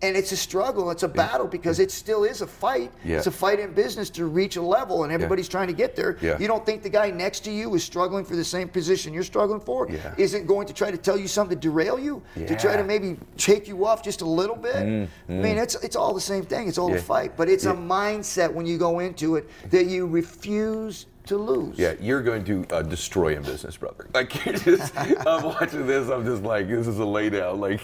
And 0.00 0.16
it's 0.16 0.30
a 0.30 0.36
struggle, 0.36 0.92
it's 0.92 1.02
a 1.02 1.08
battle 1.08 1.48
because 1.48 1.80
it 1.80 1.90
still 1.90 2.22
is 2.22 2.40
a 2.40 2.46
fight. 2.46 2.92
Yeah. 3.04 3.16
It's 3.16 3.26
a 3.26 3.32
fight 3.32 3.58
in 3.58 3.72
business 3.72 4.10
to 4.10 4.26
reach 4.26 4.54
a 4.56 4.62
level, 4.62 5.02
and 5.02 5.12
everybody's 5.12 5.48
trying 5.48 5.66
to 5.66 5.72
get 5.72 5.96
there. 5.96 6.16
Yeah. 6.20 6.38
You 6.38 6.46
don't 6.46 6.64
think 6.64 6.84
the 6.84 6.88
guy 6.88 7.10
next 7.10 7.40
to 7.46 7.50
you 7.50 7.74
is 7.74 7.82
struggling 7.82 8.24
for 8.24 8.36
the 8.36 8.44
same 8.44 8.68
position 8.68 9.12
you're 9.12 9.24
struggling 9.24 9.58
for? 9.58 9.88
Yeah. 9.90 10.14
Isn't 10.16 10.46
going 10.46 10.68
to 10.68 10.72
try 10.72 10.92
to 10.92 10.96
tell 10.96 11.18
you 11.18 11.26
something 11.26 11.58
to 11.58 11.68
derail 11.68 11.98
you? 11.98 12.22
To 12.36 12.56
try 12.56 12.76
to 12.76 12.84
maybe 12.84 13.16
take 13.36 13.66
you 13.66 13.84
off 13.86 14.04
just 14.04 14.20
a 14.20 14.24
little 14.26 14.54
bit? 14.54 14.76
I 14.76 15.08
mean, 15.32 15.58
it's 15.58 15.74
it's 15.82 15.96
all 15.96 16.14
the 16.14 16.20
same 16.20 16.44
thing. 16.44 16.68
It's 16.68 16.78
all 16.78 16.88
Mm, 16.90 16.92
Yeah. 16.94 16.98
a 17.00 17.02
fight, 17.02 17.32
but 17.36 17.48
it's 17.48 17.64
Yeah. 17.64 17.72
a 17.72 17.76
mindset 17.76 18.52
when 18.52 18.66
you 18.66 18.78
go 18.78 19.00
into 19.00 19.34
it 19.34 19.48
that 19.70 19.86
you 19.86 20.06
refuse 20.06 21.06
to 21.28 21.36
lose. 21.36 21.78
Yeah, 21.78 21.94
you're 22.00 22.22
going 22.22 22.44
to 22.44 22.66
uh, 22.70 22.82
destroy 22.82 23.36
a 23.36 23.40
business, 23.40 23.76
brother. 23.76 24.08
Like, 24.12 24.44
you're 24.44 24.56
just, 24.56 24.96
I'm 25.26 25.44
watching 25.44 25.86
this, 25.86 26.08
I'm 26.08 26.24
just 26.24 26.42
like, 26.42 26.68
this 26.68 26.86
is 26.86 26.98
a 26.98 27.02
laydown. 27.02 27.58
Like, 27.58 27.80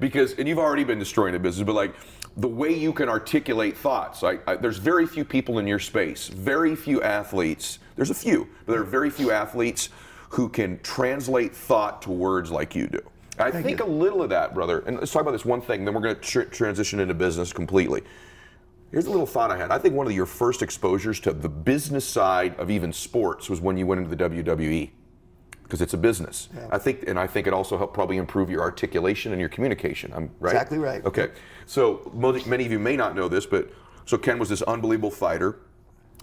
because, 0.00 0.34
and 0.34 0.46
you've 0.46 0.58
already 0.58 0.84
been 0.84 0.98
destroying 0.98 1.34
a 1.34 1.38
business, 1.38 1.64
but 1.64 1.74
like, 1.74 1.94
the 2.36 2.48
way 2.48 2.72
you 2.72 2.92
can 2.92 3.08
articulate 3.08 3.76
thoughts, 3.76 4.22
I, 4.22 4.38
I, 4.46 4.56
there's 4.56 4.78
very 4.78 5.06
few 5.06 5.24
people 5.24 5.58
in 5.58 5.66
your 5.66 5.80
space, 5.80 6.28
very 6.28 6.76
few 6.76 7.02
athletes. 7.02 7.78
There's 7.96 8.10
a 8.10 8.14
few, 8.14 8.48
but 8.66 8.72
there 8.72 8.80
are 8.80 8.86
very 8.86 9.10
few 9.10 9.32
athletes 9.32 9.88
who 10.30 10.48
can 10.48 10.78
translate 10.80 11.54
thought 11.54 12.02
to 12.02 12.10
words 12.10 12.50
like 12.50 12.76
you 12.76 12.86
do. 12.86 13.00
I 13.40 13.50
think 13.50 13.80
a 13.80 13.84
little 13.84 14.22
of 14.22 14.30
that, 14.30 14.52
brother. 14.52 14.80
And 14.80 14.98
let's 14.98 15.12
talk 15.12 15.22
about 15.22 15.30
this 15.30 15.44
one 15.44 15.60
thing, 15.60 15.84
then 15.84 15.94
we're 15.94 16.00
going 16.00 16.16
to 16.16 16.20
tr- 16.20 16.42
transition 16.42 17.00
into 17.00 17.14
business 17.14 17.52
completely. 17.52 18.02
Here's 18.90 19.06
a 19.06 19.10
little 19.10 19.26
thought 19.26 19.50
I 19.50 19.56
had. 19.56 19.70
I 19.70 19.78
think 19.78 19.94
one 19.94 20.06
of 20.06 20.12
your 20.12 20.26
first 20.26 20.62
exposures 20.62 21.20
to 21.20 21.32
the 21.32 21.48
business 21.48 22.06
side 22.06 22.58
of 22.58 22.70
even 22.70 22.92
sports 22.92 23.50
was 23.50 23.60
when 23.60 23.76
you 23.76 23.86
went 23.86 24.00
into 24.00 24.14
the 24.14 24.30
WWE, 24.30 24.90
because 25.62 25.82
it's 25.82 25.92
a 25.92 25.98
business. 25.98 26.48
I 26.70 26.78
think, 26.78 27.04
and 27.06 27.18
I 27.18 27.26
think 27.26 27.46
it 27.46 27.52
also 27.52 27.76
helped 27.76 27.92
probably 27.92 28.16
improve 28.16 28.48
your 28.48 28.62
articulation 28.62 29.32
and 29.32 29.40
your 29.40 29.50
communication. 29.50 30.12
I'm 30.14 30.30
right. 30.40 30.52
Exactly 30.52 30.78
right. 30.78 31.04
Okay, 31.04 31.30
so 31.66 32.10
many 32.14 32.64
of 32.64 32.72
you 32.72 32.78
may 32.78 32.96
not 32.96 33.14
know 33.14 33.28
this, 33.28 33.44
but 33.44 33.70
so 34.06 34.16
Ken 34.16 34.38
was 34.38 34.48
this 34.48 34.62
unbelievable 34.62 35.10
fighter. 35.10 35.58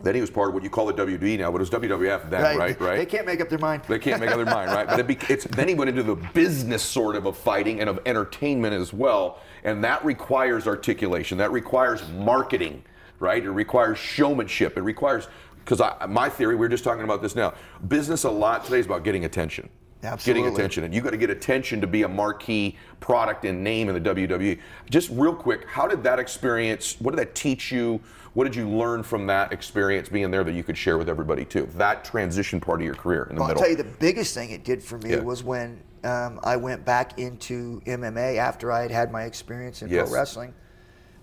Then 0.01 0.13
he 0.13 0.19
was 0.19 0.29
part 0.29 0.49
of 0.49 0.53
what 0.53 0.61
you 0.61 0.69
call 0.69 0.87
the 0.87 0.93
WWE 0.93 1.37
now, 1.37 1.51
but 1.51 1.57
it 1.57 1.59
was 1.59 1.69
WWF 1.69 2.29
then, 2.29 2.57
right? 2.57 2.77
Right. 2.81 2.97
They 2.97 3.05
can't 3.05 3.25
make 3.25 3.39
up 3.39 3.47
their 3.47 3.59
mind. 3.59 3.83
They 3.87 3.97
can't 3.97 4.19
make 4.19 4.29
up 4.29 4.35
their 4.35 4.45
mind, 4.45 4.69
right? 4.71 4.85
But 4.85 4.99
it 4.99 5.07
be, 5.07 5.17
it's, 5.29 5.45
then 5.45 5.69
he 5.69 5.73
went 5.73 5.87
into 5.89 6.03
the 6.03 6.15
business 6.15 6.83
sort 6.83 7.15
of 7.15 7.25
of 7.25 7.37
fighting 7.37 7.79
and 7.79 7.89
of 7.89 8.01
entertainment 8.05 8.73
as 8.73 8.91
well, 8.91 9.39
and 9.65 9.83
that 9.83 10.05
requires 10.05 10.67
articulation. 10.67 11.37
That 11.39 11.51
requires 11.51 12.07
marketing, 12.09 12.83
right? 13.19 13.43
It 13.43 13.51
requires 13.51 13.97
showmanship. 13.97 14.77
It 14.77 14.81
requires 14.81 15.27
because 15.57 15.81
my 16.07 16.29
theory, 16.29 16.55
we 16.55 16.65
are 16.65 16.69
just 16.69 16.83
talking 16.83 17.03
about 17.03 17.23
this 17.23 17.35
now. 17.35 17.55
Business 17.87 18.23
a 18.23 18.29
lot 18.29 18.63
today 18.63 18.79
is 18.79 18.85
about 18.85 19.03
getting 19.03 19.25
attention. 19.25 19.67
Absolutely. 20.03 20.43
Getting 20.43 20.55
attention, 20.55 20.83
and 20.83 20.93
you 20.93 21.01
got 21.01 21.09
to 21.11 21.17
get 21.17 21.31
attention 21.31 21.81
to 21.81 21.87
be 21.87 22.03
a 22.03 22.07
marquee 22.07 22.77
product 22.99 23.43
and 23.43 23.63
name 23.63 23.89
in 23.89 23.95
the 23.95 24.09
WWE. 24.13 24.59
Just 24.91 25.09
real 25.09 25.33
quick, 25.33 25.67
how 25.67 25.87
did 25.87 26.03
that 26.03 26.19
experience? 26.19 26.97
What 26.99 27.11
did 27.15 27.17
that 27.17 27.33
teach 27.33 27.71
you? 27.71 27.99
What 28.35 28.43
did 28.43 28.55
you 28.55 28.69
learn 28.69 29.01
from 29.01 29.25
that 29.27 29.51
experience 29.51 30.07
being 30.07 30.29
there 30.29 30.43
that 30.43 30.51
you 30.51 30.61
could 30.61 30.77
share 30.77 30.99
with 30.99 31.09
everybody 31.09 31.43
too? 31.43 31.67
That 31.75 32.05
transition 32.05 32.59
part 32.59 32.81
of 32.81 32.85
your 32.85 32.93
career 32.93 33.25
in 33.31 33.35
the 33.35 33.41
Well, 33.41 33.49
I'll 33.49 33.55
tell 33.55 33.69
you 33.69 33.75
the 33.77 33.83
biggest 33.83 34.35
thing 34.35 34.51
it 34.51 34.63
did 34.63 34.83
for 34.83 34.99
me 34.99 35.11
Yeah. 35.11 35.21
was 35.21 35.43
when 35.43 35.81
um, 36.05 36.39
I 36.43 36.55
went 36.55 36.85
back 36.85 37.17
into 37.19 37.81
MMA 37.85 38.37
after 38.37 38.71
I 38.71 38.81
had 38.83 38.91
had 38.91 39.11
my 39.11 39.23
experience 39.23 39.81
in 39.81 39.89
Yes. 39.89 40.07
pro 40.09 40.17
wrestling. 40.19 40.53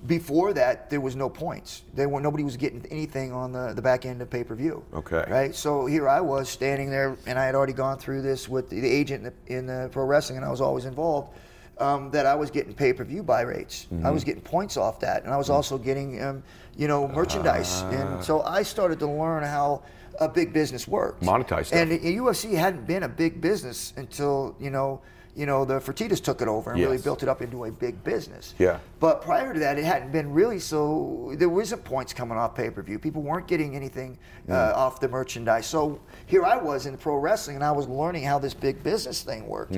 Before 0.07 0.53
that, 0.55 0.91
there 0.91 1.01
was 1.01 1.15
no 1.15 1.29
points. 1.29 1.83
There 1.95 2.09
were 2.09 2.21
nobody 2.21 2.43
was 2.43 2.57
getting 2.57 2.85
anything 2.91 3.33
on 3.33 3.53
the, 3.53 3.73
the 3.73 3.83
back 3.83 4.05
end 4.05 4.21
of 4.21 4.29
pay 4.29 4.43
per 4.43 4.57
view. 4.57 4.85
Okay. 4.93 5.25
Right. 5.29 5.55
So 5.55 5.87
here 5.87 6.09
I 6.09 6.21
was 6.21 6.49
standing 6.49 6.91
there, 6.91 7.17
and 7.27 7.39
I 7.39 7.45
had 7.47 7.55
already 7.55 7.73
gone 7.73 7.99
through 7.99 8.23
this 8.23 8.49
with 8.49 8.69
the, 8.69 8.81
the 8.81 8.91
agent 8.91 9.25
in 9.25 9.33
the, 9.47 9.57
in 9.59 9.67
the 9.67 9.89
pro 9.93 10.05
wrestling, 10.05 10.39
and 10.39 10.45
I 10.45 10.51
was 10.51 10.61
always 10.61 10.87
involved. 10.87 11.37
Um, 11.79 12.11
that 12.11 12.27
I 12.27 12.35
was 12.35 12.51
getting 12.51 12.75
pay 12.75 12.93
per 12.93 13.03
view 13.03 13.23
buy 13.23 13.41
rates. 13.43 13.87
I 13.91 13.95
Mm-hmm. 13.95 14.13
was 14.13 14.25
getting 14.25 14.43
points 14.43 14.77
off 14.77 15.01
that, 15.01 15.25
and 15.25 15.33
I 15.33 15.37
was 15.37 15.49
also 15.51 15.79
getting, 15.79 16.23
um, 16.23 16.43
you 16.77 16.87
know, 16.87 17.09
merchandise. 17.09 17.83
Ah. 17.85 17.91
and 17.91 18.25
so 18.25 18.43
I 18.43 18.63
started 18.63 18.99
to 19.01 19.07
learn 19.07 19.43
how 19.43 19.83
a 20.25 20.29
big 20.29 20.53
business 20.53 20.87
worked. 20.89 21.23
Monetize 21.23 21.67
stuff. 21.67 21.79
And 21.79 21.91
the 21.93 22.17
UFC 22.17 22.55
hadn't 22.55 22.87
been 22.87 23.03
a 23.03 23.09
big 23.09 23.41
business 23.41 23.93
until 23.97 24.57
you 24.61 24.71
know, 24.71 25.01
you 25.35 25.47
know, 25.47 25.65
the 25.65 25.75
Fertittas 25.81 26.23
took 26.23 26.43
it 26.43 26.49
over 26.49 26.73
and 26.73 26.81
really 26.81 26.99
built 26.99 27.23
it 27.23 27.29
up 27.29 27.43
into 27.43 27.65
a 27.65 27.71
big 27.71 28.03
business. 28.05 28.55
Yeah. 28.59 28.79
But 29.01 29.23
prior 29.23 29.55
to 29.55 29.61
that, 29.61 29.79
it 29.79 29.85
hadn't 29.85 30.13
been 30.13 30.33
really 30.33 30.59
so. 30.59 31.35
There 31.37 31.49
wasn't 31.49 31.85
points 31.85 32.13
coming 32.13 32.37
off 32.37 32.55
pay 32.55 32.71
per 32.71 32.83
view. 32.83 32.99
People 32.99 33.23
weren't 33.23 33.47
getting 33.47 33.75
anything 33.77 34.19
uh, 34.49 34.73
off 34.75 35.01
the 35.01 35.09
merchandise. 35.09 35.67
So 35.67 36.01
here 36.27 36.45
I 36.45 36.57
was 36.57 36.87
in 36.87 36.97
pro 36.97 37.17
wrestling, 37.17 37.57
and 37.57 37.65
I 37.65 37.73
was 37.73 37.89
learning 37.89 38.25
how 38.25 38.39
this 38.39 38.55
big 38.55 38.83
business 38.83 39.23
thing 39.23 39.47
worked. 39.47 39.77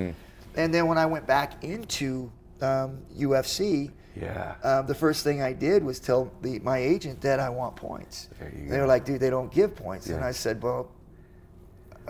And 0.57 0.73
then 0.73 0.87
when 0.87 0.99
I 0.99 1.07
went 1.07 1.27
back 1.27 1.65
into 1.65 2.31
um, 2.61 2.99
UFC. 3.17 3.91
Yeah. 4.15 4.55
Um, 4.63 4.87
the 4.87 4.95
first 4.95 5.25
thing 5.25 5.43
I 5.43 5.53
did 5.53 5.83
was 5.83 5.99
tell 6.01 6.31
the, 6.43 6.59
my 6.61 6.79
agent 6.79 7.21
that 7.23 7.41
I 7.41 7.49
want 7.49 7.75
points. 7.77 8.29
There 8.39 8.53
you 8.57 8.69
they 8.69 8.79
were 8.79 8.87
like, 8.87 9.05
dude, 9.05 9.21
they 9.21 9.31
don't 9.31 9.51
give 9.53 9.75
points. 9.75 10.07
And 10.09 10.25
I 10.25 10.31
said, 10.33 10.63
well, 10.63 10.89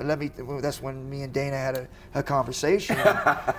let 0.03 0.19
me. 0.19 0.31
well, 0.43 0.61
That's 0.61 0.83
when 0.83 1.09
me 1.09 1.23
and 1.23 1.33
Dana 1.33 1.57
had 1.57 1.77
a, 1.77 1.89
a 2.15 2.23
conversation, 2.23 2.97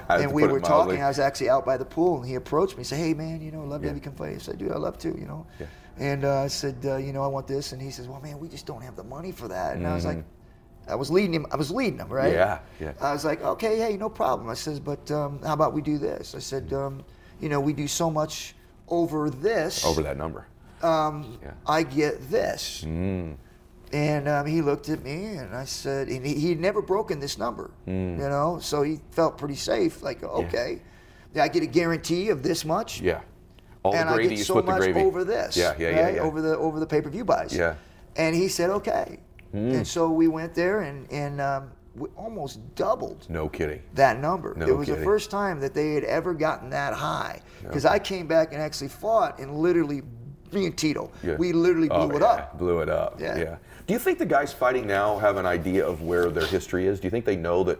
and 0.10 0.32
we 0.34 0.46
were 0.46 0.60
talking. 0.60 1.02
I 1.02 1.08
was 1.08 1.18
actually 1.18 1.50
out 1.50 1.66
by 1.66 1.78
the 1.78 1.86
pool, 1.86 2.18
and 2.20 2.28
he 2.28 2.36
approached 2.36 2.74
me. 2.74 2.80
and 2.80 2.88
said, 2.88 2.98
"Hey, 2.98 3.14
man, 3.14 3.42
you 3.42 3.52
know, 3.52 3.64
love 3.64 3.82
to 3.84 3.88
have 3.88 3.96
you 3.96 4.02
come 4.02 4.14
play." 4.16 4.36
I 4.36 4.38
said, 4.38 4.58
"Dude, 4.58 4.72
I 4.74 4.78
love 4.78 4.98
to, 5.00 5.08
you 5.18 5.26
know." 5.28 5.48
Yeah. 5.62 5.68
And 5.98 6.26
uh, 6.26 6.42
I 6.42 6.48
said, 6.48 6.76
uh, 6.84 6.98
"You 6.98 7.14
know, 7.14 7.24
I 7.24 7.28
want 7.28 7.48
this," 7.48 7.72
and 7.72 7.82
he 7.82 7.90
says, 7.90 8.10
"Well, 8.10 8.20
man, 8.20 8.38
we 8.38 8.50
just 8.50 8.66
don't 8.66 8.82
have 8.82 8.98
the 8.98 9.04
money 9.06 9.32
for 9.32 9.48
that." 9.48 9.78
And 9.78 9.88
I 9.88 9.96
was 9.96 10.04
Mm. 10.04 10.08
like, 10.16 10.24
I 10.90 10.96
was 10.96 11.10
leading 11.10 11.34
him. 11.34 11.46
I 11.52 11.56
was 11.56 11.72
leading 11.72 12.00
him, 12.00 12.10
right? 12.10 12.34
Yeah, 12.34 12.60
yeah. 12.82 12.92
I 13.00 13.14
was 13.14 13.24
like, 13.24 13.42
"Okay, 13.42 13.78
hey, 13.78 13.96
no 13.96 14.10
problem." 14.10 14.50
I 14.50 14.56
says, 14.56 14.82
"But 14.82 15.10
um, 15.12 15.40
how 15.42 15.54
about 15.54 15.72
we 15.72 15.82
do 15.82 15.98
this?" 15.98 16.36
I 16.36 16.40
said, 16.40 16.74
um, 16.74 17.02
"You 17.40 17.50
know, 17.50 17.60
we 17.60 17.74
do 17.74 17.88
so 17.88 18.10
much 18.10 18.56
over 18.88 19.30
this." 19.30 19.86
Over 19.86 20.02
that 20.04 20.18
number. 20.18 20.48
um, 20.82 21.38
Yeah. 21.44 21.52
I 21.66 21.84
get 21.84 22.30
this. 22.30 22.84
Mm. 22.86 23.36
And 23.94 24.28
um, 24.28 24.46
he 24.46 24.62
looked 24.62 24.90
at 24.90 25.04
me 25.04 25.36
and 25.38 25.56
I 25.56 25.64
said, 25.66 26.10
and 26.10 26.26
he, 26.26 26.34
he'd 26.36 26.60
never 26.60 26.82
broken 26.82 27.20
this 27.20 27.38
number, 27.38 27.72
Mm. 27.88 28.18
you 28.20 28.28
know, 28.30 28.60
so 28.60 28.82
he 28.84 29.00
felt 29.12 29.38
pretty 29.38 29.56
safe. 29.56 30.02
Like, 30.04 30.22
okay, 30.24 30.82
I 31.40 31.48
get 31.48 31.64
a 31.64 31.68
guarantee 31.68 32.30
of 32.30 32.44
this 32.44 32.66
much, 32.66 33.00
Yeah. 33.02 33.22
All 33.84 33.96
and 33.96 34.10
the 34.10 34.14
I 34.14 34.26
get 34.28 34.40
so 34.40 34.62
much 34.62 34.78
gravy. 34.78 35.00
over 35.02 35.24
this, 35.24 35.56
Yeah, 35.56 35.76
yeah, 35.78 35.90
yeah, 35.90 36.04
right? 36.04 36.16
yeah. 36.16 36.22
over 36.22 36.42
the 36.42 36.58
over 36.58 36.80
the 36.80 36.88
pay 36.88 37.02
per 37.02 37.10
view 37.10 37.24
buys. 37.24 37.56
Yeah. 37.56 37.76
And 38.18 38.36
he 38.36 38.48
said, 38.48 38.70
okay. 38.72 39.20
Hmm. 39.52 39.70
And 39.76 39.88
so 39.88 40.10
we 40.10 40.28
went 40.28 40.56
there 40.56 40.82
and, 40.82 41.10
and 41.12 41.40
um, 41.40 41.72
we 41.96 42.10
almost 42.16 42.60
doubled 42.76 43.26
No 43.30 43.48
kidding. 43.48 43.82
that 43.94 44.20
number. 44.20 44.54
No 44.56 44.66
it 44.68 44.78
was 44.78 44.88
the 44.88 44.98
first 44.98 45.32
time 45.32 45.60
that 45.62 45.74
they 45.74 45.94
had 45.94 46.04
ever 46.04 46.34
gotten 46.34 46.70
that 46.72 46.94
high. 46.94 47.42
Because 47.62 47.86
I 47.86 48.00
came 48.00 48.28
back 48.28 48.52
and 48.54 48.62
actually 48.62 48.90
fought 48.90 49.40
and 49.40 49.58
literally, 49.58 50.02
me 50.52 50.66
and 50.66 50.78
Tito, 50.78 51.10
Yeah. 51.24 51.36
we 51.38 51.54
literally 51.54 51.88
blew 51.88 51.98
Oh, 51.98 52.12
it 52.12 52.22
yeah, 52.22 52.28
up. 52.28 52.58
Blew 52.58 52.80
it 52.80 52.90
up. 52.90 53.20
Yeah. 53.20 53.58
Do 53.88 53.94
you 53.94 54.00
think 54.00 54.20
the 54.20 54.26
guys 54.26 54.52
fighting 54.52 54.88
now 54.88 55.18
have 55.20 55.38
an 55.38 55.46
idea 55.46 55.86
of 55.86 56.02
where 56.02 56.30
their 56.30 56.46
history 56.48 56.88
is? 56.88 57.00
Do 57.00 57.08
you 57.08 57.12
think 57.12 57.24
they 57.26 57.36
know 57.36 57.64
that 57.64 57.80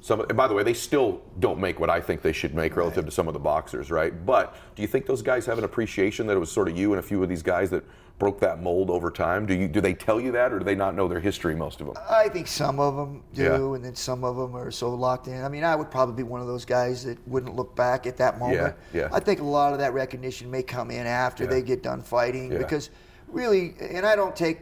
some? 0.00 0.20
And 0.20 0.36
by 0.36 0.46
the 0.46 0.54
way, 0.54 0.62
they 0.62 0.74
still 0.74 1.22
don't 1.40 1.58
make 1.58 1.80
what 1.80 1.90
I 1.90 2.00
think 2.00 2.22
they 2.22 2.32
should 2.32 2.54
make 2.54 2.76
relative 2.76 3.06
to 3.06 3.10
some 3.10 3.26
of 3.28 3.34
the 3.34 3.40
boxers, 3.40 3.90
right? 3.90 4.12
But 4.26 4.54
do 4.76 4.82
you 4.82 4.88
think 4.88 5.06
those 5.06 5.22
guys 5.22 5.46
have 5.46 5.58
an 5.58 5.64
appreciation 5.64 6.26
that 6.28 6.36
it 6.36 6.40
was 6.40 6.52
sort 6.52 6.68
of 6.68 6.76
you 6.76 6.92
and 6.92 7.00
a 7.00 7.02
few 7.02 7.22
of 7.22 7.28
these 7.28 7.42
guys 7.42 7.70
that 7.70 7.82
broke 8.18 8.40
that 8.40 8.60
mold 8.62 8.90
over 8.90 9.10
time? 9.10 9.46
Do 9.46 9.54
you 9.54 9.68
do 9.68 9.80
they 9.80 9.94
tell 9.94 10.20
you 10.20 10.32
that, 10.32 10.52
or 10.52 10.58
do 10.58 10.64
they 10.64 10.74
not 10.74 10.94
know 10.94 11.08
their 11.08 11.20
history? 11.20 11.54
Most 11.54 11.80
of 11.80 11.86
them. 11.86 11.96
I 12.10 12.28
think 12.28 12.46
some 12.46 12.80
of 12.80 12.96
them 12.96 13.22
do, 13.32 13.42
Yeah. 13.42 13.74
and 13.74 13.84
then 13.84 13.94
some 13.94 14.24
of 14.24 14.36
them 14.36 14.56
are 14.56 14.70
so 14.70 14.92
locked 14.94 15.28
in. 15.28 15.42
I 15.44 15.48
mean, 15.48 15.64
I 15.64 15.76
would 15.76 15.90
probably 15.90 16.16
be 16.16 16.22
one 16.24 16.40
of 16.40 16.46
those 16.46 16.64
guys 16.64 17.04
that 17.04 17.16
wouldn't 17.28 17.54
look 17.54 17.74
back 17.76 18.06
at 18.06 18.16
that 18.18 18.38
moment. 18.38 18.74
yeah. 18.92 19.00
yeah. 19.02 19.08
I 19.12 19.20
think 19.20 19.40
a 19.40 19.44
lot 19.44 19.72
of 19.72 19.78
that 19.78 19.92
recognition 19.94 20.50
may 20.50 20.62
come 20.62 20.90
in 20.90 21.06
after 21.06 21.44
Yeah. 21.44 21.50
they 21.50 21.62
get 21.62 21.82
done 21.82 22.02
fighting 22.02 22.50
Yeah. 22.52 22.58
because 22.58 22.90
really, 23.28 23.74
and 23.80 24.04
I 24.04 24.16
don't 24.16 24.34
take 24.34 24.60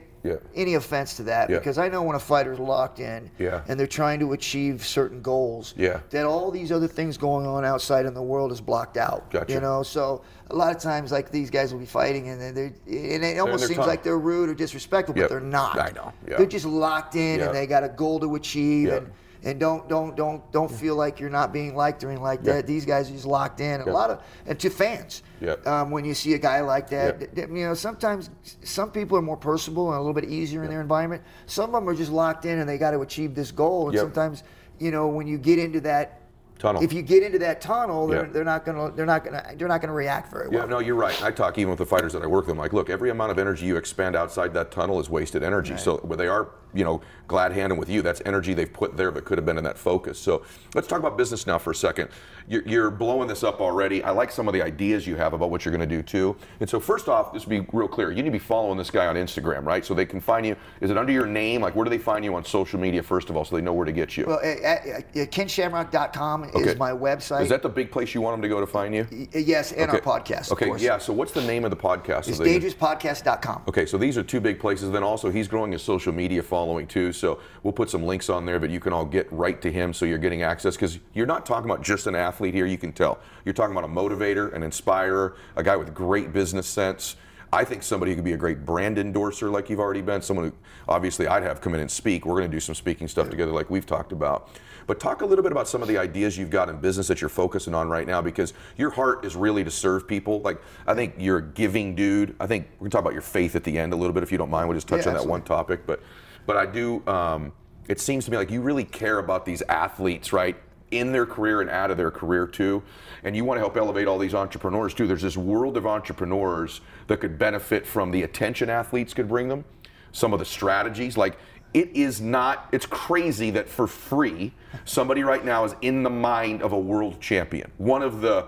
any 0.56 0.74
offense 0.74 1.14
to 1.14 1.22
that 1.22 1.46
because 1.46 1.78
I 1.78 1.88
know 1.88 2.02
when 2.02 2.16
a 2.16 2.18
fighter's 2.18 2.58
locked 2.58 2.98
in 2.98 3.30
Yeah. 3.38 3.60
and 3.68 3.78
they're 3.78 3.86
trying 3.86 4.18
to 4.18 4.32
achieve 4.32 4.84
certain 4.84 5.22
goals, 5.22 5.72
Yeah. 5.76 6.00
that 6.10 6.26
all 6.26 6.50
these 6.50 6.72
other 6.72 6.88
things 6.88 7.16
going 7.16 7.46
on 7.46 7.64
outside 7.64 8.06
in 8.06 8.12
the 8.14 8.22
world 8.22 8.50
is 8.50 8.60
blocked 8.60 8.96
out. 8.96 9.30
Gotcha. 9.30 9.52
You 9.54 9.60
know, 9.60 9.84
so 9.84 10.22
a 10.50 10.54
lot 10.54 10.74
of 10.74 10.80
times 10.80 11.10
like 11.10 11.30
these 11.30 11.50
guys 11.50 11.72
will 11.72 11.80
be 11.80 11.86
fighting 11.86 12.28
and 12.28 12.56
they're, 12.56 12.66
and 12.86 13.24
it 13.24 13.38
almost 13.38 13.66
seems 13.66 13.78
like 13.86 14.02
they're 14.02 14.18
rude 14.18 14.48
or 14.48 14.54
disrespectful, 14.54 15.16
Yep. 15.16 15.24
but 15.24 15.30
they're 15.30 15.40
not. 15.40 15.78
I 15.78 15.90
know, 15.90 16.12
yeah. 16.28 16.36
They're 16.38 16.46
just 16.46 16.66
locked 16.66 17.16
in 17.16 17.40
Yeah. 17.40 17.46
and 17.46 17.54
they 17.54 17.66
got 17.66 17.82
a 17.84 17.88
goal 17.88 18.20
to 18.20 18.34
achieve 18.36 18.92
and 18.92 19.10
and 19.44 19.60
don't 19.60 19.88
don't 19.88 20.16
don't 20.16 20.50
don't 20.50 20.70
feel 20.70 20.96
like 20.96 21.20
you're 21.20 21.30
not 21.30 21.52
being 21.52 21.74
liked 21.76 22.02
or 22.02 22.08
anything 22.08 22.22
like 22.22 22.42
that. 22.44 22.66
These 22.66 22.84
guys 22.86 23.08
are 23.10 23.12
just 23.12 23.26
locked 23.26 23.60
in. 23.60 23.80
Yeah. 23.80 23.90
A 23.90 23.92
lot 23.92 24.10
of 24.10 24.22
and 24.46 24.58
to 24.60 24.70
fans, 24.70 25.22
Yeah. 25.40 25.54
um, 25.66 25.90
when 25.90 26.04
you 26.04 26.14
see 26.14 26.34
a 26.34 26.38
guy 26.38 26.60
like 26.62 26.88
that, 26.90 27.06
Yeah. 27.14 27.18
th- 27.26 27.34
th- 27.34 27.48
you 27.48 27.64
know 27.66 27.74
sometimes 27.74 28.30
some 28.62 28.90
people 28.90 29.18
are 29.18 29.22
more 29.22 29.36
personable 29.36 29.88
and 29.90 29.96
a 29.96 30.00
little 30.00 30.14
bit 30.14 30.24
easier 30.24 30.64
in 30.64 30.70
their 30.70 30.80
environment. 30.80 31.22
Some 31.46 31.74
of 31.74 31.80
them 31.82 31.88
are 31.88 31.94
just 31.94 32.10
locked 32.10 32.44
in 32.44 32.58
and 32.58 32.68
they 32.68 32.78
got 32.78 32.92
to 32.92 33.00
achieve 33.00 33.34
this 33.34 33.50
goal. 33.52 33.86
And 33.88 33.94
Yep. 33.94 34.02
sometimes 34.04 34.42
you 34.78 34.90
know 34.90 35.06
when 35.08 35.26
you 35.26 35.38
get 35.38 35.58
into 35.58 35.80
that. 35.82 36.20
Tunnel. 36.58 36.82
If 36.82 36.92
you 36.92 37.02
get 37.02 37.22
into 37.22 37.38
that 37.40 37.60
tunnel, 37.60 38.06
they're, 38.06 38.24
Yeah. 38.26 38.32
they're 38.32 38.44
not 38.44 38.64
gonna 38.64 38.90
they're 38.92 39.06
not 39.06 39.24
gonna 39.24 39.44
they're 39.56 39.68
not 39.68 39.80
gonna 39.80 39.92
react 39.92 40.30
very 40.30 40.48
well. 40.48 40.60
Yeah, 40.60 40.66
no, 40.66 40.78
you're 40.78 40.94
right. 40.94 41.20
I 41.22 41.30
talk 41.30 41.58
even 41.58 41.70
with 41.70 41.78
the 41.78 41.86
fighters 41.86 42.12
that 42.14 42.22
I 42.22 42.26
work 42.26 42.46
with. 42.46 42.52
I'm 42.52 42.58
like, 42.58 42.72
look, 42.72 42.88
every 42.90 43.10
amount 43.10 43.30
of 43.32 43.38
energy 43.38 43.66
you 43.66 43.76
expend 43.76 44.16
outside 44.16 44.54
that 44.54 44.70
tunnel 44.70 44.98
is 45.00 45.10
wasted 45.10 45.42
energy. 45.42 45.76
So 45.76 45.98
where 45.98 46.16
they 46.16 46.28
are, 46.28 46.48
you 46.74 46.84
know, 46.84 47.00
glad 47.28 47.52
handing 47.52 47.78
with 47.78 47.88
you, 47.90 48.02
that's 48.02 48.22
energy 48.24 48.54
they've 48.54 48.72
put 48.72 48.96
there 48.96 49.10
that 49.10 49.24
could 49.24 49.38
have 49.38 49.44
been 49.44 49.58
in 49.58 49.64
that 49.64 49.78
focus. 49.78 50.18
So 50.18 50.42
let's 50.74 50.86
talk 50.88 50.98
about 50.98 51.16
business 51.16 51.46
now 51.46 51.58
for 51.58 51.70
a 51.72 51.74
second. 51.74 52.08
You're, 52.48 52.62
you're 52.62 52.90
blowing 52.90 53.26
this 53.26 53.42
up 53.42 53.60
already. 53.60 54.04
I 54.04 54.10
like 54.10 54.30
some 54.30 54.46
of 54.46 54.54
the 54.54 54.62
ideas 54.62 55.04
you 55.06 55.16
have 55.16 55.32
about 55.32 55.50
what 55.50 55.64
you're 55.64 55.76
going 55.76 55.86
to 55.88 55.96
do 55.96 56.00
too. 56.02 56.36
And 56.60 56.70
so 56.70 56.78
first 56.78 57.08
off, 57.08 57.32
just 57.34 57.48
be 57.48 57.66
real 57.72 57.88
clear, 57.88 58.10
you 58.10 58.18
need 58.18 58.26
to 58.26 58.30
be 58.30 58.38
following 58.38 58.78
this 58.78 58.90
guy 58.90 59.06
on 59.06 59.16
Instagram, 59.16 59.64
right? 59.64 59.84
So 59.84 59.94
they 59.94 60.06
can 60.06 60.20
find 60.20 60.46
you. 60.46 60.54
Is 60.80 60.90
it 60.90 60.96
under 60.96 61.10
your 61.12 61.26
name? 61.26 61.60
Like, 61.60 61.74
where 61.74 61.82
do 61.84 61.90
they 61.90 61.98
find 61.98 62.24
you 62.24 62.36
on 62.36 62.44
social 62.44 62.78
media 62.78 63.02
first 63.02 63.30
of 63.30 63.36
all, 63.36 63.44
so 63.44 63.56
they 63.56 63.62
know 63.62 63.72
where 63.72 63.84
to 63.84 63.90
get 63.92 64.16
you? 64.16 64.26
Well, 64.26 64.38
at, 64.44 64.60
at, 64.60 65.16
at 65.16 65.32
KenShamrock.com 65.32 66.45
Okay. 66.54 66.70
is 66.70 66.76
my 66.78 66.92
website. 66.92 67.42
is 67.42 67.48
that 67.48 67.62
the 67.62 67.68
big 67.68 67.90
place 67.90 68.14
you 68.14 68.20
want 68.20 68.34
them 68.34 68.42
to 68.42 68.48
go 68.48 68.60
to 68.60 68.66
find 68.66 68.94
you? 68.94 69.06
Yes, 69.32 69.72
and 69.72 69.90
our 69.90 70.00
podcast. 70.00 70.52
Okay, 70.52 70.70
yeah. 70.78 70.98
So 70.98 71.12
what's 71.12 71.32
the 71.32 71.42
name 71.42 71.64
of 71.64 71.70
the 71.70 71.76
podcast? 71.76 72.24
so 72.24 72.30
It's 72.30 72.38
can- 72.38 72.46
dangerouspodcast.com. 72.46 73.62
Okay, 73.68 73.86
so 73.86 73.98
these 73.98 74.16
are 74.18 74.22
two 74.22 74.40
big 74.40 74.58
places. 74.58 74.90
Then 74.90 75.02
also, 75.02 75.30
he's 75.30 75.48
growing 75.48 75.72
his 75.72 75.82
social 75.82 76.12
media 76.12 76.42
following 76.42 76.86
too. 76.86 77.12
So 77.12 77.38
we'll 77.62 77.72
put 77.72 77.90
some 77.90 78.04
links 78.04 78.28
on 78.28 78.46
there 78.46 78.58
that 78.58 78.70
you 78.70 78.80
can 78.80 78.92
all 78.92 79.04
get 79.04 79.30
right 79.32 79.60
to 79.62 79.70
him 79.70 79.92
so 79.92 80.04
you're 80.04 80.18
getting 80.18 80.42
access. 80.42 80.76
Because 80.76 80.98
you're 81.14 81.26
not 81.26 81.46
talking 81.46 81.68
about 81.70 81.82
just 81.82 82.06
an 82.06 82.14
athlete 82.14 82.54
here, 82.54 82.66
you 82.66 82.78
can 82.78 82.92
tell. 82.92 83.18
You're 83.44 83.54
talking 83.54 83.76
about 83.76 83.88
a 83.88 83.92
motivator, 83.92 84.52
an 84.54 84.62
inspirer, 84.62 85.36
a 85.56 85.62
guy 85.62 85.76
with 85.76 85.94
great 85.94 86.32
business 86.32 86.66
sense. 86.66 87.16
I 87.52 87.64
think 87.64 87.82
somebody 87.82 88.12
who 88.12 88.16
could 88.16 88.24
be 88.24 88.32
a 88.32 88.36
great 88.36 88.64
brand 88.64 88.98
endorser 88.98 89.48
like 89.48 89.70
you've 89.70 89.80
already 89.80 90.02
been. 90.02 90.20
Someone 90.20 90.46
who 90.46 90.52
obviously 90.88 91.26
I'd 91.26 91.42
have 91.42 91.60
come 91.60 91.74
in 91.74 91.80
and 91.80 91.90
speak. 91.90 92.26
We're 92.26 92.34
going 92.34 92.50
to 92.50 92.56
do 92.56 92.60
some 92.60 92.74
speaking 92.74 93.08
stuff 93.08 93.30
together 93.30 93.52
like 93.52 93.70
we've 93.70 93.86
talked 93.86 94.12
about. 94.12 94.48
But 94.86 95.00
talk 95.00 95.22
a 95.22 95.26
little 95.26 95.42
bit 95.42 95.52
about 95.52 95.66
some 95.68 95.82
of 95.82 95.88
the 95.88 95.98
ideas 95.98 96.38
you've 96.38 96.50
got 96.50 96.68
in 96.68 96.78
business 96.78 97.08
that 97.08 97.20
you're 97.20 97.28
focusing 97.30 97.74
on 97.74 97.88
right 97.88 98.06
now 98.06 98.22
because 98.22 98.52
your 98.76 98.90
heart 98.90 99.24
is 99.24 99.34
really 99.34 99.64
to 99.64 99.70
serve 99.70 100.06
people. 100.06 100.40
Like 100.40 100.60
I 100.86 100.94
think 100.94 101.14
you're 101.18 101.38
a 101.38 101.42
giving 101.42 101.94
dude. 101.94 102.36
I 102.38 102.46
think 102.46 102.68
we're 102.74 102.84
gonna 102.84 102.90
talk 102.90 103.00
about 103.00 103.12
your 103.12 103.22
faith 103.22 103.56
at 103.56 103.64
the 103.64 103.78
end 103.78 103.92
a 103.92 103.96
little 103.96 104.12
bit 104.12 104.22
if 104.22 104.30
you 104.30 104.38
don't 104.38 104.50
mind. 104.50 104.68
We'll 104.68 104.76
just 104.76 104.88
touch 104.88 105.04
Yeah, 105.04 105.12
on 105.12 105.14
that 105.14 105.26
one 105.26 105.42
topic. 105.42 105.86
But 105.86 106.02
but 106.46 106.56
I 106.56 106.66
do 106.66 107.02
um, 107.08 107.52
it 107.88 108.00
seems 108.00 108.24
to 108.26 108.30
me 108.30 108.36
like 108.36 108.50
you 108.50 108.60
really 108.60 108.84
care 108.84 109.18
about 109.18 109.44
these 109.44 109.62
athletes, 109.68 110.32
right? 110.32 110.56
In 110.90 111.12
their 111.12 111.26
career 111.26 111.60
and 111.60 111.70
out 111.70 111.90
of 111.90 111.96
their 111.96 112.10
career 112.10 112.46
too. 112.46 112.82
And 113.24 113.34
you 113.34 113.44
want 113.44 113.56
to 113.56 113.60
help 113.60 113.76
elevate 113.76 114.06
all 114.06 114.18
these 114.18 114.34
entrepreneurs 114.34 114.94
too. 114.94 115.06
There's 115.06 115.22
this 115.22 115.36
world 115.36 115.76
of 115.76 115.86
entrepreneurs 115.86 116.80
that 117.08 117.20
could 117.20 117.38
benefit 117.38 117.86
from 117.86 118.10
the 118.10 118.22
attention 118.22 118.70
athletes 118.70 119.12
could 119.12 119.28
bring 119.28 119.48
them, 119.48 119.64
some 120.12 120.32
of 120.32 120.38
the 120.38 120.44
strategies. 120.44 121.16
Like 121.16 121.38
it 121.74 121.90
is 121.94 122.20
not, 122.20 122.68
it's 122.72 122.86
crazy 122.86 123.50
that 123.50 123.68
for 123.68 123.86
free, 123.86 124.52
somebody 124.84 125.24
right 125.24 125.44
now 125.44 125.64
is 125.64 125.74
in 125.82 126.02
the 126.02 126.10
mind 126.10 126.62
of 126.62 126.72
a 126.72 126.78
world 126.78 127.20
champion. 127.20 127.70
One 127.78 128.02
of 128.02 128.20
the 128.20 128.46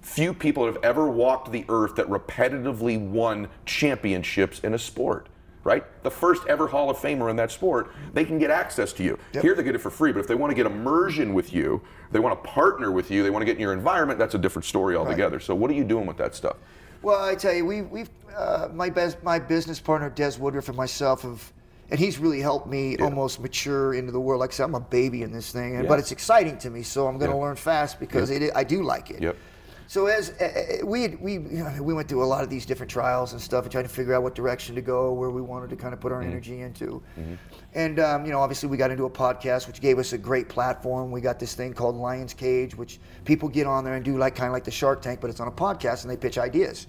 few 0.00 0.32
people 0.32 0.64
that 0.64 0.74
have 0.74 0.84
ever 0.84 1.08
walked 1.08 1.52
the 1.52 1.64
earth 1.68 1.96
that 1.96 2.06
repetitively 2.06 2.98
won 2.98 3.48
championships 3.66 4.60
in 4.60 4.74
a 4.74 4.78
sport. 4.78 5.28
Right? 5.62 5.84
The 6.02 6.10
first 6.10 6.46
ever 6.46 6.66
Hall 6.66 6.88
of 6.88 6.96
Famer 6.96 7.28
in 7.28 7.36
that 7.36 7.50
sport, 7.50 7.92
they 8.14 8.24
can 8.24 8.38
get 8.38 8.50
access 8.50 8.94
to 8.94 9.02
you. 9.02 9.18
Here 9.32 9.54
they 9.54 9.62
get 9.62 9.74
it 9.74 9.80
for 9.80 9.90
free, 9.90 10.10
but 10.10 10.20
if 10.20 10.26
they 10.26 10.34
want 10.34 10.50
to 10.50 10.54
get 10.54 10.64
immersion 10.64 11.34
with 11.34 11.52
you, 11.52 11.82
they 12.12 12.18
want 12.18 12.42
to 12.42 12.48
partner 12.48 12.90
with 12.90 13.10
you, 13.10 13.22
they 13.22 13.30
want 13.30 13.42
to 13.42 13.46
get 13.46 13.56
in 13.56 13.60
your 13.60 13.74
environment, 13.74 14.18
that's 14.18 14.34
a 14.34 14.38
different 14.38 14.64
story 14.64 14.96
altogether. 14.96 15.38
So 15.38 15.54
what 15.54 15.70
are 15.70 15.74
you 15.74 15.84
doing 15.84 16.06
with 16.06 16.16
that 16.16 16.34
stuff? 16.34 16.56
Well, 17.02 17.22
I 17.22 17.34
tell 17.34 17.52
you, 17.54 17.64
we, 17.66 17.82
we've 17.82 18.10
uh, 18.36 18.68
my 18.72 18.90
best 18.90 19.22
my 19.22 19.38
business 19.38 19.80
partner 19.80 20.08
Des 20.10 20.38
Woodruff 20.38 20.68
and 20.68 20.76
myself 20.76 21.22
have, 21.22 21.52
and 21.90 21.98
he's 21.98 22.18
really 22.18 22.40
helped 22.40 22.66
me 22.66 22.96
almost 22.98 23.40
mature 23.40 23.94
into 23.94 24.12
the 24.12 24.20
world. 24.20 24.40
Like 24.40 24.50
I 24.50 24.54
said, 24.54 24.64
I'm 24.64 24.74
a 24.74 24.80
baby 24.80 25.22
in 25.22 25.32
this 25.32 25.50
thing, 25.50 25.76
and, 25.76 25.88
but 25.88 25.98
it's 25.98 26.12
exciting 26.12 26.56
to 26.58 26.70
me, 26.70 26.82
so 26.82 27.06
I'm 27.06 27.18
going 27.18 27.30
to 27.30 27.36
Yeah. 27.36 27.42
learn 27.42 27.56
fast 27.56 27.98
because 28.00 28.30
it, 28.30 28.50
I 28.54 28.64
do 28.64 28.82
like 28.82 29.10
it. 29.10 29.20
Yep. 29.22 29.36
So 29.90 30.06
as 30.06 30.30
uh, 30.40 30.86
we 30.86 31.02
had, 31.02 31.20
we 31.20 31.32
you 31.32 31.64
know, 31.64 31.82
we 31.82 31.92
went 31.92 32.08
through 32.08 32.22
a 32.22 32.24
lot 32.24 32.44
of 32.44 32.48
these 32.48 32.64
different 32.64 32.92
trials 32.92 33.32
and 33.32 33.42
stuff, 33.42 33.64
and 33.64 33.72
trying 33.72 33.82
to 33.82 33.90
figure 33.90 34.14
out 34.14 34.22
what 34.22 34.36
direction 34.36 34.76
to 34.76 34.80
go, 34.80 35.12
where 35.12 35.30
we 35.30 35.42
wanted 35.42 35.68
to 35.70 35.74
kind 35.74 35.92
of 35.92 35.98
put 35.98 36.12
our 36.12 36.22
energy 36.22 36.60
into, 36.60 37.02
and 37.74 37.98
um, 37.98 38.24
you 38.24 38.30
know, 38.30 38.38
obviously 38.38 38.68
we 38.68 38.76
got 38.76 38.92
into 38.92 39.06
a 39.06 39.10
podcast, 39.10 39.66
which 39.66 39.80
gave 39.80 39.98
us 39.98 40.12
a 40.12 40.18
great 40.18 40.48
platform. 40.48 41.10
We 41.10 41.20
got 41.20 41.40
this 41.40 41.56
thing 41.56 41.74
called 41.74 41.96
Lions 41.96 42.34
Cage, 42.34 42.76
which 42.76 43.00
people 43.24 43.48
get 43.48 43.66
on 43.66 43.82
there 43.82 43.94
and 43.94 44.04
do 44.04 44.16
like 44.16 44.36
kind 44.36 44.46
of 44.46 44.52
like 44.52 44.62
the 44.62 44.70
Shark 44.70 45.02
Tank, 45.02 45.20
but 45.20 45.28
it's 45.28 45.40
on 45.40 45.48
a 45.48 45.50
podcast, 45.50 46.02
and 46.02 46.10
they 46.12 46.16
pitch 46.16 46.38
ideas, 46.38 46.86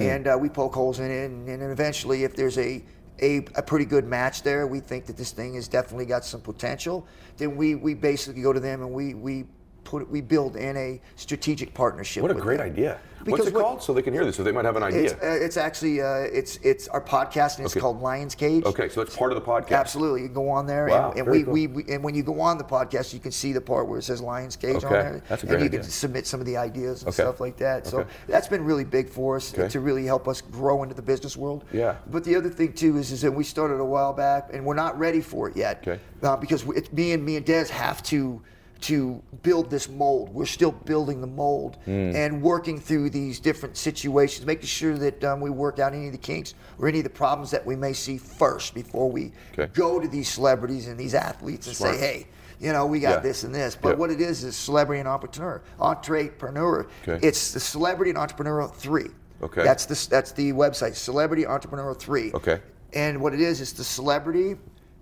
and 0.00 0.28
uh, 0.28 0.38
we 0.40 0.48
poke 0.48 0.76
holes 0.76 1.00
in 1.00 1.10
it, 1.10 1.24
and, 1.24 1.48
and 1.48 1.60
eventually, 1.72 2.22
if 2.22 2.36
there's 2.36 2.56
a 2.58 2.84
a, 3.20 3.38
a 3.56 3.62
pretty 3.62 3.84
good 3.84 4.06
match 4.06 4.44
there, 4.44 4.68
we 4.68 4.78
think 4.78 5.06
that 5.06 5.16
this 5.16 5.32
thing 5.32 5.54
has 5.54 5.66
definitely 5.66 6.06
got 6.06 6.24
some 6.24 6.40
potential. 6.40 7.04
Then 7.36 7.56
we 7.56 7.74
we 7.74 7.94
basically 7.94 8.42
go 8.42 8.52
to 8.52 8.60
them 8.60 8.82
and 8.82 8.92
we 8.92 9.14
we 9.14 9.44
put 9.84 10.08
we 10.10 10.20
build 10.20 10.56
in 10.56 10.76
a 10.76 11.00
strategic 11.16 11.74
partnership. 11.74 12.22
What 12.22 12.30
a 12.30 12.34
great 12.34 12.58
them. 12.58 12.66
idea. 12.66 13.00
What's 13.24 13.38
Because 13.38 13.46
it 13.48 13.54
what- 13.54 13.62
called? 13.64 13.82
So 13.82 13.94
they 13.94 14.02
can 14.02 14.12
hear 14.12 14.26
this, 14.26 14.36
so 14.36 14.42
they 14.42 14.52
might 14.52 14.66
have 14.66 14.76
an 14.76 14.82
idea. 14.82 15.04
It's, 15.04 15.12
uh, 15.14 15.38
it's 15.40 15.56
actually 15.56 16.02
uh, 16.02 16.26
it's 16.40 16.58
it's 16.62 16.88
our 16.88 17.00
podcast 17.00 17.56
and 17.56 17.64
it's 17.64 17.72
Okay. 17.74 17.80
called 17.80 18.02
Lions 18.02 18.34
Cage. 18.34 18.64
okay, 18.66 18.90
so 18.90 19.02
that's 19.02 19.16
part 19.16 19.32
of 19.32 19.36
the 19.36 19.50
podcast. 19.50 19.70
Absolutely, 19.78 20.20
you 20.20 20.26
can 20.26 20.34
go 20.34 20.50
on 20.50 20.66
there 20.66 20.88
Wow, 20.88 21.08
and, 21.12 21.20
and 21.20 21.30
we, 21.30 21.42
cool. 21.42 21.52
we, 21.54 21.66
we 21.68 21.84
and 21.88 22.04
when 22.04 22.14
you 22.14 22.22
go 22.22 22.38
on 22.38 22.58
the 22.58 22.64
podcast, 22.64 23.14
you 23.14 23.20
can 23.20 23.32
see 23.32 23.54
the 23.54 23.62
part 23.62 23.88
where 23.88 23.98
it 23.98 24.02
says 24.02 24.20
Lions 24.20 24.56
Cage 24.56 24.76
on 24.84 24.92
Okay, 24.92 24.94
there, 25.02 25.22
that's 25.26 25.42
a 25.42 25.46
great 25.46 25.54
and 25.54 25.62
you 25.62 25.68
idea. 25.68 25.80
can 25.80 25.88
submit 25.88 26.26
some 26.26 26.38
of 26.38 26.44
the 26.44 26.58
ideas 26.58 27.00
and 27.00 27.08
Okay. 27.08 27.22
stuff 27.22 27.40
like 27.40 27.56
that. 27.56 27.86
So 27.86 28.04
that's 28.28 28.48
been 28.48 28.62
really 28.62 28.84
big 28.84 29.08
for 29.08 29.36
us 29.36 29.52
to 29.52 29.80
really 29.80 30.04
help 30.04 30.28
us 30.28 30.42
grow 30.42 30.82
into 30.82 30.94
the 30.94 31.00
business 31.02 31.34
world. 31.34 31.64
Yeah. 31.72 31.96
But 32.10 32.24
the 32.24 32.36
other 32.36 32.50
thing 32.50 32.74
too 32.74 32.98
is 32.98 33.10
is 33.10 33.22
that 33.22 33.32
we 33.32 33.42
started 33.44 33.80
a 33.80 33.84
while 33.86 34.12
back 34.12 34.50
and 34.52 34.66
we're 34.66 34.74
not 34.74 34.98
ready 34.98 35.22
for 35.22 35.48
it 35.48 35.56
yet. 35.56 35.78
Okay. 35.88 35.98
Uh, 36.22 36.36
because 36.36 36.62
it's 36.76 36.92
me 36.92 37.12
and 37.12 37.24
me 37.24 37.36
and 37.36 37.46
Des 37.46 37.68
have 37.68 38.02
to 38.04 38.42
to 38.84 39.22
build 39.42 39.70
this 39.70 39.88
mold. 39.88 40.28
We're 40.34 40.44
still 40.44 40.72
building 40.72 41.20
the 41.22 41.26
mold 41.26 41.78
Hmm. 41.86 42.14
and 42.14 42.42
working 42.42 42.78
through 42.78 43.10
these 43.10 43.40
different 43.40 43.78
situations, 43.78 44.46
making 44.46 44.66
sure 44.66 44.98
that 44.98 45.24
um, 45.24 45.40
we 45.40 45.48
work 45.48 45.78
out 45.78 45.94
any 45.94 46.06
of 46.06 46.12
the 46.12 46.18
kinks 46.18 46.52
or 46.78 46.86
any 46.86 46.98
of 46.98 47.04
the 47.04 47.10
problems 47.10 47.50
that 47.52 47.64
we 47.64 47.76
may 47.76 47.94
see 47.94 48.18
first 48.18 48.74
before 48.74 49.10
we 49.10 49.32
Okay. 49.52 49.70
go 49.72 49.98
to 50.00 50.06
these 50.06 50.28
celebrities 50.28 50.86
and 50.86 50.98
these 50.98 51.14
athletes 51.14 51.66
and 51.66 51.76
Smart. 51.76 51.94
say, 51.94 52.00
hey, 52.00 52.26
you 52.60 52.72
know, 52.74 52.84
we 52.84 53.00
got 53.00 53.16
Yeah. 53.16 53.20
this 53.20 53.42
and 53.44 53.54
this. 53.54 53.74
But 53.74 53.90
Yeah. 53.90 53.94
what 53.96 54.10
it 54.10 54.20
is 54.20 54.44
is 54.44 54.54
celebrity 54.54 55.00
and 55.00 55.08
entrepreneur, 55.08 55.62
entrepreneur. 55.80 56.86
Okay. 57.08 57.26
It's 57.26 57.52
the 57.52 57.60
celebrity 57.60 58.10
and 58.10 58.18
entrepreneur 58.18 58.68
three. 58.68 59.10
Okay. 59.42 59.64
That's 59.64 59.86
the 59.86 60.06
that's 60.10 60.32
the 60.32 60.52
website, 60.52 60.94
celebrity 60.94 61.46
entrepreneur 61.46 61.94
three. 61.94 62.32
Okay. 62.34 62.60
And 62.92 63.20
what 63.20 63.32
it 63.34 63.40
is 63.40 63.60
is 63.60 63.72
the 63.72 63.82
celebrity, 63.82 64.56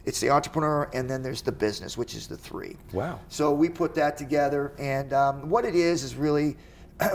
it's 0.05 0.21
the 0.21 0.31
entrepreneur, 0.31 0.91
and 0.93 1.09
then 1.09 1.23
there's 1.23 1.43
the 1.43 1.53
business, 1.53 1.97
which 1.97 2.15
is 2.15 2.27
the 2.27 2.37
three. 2.37 2.77
Wow. 2.93 3.21
So 3.29 3.53
we 3.53 3.69
put 3.69 3.95
that 3.95 4.17
together, 4.17 4.73
and 4.79 5.13
um, 5.13 5.49
what 5.49 5.65
it 5.65 5.75
is 5.75 6.03
is 6.03 6.17
really, 6.17 6.57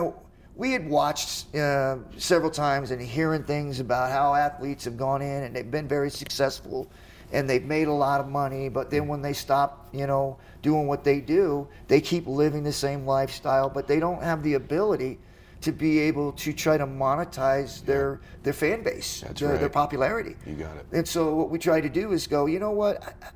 we 0.57 0.71
had 0.71 0.89
watched 0.89 1.53
uh, 1.55 1.97
several 2.17 2.49
times 2.49 2.91
and 2.91 3.01
hearing 3.01 3.43
things 3.43 3.79
about 3.79 4.11
how 4.11 4.33
athletes 4.33 4.85
have 4.85 4.97
gone 4.97 5.21
in 5.21 5.43
and 5.43 5.55
they've 5.55 5.69
been 5.69 5.87
very 5.87 6.09
successful 6.09 6.89
and 7.31 7.47
they've 7.47 7.65
made 7.65 7.87
a 7.87 7.93
lot 7.93 8.19
of 8.19 8.27
money, 8.27 8.69
but 8.69 8.89
then 8.89 9.07
when 9.07 9.21
they 9.21 9.33
stop, 9.33 9.87
you 9.93 10.07
know, 10.07 10.37
doing 10.61 10.87
what 10.87 11.03
they 11.03 11.19
do, 11.19 11.67
they 11.87 11.99
keep 11.99 12.25
living 12.25 12.63
the 12.63 12.71
same 12.71 13.05
lifestyle, 13.05 13.69
but 13.69 13.87
they 13.87 13.99
don't 13.99 14.23
have 14.23 14.41
the 14.43 14.53
ability 14.53 15.19
to 15.61 15.71
be 15.71 15.99
able 15.99 16.31
to 16.33 16.53
try 16.53 16.77
to 16.77 16.85
monetize 16.85 17.83
their 17.85 18.19
their 18.43 18.53
fan 18.53 18.83
base, 18.83 19.21
That's 19.21 19.41
their, 19.41 19.57
their 19.57 19.69
popularity. 19.69 20.35
You 20.45 20.53
got 20.55 20.75
it. 20.77 20.85
And 20.91 21.07
so 21.07 21.33
what 21.35 21.49
we 21.49 21.59
try 21.59 21.81
to 21.81 21.89
do 21.89 22.11
is 22.11 22.27
go, 22.27 22.45
you 22.45 22.59
know 22.59 22.71
what? 22.71 23.03
I- 23.03 23.07
I- 23.25 23.31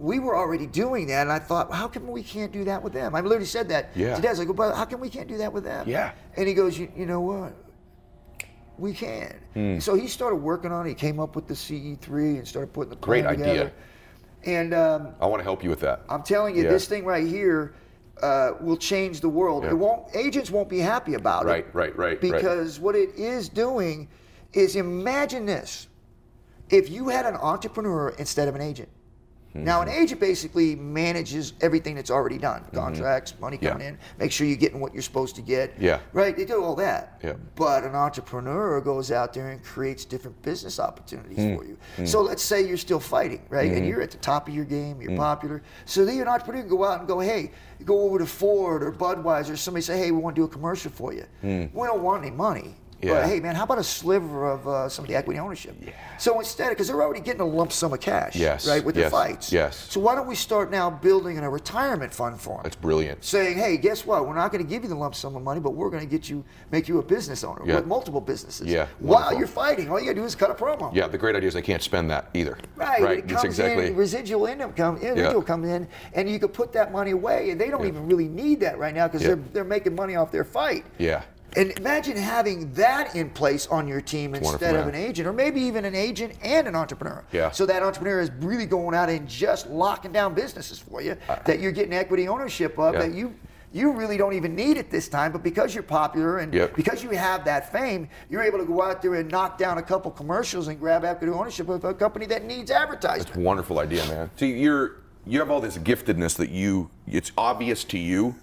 We 0.00 0.18
were 0.18 0.36
already 0.36 0.66
doing 0.66 1.06
that, 1.06 1.22
and 1.22 1.30
I 1.32 1.38
thought, 1.38 1.72
how 1.72 1.86
come 1.86 2.08
we 2.08 2.22
can't 2.24 2.50
do 2.50 2.64
that 2.64 2.82
with 2.82 2.92
them? 2.92 3.14
I 3.14 3.20
literally 3.20 3.46
said 3.46 3.68
that 3.68 3.90
Yeah. 3.94 4.16
to 4.16 4.20
Des. 4.22 4.40
I 4.40 4.44
go, 4.44 4.52
but 4.52 4.74
how 4.74 4.84
come 4.84 5.00
we 5.00 5.08
can't 5.08 5.28
do 5.28 5.38
that 5.38 5.52
with 5.52 5.62
them? 5.64 5.88
Yeah. 5.88 6.10
And 6.36 6.48
he 6.48 6.52
goes, 6.54 6.76
you, 6.76 6.88
you 6.96 7.06
know 7.06 7.20
what? 7.20 7.52
We 8.76 8.92
can. 8.92 9.32
Hmm. 9.54 9.78
So 9.78 9.94
he 9.94 10.08
started 10.08 10.36
working 10.36 10.72
on 10.72 10.84
it. 10.86 10.88
He 10.88 10.94
came 10.96 11.20
up 11.20 11.36
with 11.36 11.46
the 11.46 11.54
CE3 11.54 12.38
and 12.38 12.46
started 12.48 12.72
putting 12.72 12.90
the 12.90 12.96
Great 12.96 13.24
idea. 13.24 13.46
together. 13.46 13.72
And 14.46 14.74
um, 14.74 15.14
I 15.20 15.26
want 15.26 15.38
to 15.40 15.44
help 15.44 15.62
you 15.62 15.70
with 15.70 15.80
that. 15.80 16.02
I'm 16.08 16.24
telling 16.24 16.56
you, 16.56 16.64
Yeah. 16.64 16.70
this 16.70 16.88
thing 16.88 17.04
right 17.04 17.26
here 17.26 17.74
uh, 18.22 18.52
will 18.60 18.76
change 18.76 19.20
the 19.20 19.28
world. 19.28 19.64
Yeah. 19.64 19.70
It 19.70 19.74
won't. 19.78 20.14
Agents 20.14 20.50
won't 20.50 20.68
be 20.68 20.78
happy 20.78 21.14
about 21.14 21.44
Right, 21.44 21.66
it. 21.66 21.74
right, 21.74 21.96
right, 21.96 22.20
right. 22.20 22.20
Because 22.20 22.78
what 22.78 22.94
it 22.94 23.10
is 23.16 23.48
doing 23.48 24.08
is 24.52 24.76
imagine 24.76 25.46
this: 25.46 25.88
if 26.70 26.88
you 26.90 27.08
had 27.08 27.26
an 27.26 27.34
entrepreneur 27.36 28.10
instead 28.18 28.48
of 28.48 28.54
an 28.54 28.60
agent. 28.60 28.88
Now, 29.54 29.80
Mm-hmm. 29.80 29.88
an 29.90 29.94
agent 30.02 30.20
basically 30.20 30.74
manages 30.74 31.52
everything 31.60 31.94
that's 31.94 32.10
already 32.10 32.38
done 32.38 32.64
contracts, 32.74 33.34
money 33.40 33.56
Yeah. 33.60 33.70
coming 33.70 33.86
in, 33.88 33.98
make 34.18 34.32
sure 34.32 34.46
you're 34.48 34.56
getting 34.56 34.80
what 34.80 34.92
you're 34.92 35.02
supposed 35.02 35.36
to 35.36 35.42
get. 35.42 35.74
Yeah. 35.78 36.00
Right? 36.12 36.36
They 36.36 36.44
do 36.44 36.62
all 36.62 36.74
that. 36.76 37.20
Yeah. 37.22 37.34
But 37.54 37.84
an 37.84 37.94
entrepreneur 37.94 38.80
goes 38.80 39.12
out 39.12 39.32
there 39.32 39.50
and 39.50 39.62
creates 39.62 40.04
different 40.04 40.40
business 40.42 40.80
opportunities 40.80 41.38
Hmm. 41.38 41.56
for 41.56 41.64
you. 41.64 41.78
So 42.04 42.20
let's 42.20 42.42
say 42.42 42.66
you're 42.66 42.76
still 42.76 42.98
fighting, 43.00 43.42
right? 43.48 43.68
Mm-hmm. 43.68 43.76
And 43.78 43.86
you're 43.86 44.02
at 44.02 44.10
the 44.10 44.18
top 44.18 44.48
of 44.48 44.54
your 44.54 44.64
game, 44.64 45.00
you're 45.00 45.16
popular. 45.16 45.62
So 45.84 46.04
then 46.04 46.18
an 46.20 46.26
entrepreneur 46.28 46.62
can 46.62 46.68
go 46.70 46.84
out 46.84 46.98
and 46.98 47.06
go, 47.08 47.20
hey, 47.20 47.52
go 47.84 48.00
over 48.02 48.18
to 48.18 48.26
Ford 48.26 48.82
or 48.82 48.90
Budweiser, 48.90 49.50
or 49.52 49.56
somebody 49.56 49.82
say, 49.82 49.98
hey, 49.98 50.10
we 50.10 50.18
want 50.18 50.34
to 50.34 50.40
do 50.42 50.44
a 50.46 50.48
commercial 50.48 50.90
for 50.90 51.12
you. 51.12 51.24
We 51.42 51.86
don't 51.86 52.02
want 52.02 52.24
any 52.24 52.34
money. 52.34 52.74
Yeah. 53.04 53.14
But 53.20 53.26
hey, 53.28 53.40
man, 53.40 53.54
how 53.54 53.64
about 53.64 53.78
a 53.78 53.84
sliver 53.84 54.50
of 54.50 54.66
uh, 54.66 54.88
some 54.88 55.04
of 55.04 55.08
the 55.08 55.16
equity 55.16 55.38
ownership? 55.38 55.76
Yeah. 55.80 55.92
So 56.18 56.38
instead, 56.38 56.70
because 56.70 56.88
they're 56.88 57.02
already 57.02 57.20
getting 57.20 57.40
a 57.42 57.46
lump 57.46 57.72
sum 57.72 57.92
of 57.92 58.00
cash, 58.00 58.34
Yes, 58.36 58.66
right, 58.66 58.82
with 58.84 58.96
yes, 58.96 59.04
their 59.04 59.10
fights. 59.10 59.52
yes. 59.52 59.76
So 59.90 60.00
why 60.00 60.14
don't 60.14 60.26
we 60.26 60.34
start 60.34 60.70
now 60.70 60.88
building 60.90 61.36
a 61.38 61.50
retirement 61.50 62.12
fund 62.14 62.40
for 62.40 62.54
them? 62.54 62.62
That's 62.64 62.76
brilliant. 62.76 63.22
saying, 63.24 63.58
"Hey, 63.58 63.76
guess 63.76 64.06
what? 64.06 64.26
We're 64.26 64.34
not 64.34 64.50
going 64.52 64.64
to 64.64 64.68
give 64.68 64.82
you 64.82 64.88
the 64.88 64.94
lump 64.94 65.14
sum 65.14 65.36
of 65.36 65.42
money, 65.42 65.60
but 65.60 65.70
we're 65.70 65.90
going 65.90 66.02
to 66.02 66.08
get 66.08 66.28
you, 66.30 66.44
make 66.70 66.88
you 66.88 66.98
a 66.98 67.02
business 67.02 67.44
owner 67.44 67.62
Yeah. 67.64 67.76
with 67.76 67.86
multiple 67.86 68.20
businesses. 68.20 68.66
Yeah, 68.66 68.86
While 69.00 69.20
wonderful. 69.20 69.38
you're 69.38 69.48
fighting, 69.48 69.90
all 69.90 69.98
you 70.00 70.06
got 70.06 70.12
to 70.12 70.20
do 70.20 70.24
is 70.24 70.34
cut 70.34 70.50
a 70.50 70.54
promo. 70.54 70.94
Yeah, 70.94 71.06
the 71.08 71.18
great 71.18 71.36
idea 71.36 71.48
is 71.48 71.54
they 71.54 71.62
can't 71.62 71.82
spend 71.82 72.10
that 72.10 72.30
either. 72.34 72.56
Right. 72.76 73.02
Right. 73.02 73.18
It 73.18 73.28
That's 73.28 73.42
comes 73.42 73.58
exactly. 73.58 73.88
in, 73.88 73.96
residual 73.96 74.46
income 74.46 74.72
come, 74.72 74.94
residual 74.96 75.42
comes 75.42 75.68
in, 75.68 75.86
and 76.14 76.28
you 76.30 76.38
could 76.38 76.52
put 76.52 76.72
that 76.72 76.92
money 76.92 77.10
away, 77.10 77.50
and 77.50 77.60
they 77.60 77.68
don't 77.70 77.82
Yeah. 77.82 77.88
even 77.88 78.06
really 78.06 78.28
need 78.28 78.60
that 78.60 78.78
right 78.78 78.94
now 78.94 79.06
because 79.08 79.22
Yeah. 79.22 79.28
they're 79.28 79.38
they're 79.52 79.64
making 79.64 79.94
money 79.94 80.16
off 80.16 80.30
their 80.30 80.44
fight. 80.44 80.84
Yeah. 80.98 81.22
And 81.56 81.70
imagine 81.78 82.16
having 82.16 82.72
that 82.74 83.14
in 83.14 83.30
place 83.30 83.66
on 83.68 83.86
your 83.86 84.00
team 84.00 84.34
instead 84.34 84.74
of 84.74 84.86
an 84.88 84.94
agent, 84.94 85.28
or 85.28 85.32
maybe 85.32 85.60
even 85.60 85.84
an 85.84 85.94
agent 85.94 86.34
and 86.42 86.66
an 86.66 86.74
entrepreneur. 86.74 87.24
Yeah. 87.32 87.50
So 87.52 87.64
that 87.66 87.82
entrepreneur 87.82 88.20
is 88.20 88.30
really 88.40 88.66
going 88.66 88.94
out 88.94 89.08
and 89.08 89.28
just 89.28 89.68
locking 89.68 90.12
down 90.12 90.34
businesses 90.34 90.78
for 90.78 91.00
you 91.00 91.16
that 91.44 91.60
you're 91.60 91.72
getting 91.72 91.94
equity 91.94 92.26
ownership 92.28 92.78
of 92.78 92.94
Yeah. 92.94 93.00
that 93.02 93.14
you 93.14 93.34
you 93.72 93.90
really 93.90 94.16
don't 94.16 94.34
even 94.34 94.54
need 94.54 94.76
it 94.76 94.88
this 94.88 95.08
time, 95.08 95.32
but 95.32 95.42
because 95.42 95.74
you're 95.74 95.82
popular 95.82 96.38
and 96.38 96.54
Yep. 96.54 96.76
because 96.76 97.02
you 97.02 97.10
have 97.10 97.44
that 97.46 97.72
fame, 97.72 98.08
you're 98.30 98.42
able 98.44 98.58
to 98.58 98.64
go 98.64 98.80
out 98.80 99.02
there 99.02 99.14
and 99.14 99.28
knock 99.28 99.58
down 99.58 99.78
a 99.78 99.82
couple 99.82 100.12
commercials 100.12 100.68
and 100.68 100.78
grab 100.78 101.04
equity 101.04 101.32
ownership 101.32 101.68
of 101.68 101.84
a 101.84 101.92
company 101.92 102.24
that 102.26 102.44
needs 102.44 102.70
advertising. 102.70 103.24
That's 103.24 103.36
a 103.36 103.40
Wonderful 103.40 103.80
idea, 103.80 104.06
man. 104.06 104.30
See, 104.36 104.52
you're 104.52 104.92
you 105.26 105.40
have 105.40 105.50
all 105.50 105.60
this 105.60 105.76
giftedness 105.78 106.36
that 106.36 106.50
you 106.50 106.88
it's 107.08 107.32
obvious 107.36 107.82
to 107.84 107.98
you, 107.98 108.36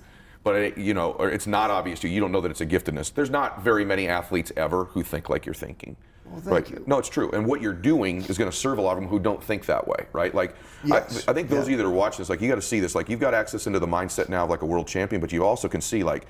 but 0.43 0.55
it, 0.55 0.77
you 0.77 0.93
know, 0.93 1.11
or 1.13 1.29
it's 1.29 1.47
not 1.47 1.69
obvious 1.69 1.99
to 2.01 2.07
you. 2.07 2.15
You 2.15 2.19
don't 2.21 2.31
know 2.31 2.41
that 2.41 2.51
it's 2.51 2.61
a 2.61 2.65
giftedness. 2.65 3.13
There's 3.13 3.29
not 3.29 3.63
very 3.63 3.85
many 3.85 4.07
athletes 4.07 4.51
ever 4.57 4.85
who 4.85 5.03
think 5.03 5.29
like 5.29 5.45
you're 5.45 5.55
thinking. 5.55 5.95
Well, 6.25 6.39
thank 6.39 6.69
you. 6.69 6.83
No, 6.87 6.97
it's 6.97 7.09
true. 7.09 7.29
And 7.31 7.45
what 7.45 7.61
you're 7.61 7.73
doing 7.73 8.23
is 8.23 8.37
going 8.37 8.49
to 8.49 8.55
serve 8.55 8.77
a 8.77 8.81
lot 8.81 8.93
of 8.93 9.01
them 9.01 9.09
who 9.09 9.19
don't 9.19 9.43
think 9.43 9.65
that 9.65 9.87
way, 9.87 10.05
right? 10.13 10.33
Like, 10.33 10.55
Yes. 10.83 11.27
I, 11.27 11.31
I 11.31 11.33
think 11.33 11.49
those 11.49 11.65
of 11.65 11.69
you 11.69 11.77
that 11.77 11.85
are 11.85 11.89
watching 11.89 12.19
this, 12.19 12.29
like, 12.29 12.41
you 12.41 12.47
got 12.47 12.55
to 12.55 12.61
see 12.61 12.79
this. 12.79 12.95
Like, 12.95 13.09
you've 13.09 13.19
got 13.19 13.33
access 13.33 13.67
into 13.67 13.79
the 13.79 13.87
mindset 13.87 14.29
now 14.29 14.45
of 14.45 14.49
like 14.49 14.61
a 14.61 14.65
world 14.65 14.87
champion, 14.87 15.19
but 15.21 15.31
you 15.31 15.43
also 15.45 15.67
can 15.67 15.81
see 15.81 16.03
like. 16.03 16.25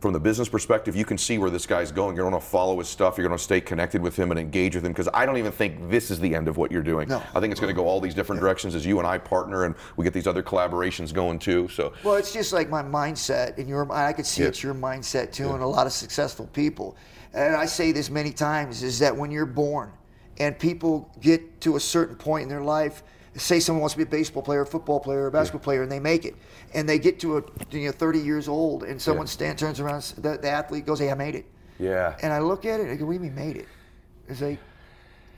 From 0.00 0.14
the 0.14 0.20
business 0.20 0.48
perspective, 0.48 0.96
you 0.96 1.04
can 1.04 1.18
see 1.18 1.36
where 1.36 1.50
this 1.50 1.66
guy's 1.66 1.92
going. 1.92 2.16
You're 2.16 2.28
going 2.28 2.40
to 2.40 2.46
follow 2.46 2.78
his 2.78 2.88
stuff. 2.88 3.18
You're 3.18 3.26
going 3.28 3.36
to 3.36 3.44
stay 3.44 3.60
connected 3.60 4.00
with 4.00 4.16
him 4.16 4.30
and 4.30 4.40
engage 4.40 4.74
with 4.74 4.82
him 4.82 4.92
because 4.92 5.10
I 5.12 5.26
don't 5.26 5.36
even 5.36 5.52
think 5.52 5.90
this 5.90 6.10
is 6.10 6.18
the 6.18 6.34
end 6.34 6.48
of 6.48 6.56
what 6.56 6.72
you're 6.72 6.82
doing. 6.82 7.06
No. 7.08 7.22
I 7.34 7.40
think 7.40 7.50
it's 7.50 7.60
going 7.60 7.74
to 7.74 7.78
go 7.78 7.86
all 7.86 8.00
these 8.00 8.14
different 8.14 8.40
directions 8.40 8.74
as 8.74 8.86
you 8.86 8.98
and 8.98 9.06
I 9.06 9.18
partner 9.18 9.64
and 9.64 9.74
we 9.98 10.04
get 10.04 10.14
these 10.14 10.26
other 10.26 10.42
collaborations 10.42 11.12
going 11.12 11.38
too. 11.38 11.68
So 11.68 11.92
Well, 12.02 12.14
it's 12.14 12.32
just 12.32 12.54
like 12.54 12.70
my 12.70 12.82
mindset, 12.82 13.58
and 13.58 13.68
your 13.68 13.92
I 13.92 14.14
could 14.14 14.24
see 14.24 14.40
Yeah. 14.40 14.48
it's 14.48 14.62
your 14.62 14.72
mindset 14.72 15.32
too, 15.32 15.50
and 15.50 15.62
a 15.62 15.66
lot 15.66 15.86
of 15.86 15.92
successful 15.92 16.46
people. 16.54 16.96
And 17.34 17.54
I 17.54 17.66
say 17.66 17.92
this 17.92 18.08
many 18.08 18.32
times: 18.32 18.82
is 18.82 18.98
that 19.00 19.14
when 19.14 19.30
you're 19.30 19.44
born, 19.44 19.92
and 20.38 20.58
people 20.58 21.12
get 21.20 21.60
to 21.60 21.76
a 21.76 21.80
certain 21.80 22.16
point 22.16 22.44
in 22.44 22.48
their 22.48 22.62
life, 22.62 23.02
say 23.36 23.60
someone 23.60 23.80
wants 23.80 23.94
to 23.94 23.98
be 23.98 24.02
a 24.02 24.06
baseball 24.06 24.42
player, 24.42 24.62
a 24.62 24.66
football 24.66 25.00
player, 25.00 25.26
a 25.26 25.30
basketball 25.30 25.60
player, 25.64 25.82
and 25.82 25.90
they 25.92 26.00
make 26.00 26.24
it, 26.24 26.34
and 26.74 26.88
they 26.88 26.98
get 26.98 27.20
to 27.20 27.38
a 27.38 27.42
you 27.70 27.86
know 27.86 27.92
30 27.92 28.18
years 28.18 28.48
old, 28.48 28.82
and 28.84 29.00
someone 29.00 29.26
Yeah. 29.26 29.30
stand 29.30 29.58
turns 29.58 29.80
around, 29.80 30.02
the, 30.18 30.36
the 30.38 30.48
athlete 30.50 30.86
goes, 30.86 30.98
"Hey, 30.98 31.10
I 31.10 31.14
made 31.14 31.34
it." 31.36 31.46
Yeah. 31.78 32.16
And 32.22 32.32
I 32.32 32.40
look 32.40 32.64
at 32.66 32.80
it, 32.80 32.90
I 32.90 32.96
go, 32.96 33.06
"What 33.06 33.12
do 33.12 33.14
you 33.14 33.20
mean 33.30 33.34
made 33.34 33.56
it?" 33.56 33.68
It's 34.28 34.40
like. 34.40 34.58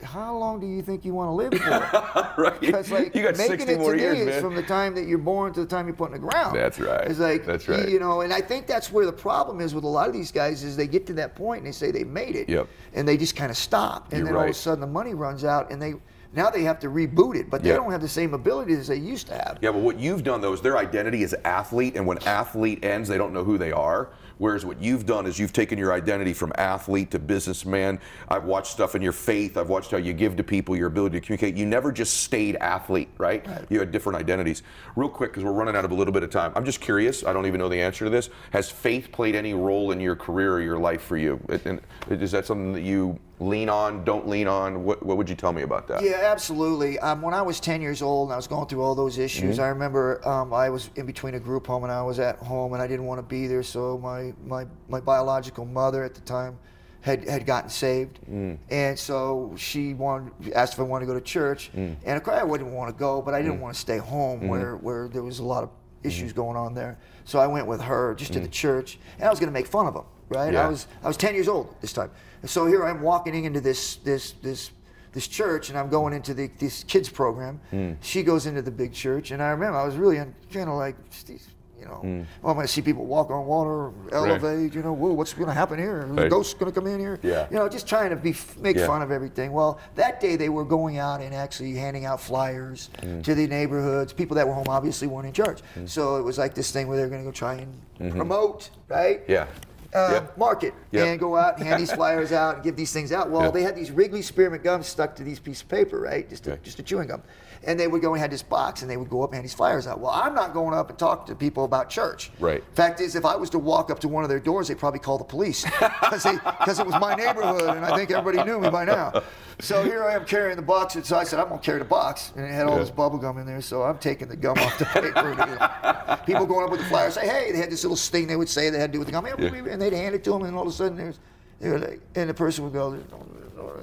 How 0.04 0.36
long 0.36 0.58
do 0.58 0.66
you 0.66 0.82
think 0.82 1.04
you 1.04 1.14
want 1.14 1.28
to 1.28 1.32
live 1.32 1.62
for? 1.62 2.34
right, 2.42 2.60
Because 2.60 2.90
like 2.90 3.14
you 3.14 3.22
got 3.22 3.36
making 3.36 3.58
60 3.60 3.72
it 3.74 3.78
more 3.78 3.92
to 3.94 4.00
years, 4.00 4.16
me 4.26 4.32
is 4.32 4.42
from 4.42 4.56
the 4.56 4.62
time 4.64 4.96
that 4.96 5.06
you're 5.06 5.16
born 5.16 5.52
to 5.52 5.60
the 5.60 5.66
time 5.66 5.86
you're 5.86 5.94
put 5.94 6.06
in 6.06 6.12
the 6.14 6.18
ground. 6.18 6.56
That's 6.56 6.80
right. 6.80 7.06
It's 7.08 7.20
like 7.20 7.46
That's 7.46 7.68
right. 7.68 7.88
You 7.88 8.00
know, 8.00 8.22
and 8.22 8.32
I 8.32 8.40
think 8.40 8.66
that's 8.66 8.90
where 8.90 9.06
the 9.06 9.12
problem 9.12 9.60
is 9.60 9.76
with 9.76 9.84
a 9.84 9.86
lot 9.86 10.08
of 10.08 10.12
these 10.12 10.32
guys 10.32 10.64
is 10.64 10.76
they 10.76 10.88
get 10.88 11.06
to 11.06 11.12
that 11.12 11.36
point 11.36 11.58
and 11.58 11.68
they 11.68 11.70
say 11.72 11.92
they 11.92 12.02
made 12.02 12.34
it, 12.34 12.48
Yep. 12.48 12.66
and 12.94 13.06
they 13.06 13.16
just 13.16 13.36
kind 13.36 13.48
of 13.52 13.56
stop, 13.56 14.08
and 14.12 14.18
You're 14.18 14.26
then 14.26 14.34
all 14.34 14.42
of 14.42 14.50
a 14.50 14.54
sudden 14.54 14.80
the 14.80 14.88
money 14.88 15.14
runs 15.14 15.44
out, 15.44 15.70
and 15.70 15.80
they 15.80 15.94
now 16.34 16.50
they 16.50 16.62
have 16.62 16.78
to 16.80 16.88
reboot 16.88 17.36
it, 17.36 17.50
but 17.50 17.62
they 17.62 17.70
Yeah. 17.70 17.76
don't 17.76 17.92
have 17.92 18.00
the 18.00 18.08
same 18.08 18.34
ability 18.34 18.72
as 18.74 18.86
they 18.86 18.96
used 18.96 19.26
to 19.28 19.34
have. 19.34 19.58
Yeah, 19.60 19.70
but 19.72 19.80
what 19.80 19.98
you've 19.98 20.22
done 20.24 20.40
though 20.40 20.52
is 20.52 20.60
their 20.60 20.78
identity 20.78 21.22
is 21.22 21.34
athlete, 21.44 21.96
and 21.96 22.06
when 22.06 22.18
athlete 22.26 22.84
ends, 22.84 23.08
they 23.08 23.18
don't 23.18 23.32
know 23.32 23.44
who 23.44 23.58
they 23.58 23.72
are. 23.72 24.08
Whereas 24.42 24.64
what 24.64 24.82
you've 24.82 25.06
done 25.06 25.28
is 25.28 25.38
you've 25.38 25.52
taken 25.52 25.78
your 25.78 25.92
identity 25.92 26.32
from 26.32 26.52
athlete 26.58 27.12
to 27.12 27.20
businessman. 27.20 28.00
I've 28.28 28.42
watched 28.42 28.72
stuff 28.72 28.96
in 28.96 29.00
your 29.00 29.12
faith. 29.12 29.56
I've 29.56 29.68
watched 29.68 29.92
how 29.92 29.98
you 29.98 30.12
give 30.12 30.34
to 30.34 30.42
people, 30.42 30.74
your 30.74 30.88
ability 30.88 31.20
to 31.20 31.24
communicate. 31.24 31.54
You 31.54 31.64
never 31.64 31.92
just 31.92 32.24
stayed 32.24 32.56
athlete, 32.56 33.08
right? 33.18 33.46
You 33.70 33.78
had 33.78 33.92
different 33.92 34.18
identities. 34.18 34.64
Real 34.96 35.08
quick, 35.08 35.30
because 35.30 35.44
we're 35.44 35.52
running 35.52 35.76
out 35.76 35.84
of 35.84 35.92
a 35.92 35.94
little 35.94 36.12
bit 36.12 36.24
of 36.24 36.30
time. 36.30 36.50
I'm 36.56 36.64
just 36.64 36.80
curious. 36.80 37.24
I 37.24 37.32
don't 37.32 37.46
even 37.46 37.60
know 37.60 37.68
the 37.68 37.80
answer 37.80 38.04
to 38.04 38.10
this. 38.10 38.30
Has 38.50 38.68
faith 38.68 39.12
played 39.12 39.36
any 39.36 39.54
role 39.54 39.92
in 39.92 40.00
your 40.00 40.16
career 40.16 40.54
or 40.54 40.60
your 40.60 40.78
life 40.78 41.02
for 41.02 41.16
you? 41.16 41.40
And 41.64 41.80
is 42.10 42.32
that 42.32 42.44
something 42.44 42.72
that 42.72 42.82
you 42.82 43.20
lean 43.42 43.68
on? 43.68 44.04
Don't 44.04 44.28
lean 44.28 44.46
on? 44.46 44.84
What, 44.84 45.04
what 45.04 45.16
would 45.16 45.28
you 45.28 45.34
tell 45.36 45.52
me 45.52 45.62
about 45.62 45.88
that? 45.88 46.02
Yeah, 46.02 46.20
absolutely. 46.22 46.98
Um, 46.98 47.22
when 47.22 47.34
I 47.34 47.42
was 47.42 47.60
10 47.60 47.80
years 47.80 48.02
old 48.02 48.28
and 48.28 48.34
I 48.34 48.36
was 48.36 48.46
going 48.46 48.66
through 48.68 48.82
all 48.82 48.94
those 48.94 49.18
issues, 49.18 49.42
Mm-hmm. 49.42 49.60
I 49.60 49.68
remember 49.68 50.26
um, 50.26 50.54
I 50.54 50.70
was 50.70 50.88
in 50.96 51.04
between 51.04 51.34
a 51.34 51.40
group 51.40 51.66
home 51.66 51.82
and 51.82 51.92
I 51.92 52.02
was 52.02 52.20
at 52.20 52.36
home 52.36 52.72
and 52.74 52.82
I 52.82 52.86
didn't 52.86 53.06
want 53.06 53.18
to 53.18 53.22
be 53.22 53.46
there. 53.46 53.62
So 53.62 53.98
my, 53.98 54.31
my, 54.46 54.66
my 54.88 55.00
biological 55.00 55.64
mother 55.64 56.04
at 56.04 56.14
the 56.14 56.20
time 56.22 56.58
had, 57.00 57.28
had 57.28 57.44
gotten 57.46 57.68
saved. 57.70 58.20
Mm. 58.30 58.58
And 58.70 58.98
so 58.98 59.54
she 59.56 59.94
wanted, 59.94 60.52
asked 60.52 60.74
if 60.74 60.80
I 60.80 60.84
wanted 60.84 61.06
to 61.06 61.12
go 61.12 61.18
to 61.18 61.24
church. 61.24 61.70
Mm. 61.74 61.96
And 62.04 62.16
of 62.16 62.22
course 62.22 62.38
I 62.38 62.44
wouldn't 62.44 62.70
want 62.70 62.94
to 62.94 62.98
go, 62.98 63.20
but 63.20 63.34
I 63.34 63.42
didn't 63.42 63.60
want 63.60 63.74
to 63.74 63.80
stay 63.80 63.98
home 63.98 64.40
Mm-hmm. 64.40 64.48
where, 64.48 64.76
where 64.76 65.08
there 65.08 65.22
was 65.22 65.38
a 65.40 65.44
lot 65.44 65.62
of 65.64 65.70
issues 66.04 66.32
going 66.32 66.56
on 66.56 66.74
there. 66.74 66.98
So 67.24 67.38
I 67.38 67.46
went 67.46 67.66
with 67.66 67.80
her 67.80 68.14
just 68.14 68.32
to 68.32 68.40
the 68.40 68.48
church 68.48 68.98
and 69.18 69.24
I 69.26 69.30
was 69.30 69.38
going 69.38 69.48
to 69.48 69.52
make 69.52 69.66
fun 69.66 69.86
of 69.86 69.94
them, 69.94 70.04
right? 70.28 70.50
Mm. 70.50 70.54
Yeah. 70.54 70.66
I 70.66 70.68
was 70.68 70.86
I 71.04 71.08
was 71.08 71.16
10 71.16 71.34
years 71.34 71.48
old 71.48 71.74
this 71.80 71.92
time. 71.92 72.10
And 72.40 72.50
so 72.50 72.66
here 72.66 72.84
I'm 72.84 73.00
walking 73.02 73.44
into 73.44 73.60
this 73.60 73.96
this 73.96 74.32
this 74.42 74.70
this 75.12 75.28
church 75.28 75.68
and 75.68 75.78
I'm 75.78 75.88
going 75.90 76.12
into 76.12 76.34
the 76.34 76.50
this 76.58 76.82
kids 76.84 77.08
program. 77.08 77.60
Hmm. 77.70 77.92
She 78.00 78.22
goes 78.22 78.46
into 78.46 78.62
the 78.62 78.70
big 78.70 78.92
church 78.92 79.30
and 79.30 79.42
I 79.42 79.50
remember 79.50 79.78
I 79.78 79.84
was 79.84 79.96
really 79.96 80.16
kind 80.16 80.68
of 80.68 80.74
like 80.76 80.96
these 81.26 81.46
you 81.82 81.88
know, 81.88 81.94
Hmm. 81.96 82.18
well, 82.42 82.50
I'm 82.52 82.54
going 82.54 82.66
to 82.66 82.72
see 82.72 82.80
people 82.80 83.04
walk 83.06 83.30
on 83.30 83.44
water, 83.46 83.90
elevate, 84.12 84.72
you 84.74 84.82
know, 84.82 84.92
whoa, 84.92 85.12
what's 85.12 85.32
going 85.34 85.48
to 85.48 85.52
happen 85.54 85.78
here? 85.78 86.06
Right. 86.06 86.30
Ghosts 86.30 86.54
going 86.54 86.70
to 86.72 86.80
come 86.80 86.86
in 86.88 87.00
here? 87.00 87.18
Yeah. 87.22 87.46
You 87.50 87.56
know, 87.56 87.68
just 87.68 87.88
trying 87.88 88.10
to 88.10 88.16
be 88.16 88.34
make 88.60 88.76
Yeah. 88.76 88.86
fun 88.86 89.02
of 89.02 89.10
everything. 89.10 89.52
Well, 89.52 89.80
that 89.96 90.20
day 90.20 90.36
they 90.36 90.48
were 90.48 90.64
going 90.64 90.98
out 90.98 91.20
and 91.20 91.34
actually 91.34 91.74
handing 91.74 92.04
out 92.04 92.20
flyers 92.20 92.88
Hmm. 93.02 93.20
to 93.22 93.34
the 93.34 93.46
neighborhoods. 93.48 94.12
People 94.12 94.36
that 94.36 94.46
were 94.46 94.54
home 94.54 94.68
obviously 94.68 95.08
weren't 95.08 95.26
in 95.26 95.32
church. 95.32 95.60
So 95.86 96.16
it 96.16 96.22
was 96.22 96.38
like 96.38 96.54
this 96.54 96.70
thing 96.70 96.86
where 96.86 96.96
they 96.96 97.02
were 97.02 97.08
going 97.10 97.22
to 97.22 97.26
go 97.26 97.32
try 97.32 97.54
and 97.98 98.12
promote, 98.12 98.70
right? 98.88 99.22
Mm-hmm. 99.22 99.32
Yeah. 99.32 99.46
uh, 99.94 100.08
Yeah. 100.12 100.26
market 100.38 100.72
Yeah. 100.92 101.04
and 101.04 101.20
go 101.20 101.36
out 101.36 101.58
and 101.58 101.66
hand 101.66 101.80
these 101.80 101.92
flyers 102.00 102.32
out 102.32 102.54
and 102.56 102.64
give 102.64 102.76
these 102.76 102.92
things 102.92 103.12
out. 103.12 103.28
Well, 103.30 103.42
Yeah. 103.42 103.50
they 103.50 103.62
had 103.62 103.74
these 103.76 103.90
Wrigley 103.90 104.22
spearmint 104.22 104.62
gums 104.62 104.86
stuck 104.86 105.14
to 105.16 105.24
these 105.24 105.38
pieces 105.40 105.62
of 105.62 105.68
paper, 105.68 105.98
right? 106.00 106.28
Just 106.30 106.46
a, 106.46 106.52
Okay. 106.52 106.60
just 106.62 106.78
a 106.78 106.82
chewing 106.82 107.08
gum. 107.08 107.22
And 107.64 107.78
they 107.78 107.86
would 107.86 108.02
go 108.02 108.12
and 108.12 108.20
had 108.20 108.32
this 108.32 108.42
box 108.42 108.82
and 108.82 108.90
they 108.90 108.96
would 108.96 109.08
go 109.08 109.22
up 109.22 109.30
and 109.30 109.36
hand 109.36 109.44
these 109.44 109.54
flyers 109.54 109.86
out. 109.86 110.00
Well, 110.00 110.10
I'm 110.10 110.34
not 110.34 110.52
going 110.52 110.74
up 110.74 110.90
and 110.90 110.98
talking 110.98 111.26
to 111.28 111.34
people 111.38 111.64
about 111.64 111.88
church. 111.88 112.30
Right. 112.40 112.62
Fact 112.74 113.00
is, 113.00 113.14
if 113.14 113.24
I 113.24 113.36
was 113.36 113.50
to 113.50 113.58
walk 113.60 113.88
up 113.90 114.00
to 114.00 114.08
one 114.08 114.24
of 114.24 114.28
their 114.30 114.40
doors, 114.40 114.66
they'd 114.66 114.78
probably 114.78 114.98
call 114.98 115.16
the 115.16 115.22
police 115.24 115.64
because 115.64 116.26
it 116.26 116.86
was 116.86 117.00
my 117.00 117.14
neighborhood 117.14 117.76
and 117.76 117.84
I 117.84 117.96
think 117.96 118.10
everybody 118.10 118.42
knew 118.50 118.58
me 118.58 118.68
by 118.68 118.84
now. 118.84 119.22
So 119.60 119.84
here 119.84 120.02
I 120.02 120.14
am 120.14 120.24
carrying 120.24 120.56
the 120.56 120.62
box. 120.62 120.96
And 120.96 121.06
so 121.06 121.16
I 121.16 121.22
said, 121.22 121.38
I'm 121.38 121.48
going 121.48 121.60
to 121.60 121.64
carry 121.64 121.78
the 121.78 121.84
box. 121.84 122.32
And 122.34 122.44
it 122.44 122.50
had 122.50 122.66
all 122.66 122.72
Yeah. 122.74 122.80
this 122.80 122.90
bubble 122.90 123.18
gum 123.18 123.38
in 123.38 123.46
there. 123.46 123.60
So 123.60 123.82
I'm 123.84 123.98
taking 123.98 124.26
the 124.26 124.36
gum 124.36 124.58
off 124.58 124.76
the 124.78 124.84
paper. 124.86 126.20
People 126.26 126.46
going 126.46 126.64
up 126.64 126.70
with 126.70 126.80
the 126.80 126.86
flyers 126.86 127.14
say, 127.14 127.28
hey, 127.28 127.52
they 127.52 127.58
had 127.58 127.70
this 127.70 127.84
little 127.84 127.96
thing 127.96 128.26
they 128.26 128.34
would 128.36 128.48
say 128.48 128.70
they 128.70 128.78
had 128.80 128.90
to 128.92 128.96
do 128.96 128.98
with 128.98 129.06
the 129.06 129.12
gum. 129.12 129.26
Yeah. 129.26 129.34
And 129.70 129.80
they'd 129.80 129.92
hand 129.92 130.16
it 130.16 130.24
to 130.24 130.30
them. 130.32 130.42
And 130.42 130.56
all 130.56 130.62
of 130.62 130.68
a 130.68 130.72
sudden, 130.72 130.96
there's, 130.96 131.20
they 131.60 131.68
were 131.70 131.78
like, 131.78 132.00
and 132.16 132.28
the 132.28 132.34
person 132.34 132.64
would 132.64 132.72
go, 132.72 132.98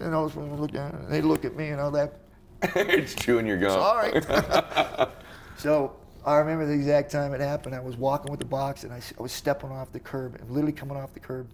and 0.02 0.14
all 0.14 0.26
of 0.26 0.32
a 0.32 0.34
sudden 0.36 0.60
look 0.60 0.72
down. 0.72 0.92
And 0.92 1.08
they'd 1.14 1.24
look 1.24 1.46
at 1.46 1.56
me 1.56 1.70
and 1.70 1.80
all 1.80 1.92
that. 1.92 2.14
it's 2.76 3.16
chewing 3.16 3.46
your 3.46 3.58
gum. 3.58 3.80
All 3.80 3.96
right. 3.96 5.10
so 5.58 5.96
I 6.26 6.38
remember 6.38 6.66
the 6.66 6.74
exact 6.74 7.12
time 7.12 7.34
it 7.34 7.42
happened. 7.42 7.76
I 7.76 7.80
was 7.80 7.96
walking 7.96 8.32
with 8.32 8.40
the 8.40 8.46
box 8.46 8.84
and 8.84 8.92
I 8.92 9.02
was 9.18 9.32
stepping 9.32 9.72
off 9.72 9.92
the 9.92 10.00
curb, 10.00 10.36
and 10.36 10.50
literally 10.52 10.74
coming 10.74 10.98
off 10.98 11.14
the 11.14 11.20
curb. 11.20 11.50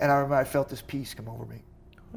And 0.00 0.10
I 0.10 0.16
remember 0.16 0.36
I 0.36 0.44
felt 0.44 0.68
this 0.68 0.82
peace 0.82 1.14
come 1.14 1.28
over 1.28 1.44
me. 1.46 1.62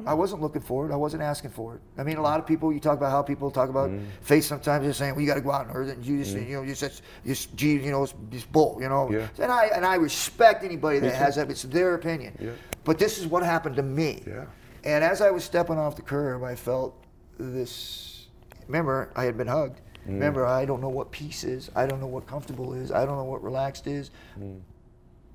I 0.04 0.12
mm. 0.12 0.16
wasn't 0.16 0.42
looking 0.42 0.60
for 0.60 0.88
it. 0.88 0.92
I 0.92 0.96
wasn't 0.96 1.22
asking 1.22 1.50
for 1.50 1.76
it. 1.76 1.80
I 1.96 2.02
mean, 2.02 2.16
a 2.16 2.22
lot 2.22 2.38
of 2.38 2.46
people. 2.46 2.72
You 2.72 2.80
talk 2.80 2.98
about 2.98 3.10
how 3.10 3.22
people 3.22 3.50
talk 3.50 3.70
about 3.70 3.90
faith. 4.20 4.44
Sometimes 4.44 4.84
they're 4.84 4.92
saying, 4.92 5.14
"Well, 5.14 5.22
you 5.22 5.26
got 5.26 5.36
to 5.36 5.40
go 5.40 5.52
out 5.52 5.66
and 5.66 5.74
earn 5.74 5.88
it." 5.88 5.96
And 5.96 6.04
you 6.04 6.18
just, 6.18 6.36
you 6.36 6.56
know, 6.56 6.62
you 6.62 6.74
just, 6.74 7.02
just, 7.24 7.56
gee, 7.56 7.72
you 7.72 7.90
know, 7.90 8.02
it's 8.02 8.14
just 8.30 8.50
bull. 8.52 8.78
You 8.80 8.88
know. 8.88 9.10
Yeah. 9.10 9.28
And 9.38 9.50
I 9.50 9.66
and 9.74 9.86
I 9.86 9.94
respect 9.94 10.64
anybody 10.64 10.98
that 10.98 11.14
has 11.14 11.36
that. 11.36 11.50
It's 11.50 11.62
their 11.62 11.94
opinion. 11.94 12.36
Yeah. 12.38 12.50
But 12.84 12.98
this 12.98 13.18
is 13.18 13.26
what 13.26 13.42
happened 13.42 13.76
to 13.76 13.82
me. 13.82 14.22
Yeah. 14.26 14.44
And 14.84 15.02
as 15.02 15.20
I 15.20 15.30
was 15.30 15.44
stepping 15.44 15.78
off 15.78 15.96
the 15.96 16.02
curb, 16.02 16.44
I 16.44 16.54
felt 16.54 17.05
this. 17.38 18.28
Remember, 18.66 19.10
I 19.14 19.24
had 19.24 19.36
been 19.36 19.46
hugged. 19.46 19.80
Mm. 20.06 20.14
Remember, 20.14 20.46
I 20.46 20.64
don't 20.64 20.80
know 20.80 20.88
what 20.88 21.10
peace 21.10 21.44
is. 21.44 21.70
I 21.74 21.86
don't 21.86 22.00
know 22.00 22.06
what 22.06 22.26
comfortable 22.26 22.72
is. 22.74 22.92
I 22.92 23.04
don't 23.04 23.16
know 23.16 23.24
what 23.24 23.42
relaxed 23.42 23.86
is. 23.86 24.10
Mm. 24.38 24.60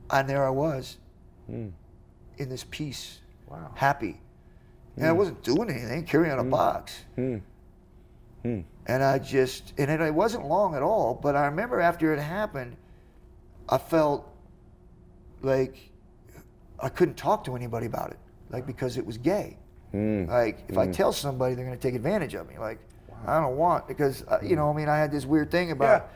And 0.09 0.29
there 0.29 0.45
I 0.45 0.49
was, 0.49 0.97
mm. 1.49 1.71
in 2.37 2.49
this 2.49 2.65
peace, 2.69 3.19
Wow. 3.47 3.71
happy. 3.75 4.19
And 4.95 5.05
I 5.05 5.09
mm. 5.09 5.17
wasn't 5.17 5.43
doing 5.43 5.69
anything, 5.69 6.05
carrying 6.05 6.37
a 6.37 6.43
mm. 6.43 6.49
box. 6.49 7.05
And 8.87 9.03
I 9.03 9.19
just, 9.19 9.73
and 9.77 9.89
it, 9.91 10.01
it 10.01 10.13
wasn't 10.13 10.45
long 10.47 10.75
at 10.75 10.81
all, 10.81 11.13
but 11.13 11.35
I 11.35 11.45
remember 11.45 11.79
after 11.79 12.13
it 12.13 12.19
happened, 12.19 12.75
I 13.69 13.77
felt 13.77 14.27
like 15.41 15.91
I 16.79 16.89
couldn't 16.89 17.15
talk 17.15 17.43
to 17.45 17.55
anybody 17.55 17.85
about 17.85 18.11
it, 18.11 18.19
like 18.49 18.65
because 18.65 18.97
it 18.97 19.05
was 19.05 19.17
gay. 19.17 19.57
Mm. 19.93 20.27
Like 20.27 20.63
if 20.67 20.77
I 20.77 20.87
mm. 20.87 20.93
tell 20.93 21.11
somebody, 21.11 21.55
they're 21.55 21.65
going 21.65 21.77
to 21.77 21.81
take 21.81 21.95
advantage 21.95 22.33
of 22.33 22.47
me. 22.47 22.57
Like 22.57 22.79
I 23.25 23.39
don't 23.39 23.57
want 23.57 23.87
because 23.87 24.23
uh, 24.23 24.39
you 24.41 24.55
know, 24.55 24.69
I 24.69 24.73
mean, 24.73 24.89
I 24.89 24.97
had 24.97 25.11
this 25.11 25.25
weird 25.25 25.51
thing 25.51 25.71
about 25.71 26.09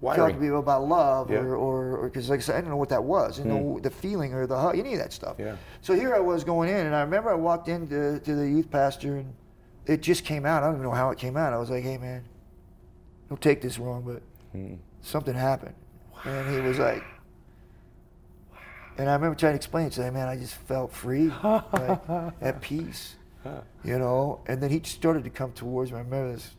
Wiring. 0.00 0.20
talking 0.20 0.36
to 0.36 0.40
people 0.40 0.58
about 0.60 0.86
love 0.86 1.30
Yeah. 1.30 1.38
or 1.38 1.56
or 1.96 2.08
because 2.08 2.30
like 2.30 2.38
I 2.38 2.42
said, 2.42 2.54
I 2.54 2.58
didn't 2.58 2.70
know 2.70 2.76
what 2.76 2.88
that 2.90 3.04
was, 3.04 3.38
you 3.38 3.44
know, 3.44 3.58
mm. 3.58 3.82
the 3.82 3.90
feeling 3.90 4.32
or 4.32 4.46
the 4.46 4.58
hug, 4.58 4.78
any 4.78 4.92
of 4.94 5.00
that 5.00 5.12
stuff. 5.12 5.36
Yeah. 5.38 5.56
So 5.82 5.94
here 5.94 6.14
I 6.14 6.20
was 6.20 6.44
going 6.44 6.68
in, 6.68 6.86
and 6.86 6.94
I 6.94 7.00
remember 7.00 7.30
I 7.30 7.34
walked 7.34 7.68
into 7.68 8.20
to 8.20 8.34
the 8.34 8.48
youth 8.48 8.70
pastor, 8.70 9.16
and 9.16 9.34
it 9.86 10.00
just 10.02 10.24
came 10.24 10.46
out. 10.46 10.62
I 10.62 10.66
don't 10.66 10.76
even 10.76 10.84
know 10.84 10.94
how 10.94 11.10
it 11.10 11.18
came 11.18 11.36
out. 11.36 11.52
I 11.52 11.58
was 11.58 11.70
like, 11.70 11.82
"Hey, 11.82 11.98
man, 11.98 12.24
don't 13.28 13.40
take 13.40 13.60
this 13.60 13.78
wrong, 13.78 14.02
but 14.02 14.22
something 15.02 15.34
happened," 15.34 15.74
and 16.24 16.54
he 16.54 16.60
was 16.60 16.78
like. 16.78 17.02
And 19.00 19.08
I 19.08 19.14
remember 19.14 19.34
trying 19.34 19.52
to 19.52 19.56
explain 19.56 19.86
it 19.86 19.94
to 19.94 20.02
him, 20.02 20.12
man, 20.12 20.28
I 20.28 20.36
just 20.36 20.54
felt 20.54 20.92
free, 20.92 21.32
like, 21.42 22.00
at 22.42 22.60
peace, 22.60 23.16
you 23.82 23.98
know. 23.98 24.40
And 24.46 24.62
then 24.62 24.68
he 24.68 24.82
started 24.84 25.24
to 25.24 25.30
come 25.30 25.52
towards 25.52 25.90
me. 25.90 25.98
I 25.98 26.02
remember 26.02 26.32
this, 26.32 26.50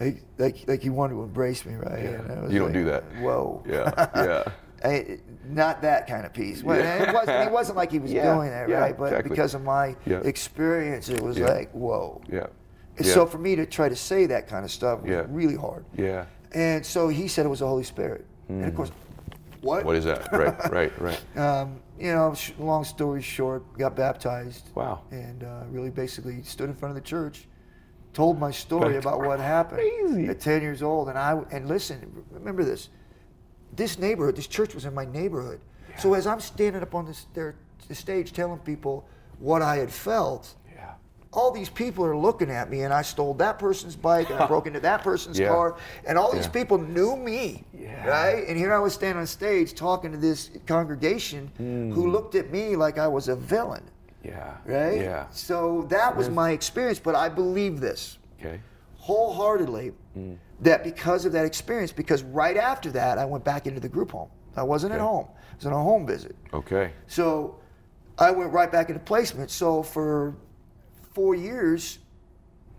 like, 0.00 0.22
like, 0.36 0.64
like 0.66 0.82
he 0.82 0.90
wanted 0.90 1.14
to 1.14 1.22
embrace 1.22 1.64
me, 1.64 1.74
right? 1.74 2.06
And 2.06 2.32
I 2.32 2.40
was 2.40 2.52
You 2.52 2.58
don't 2.58 2.68
like, 2.68 2.74
do 2.74 2.84
that. 2.86 3.04
Whoa. 3.20 3.62
Yeah, 3.68 4.08
yeah. 4.16 4.52
I, 4.82 5.18
not 5.48 5.80
that 5.82 6.08
kind 6.08 6.26
of 6.26 6.32
peace. 6.32 6.64
Well, 6.64 6.76
Yeah. 6.76 7.08
it, 7.08 7.14
wasn't, 7.14 7.46
it 7.46 7.52
wasn't 7.52 7.76
like 7.76 7.92
he 7.92 8.00
was 8.00 8.12
Yeah, 8.12 8.34
doing 8.34 8.50
that, 8.50 8.68
yeah, 8.68 8.78
right? 8.78 8.98
But 8.98 9.04
exactly. 9.12 9.30
because 9.30 9.54
of 9.54 9.62
my 9.62 9.94
Yeah. 10.06 10.20
experience, 10.24 11.08
it 11.08 11.20
was 11.20 11.38
Yeah. 11.38 11.50
like, 11.50 11.70
whoa. 11.70 12.20
Yeah. 12.28 12.46
And 12.96 13.06
Yeah. 13.06 13.14
So 13.14 13.26
for 13.26 13.38
me 13.38 13.54
to 13.54 13.66
try 13.66 13.88
to 13.88 13.96
say 13.96 14.26
that 14.26 14.48
kind 14.48 14.64
of 14.64 14.72
stuff 14.72 15.02
was 15.02 15.10
Yeah. 15.10 15.26
really 15.28 15.56
hard. 15.56 15.84
Yeah. 15.94 16.24
And 16.52 16.84
so 16.84 17.08
he 17.08 17.28
said 17.28 17.46
it 17.46 17.50
was 17.50 17.60
the 17.60 17.68
Holy 17.68 17.84
Spirit. 17.84 18.24
And 18.48 18.64
of 18.64 18.72
mm. 18.72 18.76
course, 18.76 18.90
what? 19.60 19.84
What 19.84 19.96
is 19.96 20.04
that? 20.04 20.32
Right, 20.32 20.70
right, 20.72 21.00
right. 21.00 21.36
Um, 21.36 21.80
you 21.98 22.12
know, 22.12 22.34
sh- 22.34 22.52
long 22.58 22.84
story 22.84 23.22
short, 23.22 23.76
got 23.78 23.94
baptized. 23.94 24.70
Wow. 24.74 25.02
And 25.10 25.44
uh, 25.44 25.64
really 25.68 25.90
basically 25.90 26.42
stood 26.42 26.70
in 26.70 26.74
front 26.76 26.96
of 26.96 27.02
the 27.02 27.06
church, 27.06 27.46
told 28.12 28.38
my 28.38 28.50
story 28.50 28.94
That's 28.94 29.04
about 29.04 29.20
what 29.20 29.38
happened 29.38 29.80
crazy. 29.80 30.26
at 30.30 30.40
10 30.40 30.62
years 30.62 30.82
old. 30.82 31.08
And 31.08 31.18
I 31.18 31.38
and 31.50 31.68
listen, 31.68 32.24
remember 32.30 32.64
this. 32.64 32.88
This 33.76 33.98
neighborhood, 33.98 34.36
this 34.36 34.46
church 34.48 34.74
was 34.74 34.84
in 34.84 34.94
my 34.94 35.04
neighborhood. 35.04 35.60
So 35.98 36.14
as 36.14 36.26
I'm 36.26 36.40
standing 36.40 36.82
up 36.82 36.94
on 36.94 37.04
this 37.06 37.26
there, 37.34 37.56
the 37.88 37.94
stage 37.94 38.32
telling 38.32 38.58
people 38.60 39.06
what 39.38 39.62
I 39.62 39.76
had 39.76 39.92
felt, 39.92 40.54
Yeah. 40.59 40.59
All 41.32 41.52
these 41.52 41.68
people 41.68 42.04
are 42.04 42.16
looking 42.16 42.50
at 42.50 42.70
me 42.70 42.82
and 42.82 42.92
I 42.92 43.02
stole 43.02 43.34
that 43.34 43.58
person's 43.58 43.94
bike 43.94 44.30
and 44.30 44.40
I 44.40 44.46
broke 44.46 44.66
into 44.66 44.80
that 44.80 45.02
person's 45.02 45.38
Yeah. 45.38 45.48
car 45.48 45.76
and 46.04 46.18
all 46.18 46.32
these 46.32 46.46
Yeah. 46.46 46.50
people 46.50 46.78
knew 46.78 47.16
me. 47.16 47.64
Yeah. 47.72 48.06
Right? 48.06 48.48
And 48.48 48.56
here 48.56 48.74
I 48.74 48.78
was 48.80 48.94
standing 48.94 49.20
on 49.20 49.26
stage 49.26 49.74
talking 49.74 50.10
to 50.10 50.18
this 50.18 50.50
congregation 50.66 51.50
who 51.56 51.92
hmm. 51.92 52.10
looked 52.10 52.34
at 52.34 52.50
me 52.50 52.74
like 52.74 52.98
I 52.98 53.06
was 53.06 53.28
a 53.28 53.36
villain. 53.36 53.84
Yeah. 54.24 54.56
Right? 54.64 55.00
Yeah. 55.00 55.26
So 55.30 55.86
that 55.88 56.16
was 56.16 56.28
my 56.28 56.50
experience, 56.50 56.98
but 56.98 57.14
I 57.14 57.28
believe 57.28 57.80
this 57.80 58.18
Okay. 58.40 58.60
wholeheartedly 58.96 59.92
hmm. 60.14 60.34
that 60.60 60.82
because 60.82 61.24
of 61.24 61.32
that 61.32 61.44
experience, 61.44 61.92
because 61.92 62.24
right 62.24 62.56
after 62.56 62.90
that 62.90 63.18
I 63.18 63.24
went 63.24 63.44
back 63.44 63.68
into 63.68 63.80
the 63.80 63.88
group 63.88 64.10
home. 64.10 64.30
I 64.56 64.64
wasn't 64.64 64.92
at 64.92 65.00
home. 65.00 65.26
I 65.30 65.56
was 65.56 65.66
on 65.66 65.72
a 65.72 65.76
home 65.76 66.06
visit. 66.06 66.34
Okay. 66.52 66.90
So 67.06 67.60
I 68.18 68.32
went 68.32 68.52
right 68.52 68.70
back 68.70 68.88
into 68.88 69.00
placement. 69.00 69.50
So 69.52 69.82
for 69.82 70.34
four 71.20 71.34
years, 71.34 71.98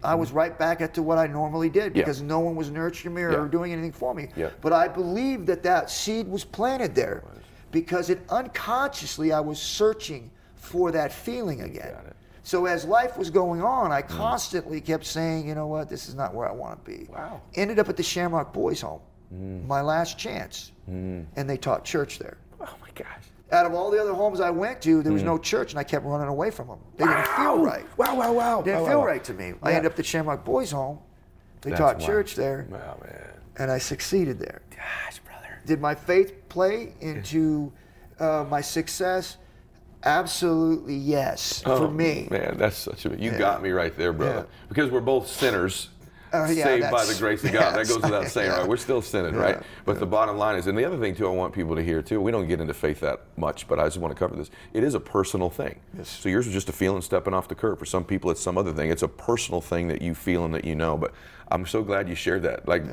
I 0.03 0.15
was 0.15 0.31
right 0.31 0.57
back 0.57 0.81
at 0.81 0.95
to 0.95 1.03
what 1.03 1.19
I 1.19 1.27
normally 1.27 1.69
did 1.69 1.95
Yeah. 1.95 2.01
because 2.01 2.23
no 2.23 2.39
one 2.39 2.55
was 2.55 2.71
nurturing 2.71 3.13
me 3.13 3.21
or 3.21 3.31
Yeah. 3.31 3.47
doing 3.51 3.71
anything 3.71 3.91
for 3.91 4.15
me. 4.15 4.29
Yeah. 4.35 4.49
But 4.61 4.73
I 4.73 4.87
believe 4.87 5.45
that 5.45 5.61
that 5.63 5.91
seed 5.91 6.27
was 6.27 6.43
planted 6.43 6.95
there 6.95 7.23
because 7.71 8.09
it 8.09 8.19
unconsciously 8.29 9.31
I 9.31 9.39
was 9.39 9.59
searching 9.59 10.31
for 10.55 10.91
that 10.91 11.13
feeling 11.13 11.61
again. 11.61 11.95
So 12.43 12.65
as 12.65 12.83
life 12.83 13.15
was 13.15 13.29
going 13.29 13.61
on, 13.61 13.91
I 13.91 14.01
mm. 14.01 14.07
constantly 14.09 14.81
kept 14.81 15.05
saying, 15.05 15.47
you 15.47 15.53
know 15.53 15.67
what, 15.67 15.87
this 15.87 16.09
is 16.09 16.15
not 16.15 16.33
where 16.33 16.49
I 16.49 16.51
want 16.51 16.83
to 16.83 16.91
be. 16.91 17.07
Wow. 17.11 17.41
Ended 17.53 17.77
up 17.77 17.87
at 17.87 17.95
the 17.95 18.03
Shamrock 18.03 18.51
Boys 18.51 18.81
Home, 18.81 19.01
mm. 19.31 19.67
my 19.67 19.81
last 19.81 20.17
chance, 20.17 20.71
mm. 20.89 21.23
and 21.35 21.47
they 21.47 21.57
taught 21.57 21.85
church 21.85 22.17
there 22.17 22.37
Oh 22.59 22.75
my 22.81 22.89
gosh. 22.95 23.25
Out 23.51 23.65
of 23.65 23.73
all 23.73 23.91
the 23.91 23.99
other 24.01 24.13
homes 24.13 24.39
I 24.39 24.49
went 24.49 24.81
to, 24.83 25.01
there 25.03 25.11
was 25.13 25.23
no 25.23 25.37
church, 25.37 25.71
and 25.71 25.79
I 25.79 25.83
kept 25.83 26.05
running 26.05 26.27
away 26.27 26.51
from 26.51 26.67
them. 26.67 26.79
They 26.97 27.05
didn't 27.05 27.27
feel 27.27 27.59
right. 27.59 27.85
Wow, 27.97 28.15
wow, 28.15 28.31
wow. 28.31 28.61
Didn't 28.61 28.81
wow, 28.83 28.87
feel 28.87 28.99
wow. 28.99 29.05
right 29.05 29.23
to 29.25 29.33
me. 29.33 29.53
I 29.61 29.71
Yeah. 29.71 29.75
ended 29.77 29.85
up 29.87 29.93
at 29.93 29.97
the 29.97 30.03
Shamrock 30.03 30.45
Boys 30.45 30.71
Home. 30.71 30.99
They 31.61 31.71
That's 31.71 31.79
taught 31.79 31.97
wild. 31.97 32.07
church 32.07 32.35
there, 32.35 32.65
Wow, 32.69 32.97
man. 33.03 33.27
and 33.57 33.71
I 33.71 33.77
succeeded 33.77 34.39
there. 34.39 34.61
Gosh, 34.71 35.19
brother. 35.19 35.59
Did 35.65 35.79
my 35.81 35.93
faith 35.93 36.47
play 36.49 36.93
into 37.01 37.71
uh, 38.19 38.45
my 38.49 38.61
success? 38.61 39.37
Absolutely 40.03 40.95
yes, 40.95 41.61
for 41.61 41.87
me. 41.87 42.27
Oh, 42.31 42.33
Man, 42.33 42.57
that's 42.57 42.77
such 42.77 43.05
a 43.05 43.15
you 43.15 43.31
got 43.31 43.61
me 43.61 43.69
right 43.69 43.95
there, 43.95 44.11
brother. 44.13 44.47
Yeah. 44.49 44.67
Because 44.69 44.89
we're 44.89 44.99
both 45.01 45.27
sinners. 45.27 45.89
Uh, 46.33 46.47
yeah, 46.49 46.63
saved 46.63 46.91
by 46.91 47.05
the 47.05 47.15
grace 47.15 47.43
of 47.43 47.53
yeah, 47.53 47.59
God. 47.59 47.75
that 47.75 47.87
goes 47.87 48.01
without 48.01 48.27
saying, 48.27 48.49
yeah. 48.49 48.59
right? 48.59 48.67
We're 48.67 48.77
still 48.77 49.01
sinning, 49.01 49.33
Yeah, 49.33 49.41
right? 49.41 49.63
But 49.85 49.99
the 49.99 50.05
bottom 50.05 50.37
line 50.37 50.57
is, 50.57 50.67
and 50.67 50.77
the 50.77 50.85
other 50.85 50.97
thing 50.97 51.15
too, 51.15 51.27
I 51.27 51.31
want 51.31 51.53
people 51.53 51.75
to 51.75 51.83
hear 51.83 52.01
too. 52.01 52.21
We 52.21 52.31
don't 52.31 52.47
get 52.47 52.61
into 52.61 52.73
faith 52.73 53.01
that 53.01 53.21
much, 53.37 53.67
but 53.67 53.79
I 53.79 53.85
just 53.85 53.97
want 53.97 54.13
to 54.15 54.19
cover 54.19 54.35
this. 54.35 54.49
It 54.73 54.83
is 54.83 54.93
a 54.93 54.99
personal 54.99 55.49
thing. 55.49 55.79
Yes. 55.97 56.09
So 56.09 56.29
yours 56.29 56.47
is 56.47 56.53
just 56.53 56.69
a 56.69 56.73
feeling 56.73 57.01
stepping 57.01 57.33
off 57.33 57.47
the 57.47 57.55
curb. 57.55 57.79
For 57.79 57.85
some 57.85 58.03
people, 58.05 58.31
it's 58.31 58.41
some 58.41 58.57
other 58.57 58.73
thing. 58.73 58.91
It's 58.91 59.03
a 59.03 59.07
personal 59.07 59.61
thing 59.61 59.87
that 59.89 60.01
you 60.01 60.15
feel 60.15 60.45
and 60.45 60.53
that 60.53 60.65
you 60.65 60.75
know. 60.75 60.97
But 60.97 61.13
I'm 61.49 61.65
so 61.65 61.83
glad 61.83 62.07
you 62.07 62.15
shared 62.15 62.43
that. 62.43 62.67
Like. 62.67 62.83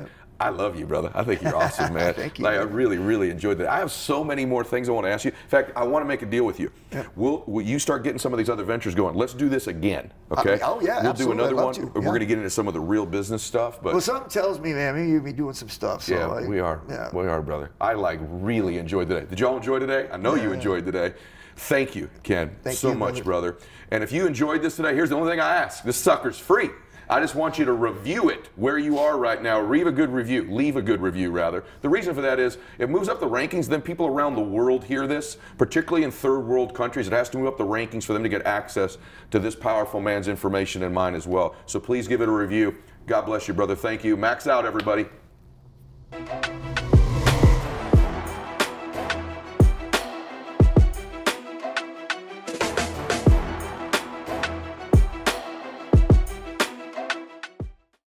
I 0.41 0.49
love 0.49 0.79
you, 0.79 0.85
brother. 0.85 1.11
I 1.13 1.23
think 1.25 1.41
you're 1.41 1.55
awesome, 1.55 1.93
man. 1.93 2.13
Thank 2.15 2.39
you. 2.39 2.45
Like, 2.45 2.57
I 2.57 2.61
really, 2.61 2.97
really 2.97 3.29
enjoyed 3.29 3.57
that. 3.57 3.67
I 3.67 3.77
have 3.79 3.91
so 3.91 4.23
many 4.23 4.45
more 4.45 4.63
things 4.63 4.87
I 4.87 4.93
want 4.93 5.05
to 5.05 5.11
ask 5.11 5.25
you. 5.25 5.31
In 5.31 5.49
fact, 5.49 5.71
I 5.75 5.83
want 5.83 6.01
to 6.03 6.07
make 6.07 6.21
a 6.21 6.25
deal 6.25 6.45
with 6.45 6.59
you. 6.61 6.71
We'll, 7.15 7.43
will 7.45 7.61
you 7.65 7.77
start 7.77 8.03
getting 8.03 8.19
some 8.19 8.31
of 8.33 8.37
these 8.37 8.49
other 8.49 8.63
ventures 8.63 8.95
going? 8.95 9.15
Let's 9.15 9.33
do 9.33 9.49
this 9.49 9.67
again, 9.67 10.11
uh, 10.31 10.39
okay? 10.39 10.59
oh, 10.63 10.79
yeah, 10.81 11.01
We'll 11.01 11.09
absolutely. 11.11 11.37
do 11.37 11.43
another 11.43 11.55
one. 11.65 11.73
to, 11.73 11.85
We're 11.87 12.01
going 12.01 12.19
to 12.21 12.25
get 12.25 12.37
into 12.37 12.49
some 12.49 12.67
of 12.69 12.73
the 12.73 12.79
real 12.79 13.05
business 13.05 13.43
stuff, 13.43 13.81
but 13.83 13.91
Well, 13.93 14.01
something 14.01 14.29
tells 14.29 14.59
me, 14.59 14.71
man, 14.73 14.95
maybe 14.95 15.09
you'll 15.11 15.23
be 15.23 15.33
doing 15.33 15.53
some 15.53 15.69
stuff. 15.69 16.03
So 16.03 16.15
yeah, 16.15 16.27
I- 16.27 16.47
we 16.47 16.59
are. 16.59 16.81
Yeah. 16.89 17.09
We 17.13 17.27
are, 17.27 17.41
brother. 17.41 17.71
I 17.81 17.93
like 17.93 18.19
really 18.21 18.77
enjoyed 18.77 19.09
today. 19.09 19.25
Did 19.29 19.39
y'all 19.41 19.57
enjoy 19.57 19.79
today? 19.79 20.07
I 20.11 20.17
know 20.17 20.35
you 20.35 20.49
Yeah. 20.49 20.55
enjoyed 20.55 20.85
today. 20.85 21.13
Thank 21.57 21.93
you, 21.97 22.09
Ken, 22.23 22.55
Thank 22.63 22.77
so 22.77 22.91
you, 22.91 22.95
much, 22.95 23.23
brother. 23.25 23.51
brother. 23.51 23.65
And 23.91 24.01
if 24.01 24.13
you 24.13 24.25
enjoyed 24.25 24.61
this 24.61 24.77
today, 24.77 24.95
here's 24.95 25.09
the 25.09 25.15
only 25.17 25.29
thing 25.29 25.41
I 25.41 25.55
ask: 25.55 25.83
this 25.83 25.97
sucker's 25.97 26.39
free. 26.39 26.69
I 27.11 27.19
just 27.19 27.33
want 27.33 27.57
you 27.57 27.65
to 27.65 27.73
review 27.73 28.29
it 28.29 28.49
where 28.55 28.77
you 28.77 28.99
are 28.99 29.17
right 29.17 29.41
now. 29.41 29.65
Leave 29.65 29.87
a 29.87 29.91
good 29.91 30.11
review. 30.11 30.43
Leave 30.47 30.75
a 30.75 30.81
good 30.81 31.01
review, 31.01 31.31
rather. 31.31 31.63
The 31.81 31.89
reason 31.89 32.13
for 32.13 32.21
that 32.21 32.39
is 32.39 32.59
it 32.77 32.87
moves 32.87 33.09
up 33.09 33.19
the 33.19 33.27
rankings. 33.27 33.67
Then 33.67 33.81
people 33.81 34.05
around 34.05 34.35
the 34.35 34.41
world 34.41 34.83
hear 34.83 35.07
this, 35.07 35.37
particularly 35.57 36.03
in 36.03 36.11
third 36.11 36.41
world 36.41 36.75
countries. 36.75 37.07
It 37.07 37.13
has 37.13 37.27
to 37.29 37.39
move 37.39 37.47
up 37.47 37.57
the 37.57 37.65
rankings 37.65 38.03
for 38.03 38.13
them 38.13 38.21
to 38.21 38.29
get 38.29 38.45
access 38.45 38.99
to 39.31 39.39
this 39.39 39.55
powerful 39.55 39.99
man's 39.99 40.27
information 40.27 40.83
and 40.83 40.93
mine 40.93 41.15
as 41.15 41.25
well. 41.25 41.55
So 41.65 41.79
please 41.79 42.07
give 42.07 42.21
it 42.21 42.29
a 42.29 42.31
review. 42.31 42.75
God 43.07 43.21
bless 43.21 43.47
you, 43.47 43.55
brother. 43.55 43.75
Thank 43.75 44.03
you. 44.03 44.15
Max 44.15 44.45
out, 44.45 44.65
everybody. 44.65 45.07